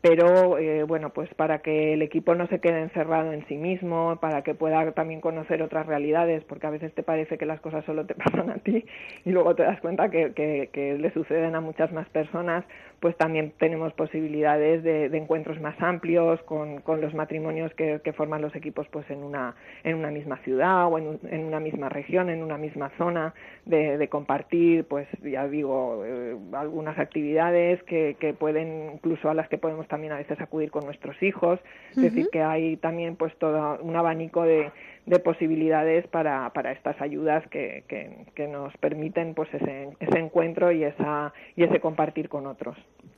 pero 0.08 0.60
eh, 0.60 0.84
bueno, 0.84 1.10
pues 1.10 1.34
para 1.34 1.64
que 1.64 1.93
el 1.93 2.03
equipo 2.03 2.36
no 2.36 2.45
se 2.45 2.60
quede 2.60 2.80
encerrado 2.80 3.34
en 3.34 3.43
sí 3.47 3.58
mismo, 3.58 4.20
para 4.22 4.43
que 4.43 4.53
pueda 4.53 4.91
también 4.91 5.20
conocer 5.20 5.64
otras 5.64 5.88
realidades, 5.88 6.43
porque 6.43 6.68
a 6.68 6.70
veces 6.70 6.93
te 6.93 7.01
parece 7.01 7.39
que 7.39 7.47
las 7.47 7.60
cosas 7.60 7.84
solo 7.86 8.06
te 8.06 8.14
pasan 8.24 8.51
a 8.51 8.60
ti 8.60 8.86
y 9.26 9.32
luego 9.32 9.56
te 9.56 9.64
das 9.64 9.82
cuenta 9.82 10.12
que, 10.12 10.32
que, 10.36 10.97
le 10.99 11.12
suceden 11.12 11.56
a 11.56 11.60
muchas 11.62 11.91
más 11.91 12.08
personas, 12.10 12.64
pues 12.99 13.15
también 13.17 13.53
tenemos 13.57 13.93
posibilidades 13.93 14.83
de, 14.83 15.05
encuentros 15.05 15.59
más 15.61 15.75
amplios 15.81 16.41
con, 16.43 16.81
con 16.81 17.01
los 17.01 17.13
matrimonios 17.13 17.73
que, 17.73 18.01
que, 18.03 18.13
forman 18.13 18.41
los 18.41 18.55
equipos 18.55 18.87
pues 18.91 19.09
en 19.09 19.23
una, 19.23 19.55
en 19.83 19.95
una 19.95 20.11
misma 20.11 20.37
ciudad 20.37 20.87
o 20.87 20.97
en, 20.97 21.19
en 21.29 21.45
una 21.45 21.59
misma 21.59 21.89
región, 21.89 22.29
en 22.29 22.43
una 22.43 22.57
misma 22.57 22.91
zona, 22.97 23.33
de, 23.65 23.97
de 23.97 24.07
compartir, 24.07 24.85
pues 24.85 25.07
ya 25.23 25.47
digo, 25.47 26.03
eh, 26.05 26.35
algunas 26.53 26.97
actividades 26.99 27.81
que, 27.83 28.15
que 28.19 28.33
pueden, 28.33 28.91
incluso 28.95 29.29
a 29.29 29.33
las 29.33 29.49
que 29.49 29.57
podemos 29.57 29.87
también 29.87 30.13
a 30.13 30.17
veces 30.17 30.39
acudir 30.39 30.71
con 30.71 30.85
nuestros 30.85 31.21
hijos, 31.23 31.59
es 31.91 32.01
decir, 32.01 32.29
que 32.31 32.41
hay 32.41 32.77
también 32.77 33.15
pues 33.15 33.35
todo 33.37 33.79
un 33.81 33.95
abanico 33.95 34.43
de, 34.43 34.71
de 35.06 35.20
posibilidades 35.20 36.08
para, 36.08 36.51
para 36.53 36.72
estas 36.72 36.99
ayudas 37.01 37.47
que, 37.49 37.84
que, 37.88 38.47
nos 38.47 38.76
permiten 38.78 39.34
pues 39.34 39.53
ese, 39.53 39.89
ese 39.99 40.20
encuentro 40.20 40.72
y 40.72 40.84
esa 40.84 41.34
y 41.56 41.64
ese 41.64 41.80
compartir 41.80 42.30
con 42.30 42.47
otros. 42.47 42.78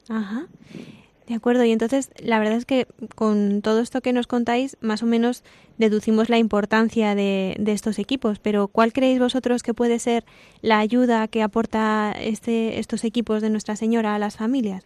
Ajá. 0.09 0.47
De 1.27 1.35
acuerdo, 1.35 1.65
y 1.65 1.71
entonces 1.73 2.09
la 2.23 2.39
verdad 2.39 2.55
es 2.55 2.65
que 2.65 2.87
con 3.15 3.61
todo 3.61 3.81
esto 3.81 3.99
que 3.99 4.13
nos 4.13 4.27
contáis, 4.27 4.77
más 4.79 5.03
o 5.03 5.05
menos 5.05 5.43
deducimos 5.77 6.29
la 6.29 6.37
importancia 6.37 7.15
de, 7.15 7.55
de, 7.59 7.73
estos 7.73 7.99
equipos, 7.99 8.39
pero 8.39 8.69
¿cuál 8.69 8.93
creéis 8.93 9.19
vosotros 9.19 9.61
que 9.61 9.73
puede 9.73 9.99
ser 9.99 10.23
la 10.61 10.79
ayuda 10.79 11.27
que 11.27 11.43
aporta 11.43 12.13
este, 12.17 12.79
estos 12.79 13.03
equipos 13.03 13.41
de 13.41 13.49
Nuestra 13.49 13.75
Señora 13.75 14.15
a 14.15 14.19
las 14.19 14.37
familias? 14.37 14.85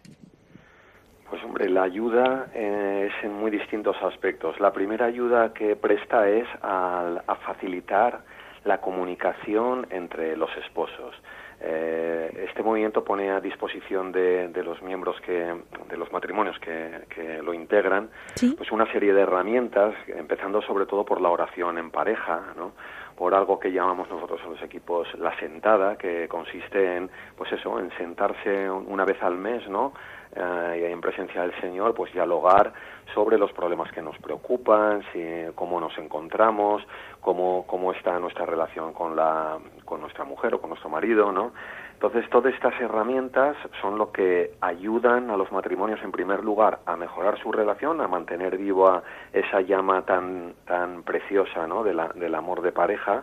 Pues 1.32 1.42
hombre, 1.44 1.70
la 1.70 1.84
ayuda 1.84 2.48
eh, 2.52 3.08
es 3.08 3.24
en 3.24 3.32
muy 3.32 3.50
distintos 3.50 3.96
aspectos. 4.02 4.60
La 4.60 4.70
primera 4.70 5.06
ayuda 5.06 5.54
que 5.54 5.76
presta 5.76 6.28
es 6.28 6.46
a, 6.60 7.22
facilitar 7.46 8.20
la 8.64 8.82
comunicación 8.82 9.86
entre 9.88 10.36
los 10.36 10.54
esposos. 10.58 11.14
Eh, 11.58 12.48
este 12.50 12.62
movimiento 12.62 13.02
pone 13.02 13.30
a 13.30 13.40
disposición 13.40 14.12
de, 14.12 14.62
los 14.62 14.82
miembros 14.82 15.18
que, 15.22 15.54
de 15.88 15.96
los 15.96 16.12
matrimonios 16.12 16.58
que, 16.58 17.06
que 17.08 17.40
lo 17.40 17.54
integran, 17.54 18.10
pues 18.58 18.70
una 18.70 18.84
serie 18.92 19.14
de 19.14 19.22
herramientas, 19.22 19.94
empezando 20.08 20.60
sobre 20.60 20.84
todo 20.84 21.06
por 21.06 21.22
la 21.22 21.30
oración 21.30 21.78
en 21.78 21.90
pareja, 21.90 22.52
¿no? 22.58 22.72
por 23.16 23.34
algo 23.34 23.58
que 23.58 23.72
llamamos 23.72 24.08
nosotros 24.10 24.40
en 24.44 24.50
los 24.50 24.62
equipos 24.62 25.08
la 25.18 25.34
sentada, 25.38 25.96
que 25.96 26.28
consiste 26.28 26.96
en, 26.96 27.10
pues 27.36 27.52
eso, 27.52 27.78
en 27.78 27.90
sentarse 27.96 28.68
una 28.70 29.04
vez 29.04 29.22
al 29.22 29.36
mes, 29.36 29.66
¿no? 29.68 29.92
Eh, 30.34 30.88
en 30.90 31.00
presencia 31.02 31.42
del 31.42 31.52
Señor, 31.60 31.94
pues 31.94 32.10
dialogar 32.12 32.72
sobre 33.12 33.36
los 33.36 33.52
problemas 33.52 33.92
que 33.92 34.00
nos 34.00 34.16
preocupan, 34.16 35.02
si, 35.12 35.20
cómo 35.54 35.78
nos 35.78 35.96
encontramos, 35.98 36.82
cómo, 37.20 37.66
cómo 37.66 37.92
está 37.92 38.18
nuestra 38.18 38.46
relación 38.46 38.94
con, 38.94 39.14
la, 39.14 39.58
con 39.84 40.00
nuestra 40.00 40.24
mujer 40.24 40.54
o 40.54 40.60
con 40.60 40.70
nuestro 40.70 40.88
marido, 40.88 41.32
¿no? 41.32 41.52
Entonces, 41.92 42.28
todas 42.30 42.54
estas 42.54 42.72
herramientas 42.80 43.56
son 43.80 43.98
lo 43.98 44.10
que 44.10 44.54
ayudan 44.60 45.30
a 45.30 45.36
los 45.36 45.52
matrimonios, 45.52 46.02
en 46.02 46.10
primer 46.10 46.42
lugar, 46.42 46.80
a 46.86 46.96
mejorar 46.96 47.38
su 47.38 47.52
relación, 47.52 48.00
a 48.00 48.08
mantener 48.08 48.56
viva 48.56 49.02
esa 49.32 49.60
llama 49.60 50.02
tan, 50.06 50.54
tan 50.66 51.02
preciosa 51.02 51.66
¿no? 51.68 51.84
de 51.84 51.94
la, 51.94 52.08
del 52.08 52.34
amor 52.34 52.62
de 52.62 52.72
pareja. 52.72 53.22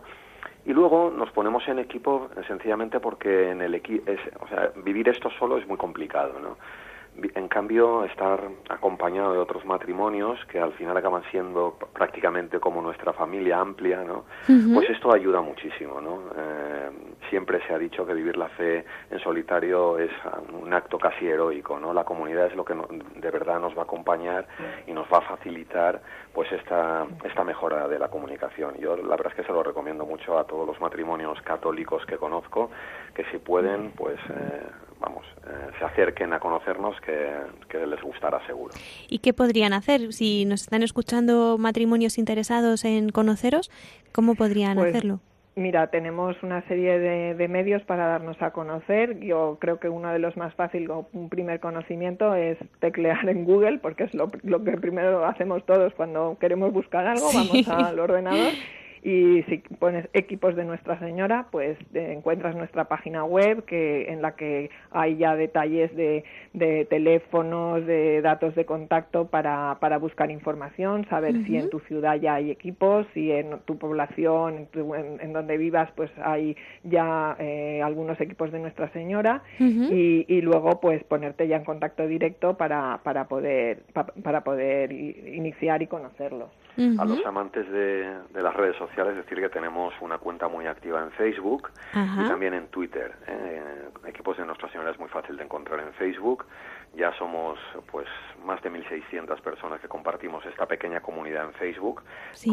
Y 0.66 0.74
luego 0.74 1.12
nos 1.14 1.30
ponemos 1.32 1.68
en 1.68 1.80
equipo 1.80 2.30
sencillamente 2.48 3.00
porque 3.02 3.50
en 3.50 3.62
el 3.62 3.76
equi 3.76 4.02
o 4.40 4.48
sea, 4.48 4.72
vivir 4.84 5.10
esto 5.10 5.30
solo 5.32 5.58
es 5.58 5.68
muy 5.68 5.78
complicado, 5.78 6.40
¿no? 6.40 6.56
En 7.36 7.48
cambio, 7.48 8.04
estar 8.06 8.42
acompañado 8.70 9.34
de 9.34 9.40
otros 9.40 9.66
matrimonios 9.66 10.40
que 10.46 10.60
al 10.60 10.74
final 10.74 10.96
acaban 10.98 11.24
siendo 11.32 11.78
prácticamente 11.94 12.60
como 12.60 12.82
nuestra 12.82 13.14
familia 13.14 13.60
amplia, 13.60 14.04
¿no? 14.04 14.26
Pues 14.74 14.90
esto 14.90 15.14
ayuda 15.14 15.42
muchísimo, 15.42 16.02
¿no? 16.02 16.20
Eh, 16.36 16.90
siempre 17.30 17.62
se 17.68 17.74
ha 17.74 17.78
dicho 17.78 18.06
que 18.06 18.14
vivir 18.14 18.38
la 18.38 18.50
fe 18.50 18.86
en 19.12 19.20
solitario 19.20 19.98
es 20.00 20.12
un 20.54 20.74
acto 20.74 20.98
casi 20.98 21.28
heroico, 21.28 21.80
¿no? 21.80 21.94
La 21.94 22.04
comunidad 22.04 22.48
es 22.48 22.56
lo 22.56 22.66
que 22.66 22.74
de 22.74 23.32
verdad 23.32 23.60
nos 23.60 23.76
va 23.76 23.82
a 23.82 23.84
acompañar 23.84 24.48
y 24.88 24.92
nos 24.92 25.08
va 25.12 25.20
a 25.20 25.22
facilitar, 25.22 26.02
pues 26.34 26.52
esta 26.52 27.06
esta 27.24 27.44
mejora 27.44 27.88
de 27.88 28.00
la 28.00 28.10
comunicación. 28.10 28.76
Yo 28.80 28.96
la 28.96 29.16
verdad 29.16 29.28
es 29.28 29.36
que 29.36 29.44
se 29.44 29.54
lo 29.54 29.64
recomiendo 29.64 30.06
mucho 30.06 30.38
a 30.38 30.46
todos 30.46 30.66
los 30.66 30.80
matrimonios 30.80 31.42
católicos 31.42 32.06
que 32.06 32.18
conozco, 32.18 32.70
que 33.14 33.24
si 33.26 33.38
pueden, 33.38 33.92
pues 33.92 34.20
eh, 34.30 34.64
vamos, 35.00 35.26
eh, 35.48 35.72
se 35.78 35.86
acerquen 35.86 36.34
a 36.34 36.40
conocernos 36.40 36.96
que, 37.02 37.86
les 37.86 38.02
gustará 38.02 38.46
seguro. 38.46 38.74
¿Y 39.08 39.20
qué 39.20 39.34
podrían 39.34 39.74
hacer? 39.74 40.14
Si 40.14 40.46
nos 40.46 40.62
están 40.62 40.84
escuchando 40.84 41.58
matrimonios 41.58 42.18
interesados 42.18 42.86
en 42.86 43.10
conoceros, 43.10 43.72
¿cómo 44.12 44.36
podrían 44.36 44.78
pues, 44.78 44.90
hacerlo? 44.90 45.20
Mira, 45.56 45.88
tenemos 45.88 46.42
una 46.44 46.62
serie 46.68 47.00
de, 47.00 47.48
medios 47.48 47.82
para 47.84 48.08
darnos 48.08 48.42
a 48.42 48.52
conocer. 48.52 49.20
Yo 49.20 49.58
creo 49.60 49.80
que 49.80 49.90
uno 49.90 50.12
de 50.12 50.20
los 50.20 50.38
más 50.38 50.54
fáciles, 50.56 50.90
un 51.12 51.30
primer 51.30 51.60
conocimiento, 51.60 52.34
es 52.36 52.58
teclear 52.80 53.28
en 53.28 53.44
Google, 53.44 53.80
porque 53.80 54.04
es 54.06 54.14
lo, 54.14 54.30
que 54.30 54.78
primero 54.78 55.26
hacemos 55.26 55.66
todos 55.66 55.94
cuando 55.96 56.38
queremos 56.40 56.72
buscar 56.72 57.08
algo, 57.08 57.30
vamos 57.34 57.68
al 57.68 58.00
ordenador 58.00 58.54
y 59.04 59.44
si 59.44 59.58
pones 59.80 60.08
equipos 60.14 60.56
de 60.56 60.66
Nuestra 60.66 61.00
Señora, 61.00 61.48
pues 61.52 61.78
eh, 61.94 62.14
encuentras 62.16 62.56
nuestra 62.56 62.86
página 62.86 63.24
web 63.24 63.64
que 63.66 64.12
en 64.12 64.22
la 64.22 64.36
que 64.36 64.70
hay 64.92 65.18
ya 65.18 65.36
detalles 65.36 65.96
de, 65.96 66.24
de 66.54 66.86
teléfonos, 66.86 67.86
de 67.86 68.22
datos 68.22 68.56
de 68.56 68.66
contacto 68.66 69.28
para, 69.28 69.78
para 69.80 69.98
buscar 69.98 70.32
información, 70.32 71.06
saber 71.10 71.46
si 71.46 71.58
en 71.58 71.70
tu 71.70 71.80
ciudad 71.82 72.16
ya 72.16 72.36
hay 72.36 72.52
equipos, 72.52 73.08
si 73.14 73.32
en 73.32 73.60
tu 73.66 73.78
población, 73.78 74.68
en, 74.74 75.34
donde 75.34 75.58
vivas, 75.58 75.90
pues 75.96 76.12
hay 76.24 76.58
ya 76.84 77.36
eh, 77.40 77.82
algunos 77.84 78.20
equipos 78.20 78.52
de 78.52 78.60
Nuestra 78.60 78.90
Señora. 78.92 79.44
Y, 79.60 80.26
y, 80.28 80.42
luego 80.42 80.80
pues 80.80 81.04
ponerte 81.04 81.48
ya 81.48 81.58
en 81.58 81.64
contacto 81.64 82.08
directo 82.08 82.56
para, 82.58 83.00
para 83.04 83.28
poder 83.28 83.84
para 84.24 84.44
poder 84.44 84.92
iniciar 84.92 85.82
y 85.82 85.88
conocerlos. 85.88 86.50
A 86.98 87.06
los 87.06 87.26
amantes 87.26 87.70
de, 87.70 88.10
de 88.30 88.42
las 88.42 88.56
redes 88.56 88.78
sociales 88.78 89.18
es 89.18 89.26
decir 89.26 89.40
que 89.40 89.50
tenemos 89.50 89.94
una 90.02 90.18
cuenta 90.18 90.48
muy 90.48 90.66
activa 90.66 91.02
en 91.02 91.12
Facebook 91.12 91.72
y 91.94 92.28
también 92.28 92.54
en 92.54 92.68
Twitter. 92.68 93.14
¿eh? 93.28 93.62
Equipos 94.08 94.38
de 94.38 94.46
Nuestra 94.46 94.70
Señora 94.70 94.92
es 94.92 95.00
muy 95.00 95.10
fácil 95.10 95.38
de 95.38 95.44
encontrar 95.44 95.80
en 95.80 95.94
Facebook. 95.94 96.46
Ya 96.96 97.14
somos 97.18 97.60
pues 97.92 98.08
más 98.44 98.62
de 98.64 98.72
1.600 98.72 99.42
personas 99.42 99.80
que 99.80 99.88
compartimos 99.88 100.44
esta 100.46 100.66
pequeña 100.66 101.02
comunidad 101.02 101.46
en 101.46 101.54
Facebook 101.54 102.02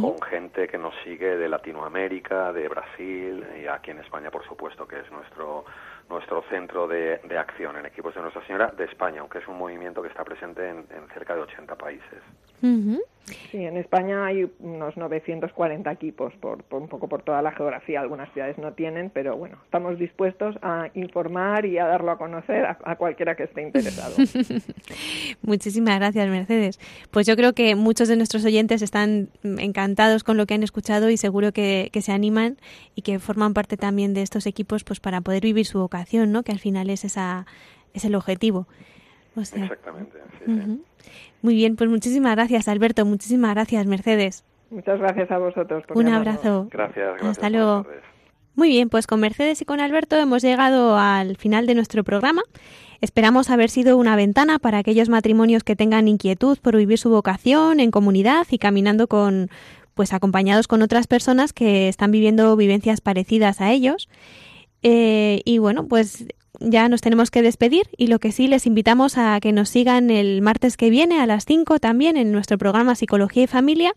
con 0.01 0.21
gente 0.23 0.69
que 0.69 0.77
nos 0.77 0.95
sigue 1.05 1.37
de 1.37 1.49
Latinoamérica, 1.49 2.53
de 2.53 2.69
Brasil 2.69 3.47
y 3.63 3.67
aquí 3.67 3.93
en 3.93 4.01
España, 4.01 4.31
por 4.31 4.45
supuesto, 4.45 4.87
que 4.87 5.01
es 5.01 5.11
nuestro 5.11 5.65
nuestro 6.09 6.43
centro 6.49 6.87
de, 6.87 7.21
acción 7.39 7.77
en 7.77 7.87
equipos 7.87 8.15
de 8.15 8.21
Nuestra 8.21 8.45
Señora 8.47 8.69
de 8.69 8.85
España, 8.85 9.21
aunque 9.21 9.39
es 9.39 9.49
un 9.49 9.59
movimiento 9.59 10.03
que 10.03 10.09
está 10.09 10.25
presente 10.25 10.69
en, 10.69 10.87
cerca 11.13 11.35
de 11.35 11.43
80 11.43 11.75
países. 11.77 12.23
Sí, 13.51 13.59
en 13.59 13.77
España 13.77 14.25
hay 14.25 14.49
unos 14.61 14.97
940 14.97 15.91
equipos, 15.91 16.33
por, 16.35 16.65
un 16.71 16.87
poco 16.89 17.09
por 17.09 17.23
toda 17.23 17.43
la 17.43 17.51
geografía. 17.51 18.01
Algunas 18.01 18.33
ciudades 18.33 18.57
no 18.57 18.73
tienen, 18.75 19.11
pero 19.11 19.37
bueno, 19.37 19.59
estamos 19.65 19.99
dispuestos 19.99 20.57
a 20.63 20.91
informar 20.95 21.67
y 21.67 21.77
a 21.79 21.87
darlo 21.87 22.13
a 22.13 22.19
conocer 22.19 22.65
a, 22.67 22.97
cualquiera 22.97 23.35
que 23.35 23.45
esté 23.45 23.63
interesado. 23.63 24.15
Muchísimas 25.43 25.99
gracias, 25.99 26.29
Mercedes. 26.29 26.79
Pues 27.11 27.27
yo 27.27 27.35
creo 27.35 27.53
que 27.53 27.75
muchos 27.75 28.07
de 28.07 28.17
nuestros 28.17 28.45
oyentes 28.45 28.81
están 28.81 29.29
encantados 29.43 30.23
con 30.23 30.37
lo 30.37 30.47
que 30.47 30.55
han 30.55 30.63
escuchado 30.63 31.11
y 31.11 31.17
seguro 31.17 31.51
que, 31.53 31.91
se 31.97 32.13
animan 32.13 32.59
y 32.95 33.03
que 33.03 33.19
forman 33.19 33.55
parte 33.55 33.77
también 33.77 34.15
de 34.15 34.23
estos 34.23 34.47
equipos 34.47 34.85
pues 34.85 35.01
para 35.01 35.21
poder 35.21 35.43
vivir 35.43 35.67
su 35.67 35.81
vocación, 35.81 36.31
¿no? 36.31 36.45
Que 36.45 36.53
al 36.53 36.61
final 36.61 36.91
es 36.91 37.05
esa 37.05 37.47
es 37.93 38.05
el 38.05 38.15
objetivo. 38.15 38.69
Exactamente. 39.37 40.19
Muy 41.43 41.55
bien, 41.55 41.77
pues 41.77 41.91
muchísimas 41.91 42.35
gracias, 42.35 42.69
Alberto. 42.69 43.05
Muchísimas 43.05 43.55
gracias, 43.55 43.87
Mercedes. 43.87 44.45
Muchas 44.71 44.99
gracias 44.99 45.31
a 45.31 45.39
vosotros. 45.39 45.85
Un 45.95 46.09
abrazo. 46.09 46.69
Gracias, 46.71 47.23
Hasta 47.23 47.51
luego. 47.51 47.87
Muy 48.55 48.69
bien, 48.69 48.89
pues 48.89 49.07
con 49.07 49.21
Mercedes 49.21 49.61
y 49.61 49.65
con 49.67 49.81
Alberto 49.81 50.17
hemos 50.17 50.43
llegado 50.43 50.97
al 50.97 51.37
final 51.37 51.67
de 51.67 51.75
nuestro 51.75 52.05
programa. 52.05 52.43
Esperamos 53.03 53.51
haber 53.51 53.69
sido 53.69 53.99
una 53.99 54.17
ventana 54.17 54.59
para 54.59 54.79
aquellos 54.79 55.11
matrimonios 55.11 55.63
que 55.63 55.77
tengan 55.77 56.09
inquietud 56.09 56.59
por 56.59 56.75
vivir 56.77 56.99
su 56.99 57.11
vocación 57.11 57.81
en 57.81 57.91
comunidad 57.91 58.47
y 58.51 58.59
caminando 58.59 59.09
con 59.09 59.51
pues 59.93 60.13
acompañados 60.13 60.69
con 60.69 60.83
otras 60.83 61.07
personas 61.07 61.53
que 61.53 61.89
están 61.89 62.11
viviendo 62.11 62.57
vivencias 62.57 63.01
parecidas 63.01 63.61
a 63.61 63.73
ellos. 63.73 64.09
Eh, 64.83 65.43
y 65.45 65.59
bueno, 65.59 65.87
pues 65.87 66.27
ya 66.61 66.89
nos 66.89 67.01
tenemos 67.01 67.31
que 67.31 67.43
despedir 67.43 67.85
y 67.97 68.07
lo 68.07 68.19
que 68.19 68.33
sí 68.33 68.49
les 68.49 68.67
invitamos 68.67 69.19
a 69.19 69.39
que 69.41 69.53
nos 69.53 69.69
sigan 69.69 70.11
el 70.11 70.43
martes 70.43 70.77
que 70.77 70.91
viene 70.91 71.21
a 71.21 71.27
las 71.27 71.45
5 71.45 71.79
también 71.79 72.17
en 72.17 72.33
nuestro 72.33 72.59
programa 72.59 72.95
Psicología 72.95 73.45
y 73.45 73.47
Familia 73.47 73.93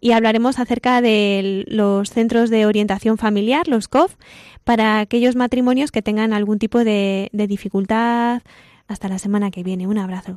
y 0.00 0.12
hablaremos 0.12 0.58
acerca 0.58 1.00
de 1.00 1.64
los 1.66 2.10
centros 2.10 2.50
de 2.50 2.66
orientación 2.66 3.16
familiar, 3.16 3.68
los 3.68 3.88
COF, 3.88 4.14
para 4.62 4.98
aquellos 4.98 5.34
matrimonios 5.34 5.92
que 5.92 6.02
tengan 6.02 6.32
algún 6.32 6.58
tipo 6.58 6.84
de, 6.84 7.30
de 7.32 7.46
dificultad. 7.46 8.42
Hasta 8.86 9.08
la 9.08 9.18
semana 9.18 9.50
que 9.50 9.62
viene. 9.62 9.86
Un 9.86 9.96
abrazo. 9.96 10.36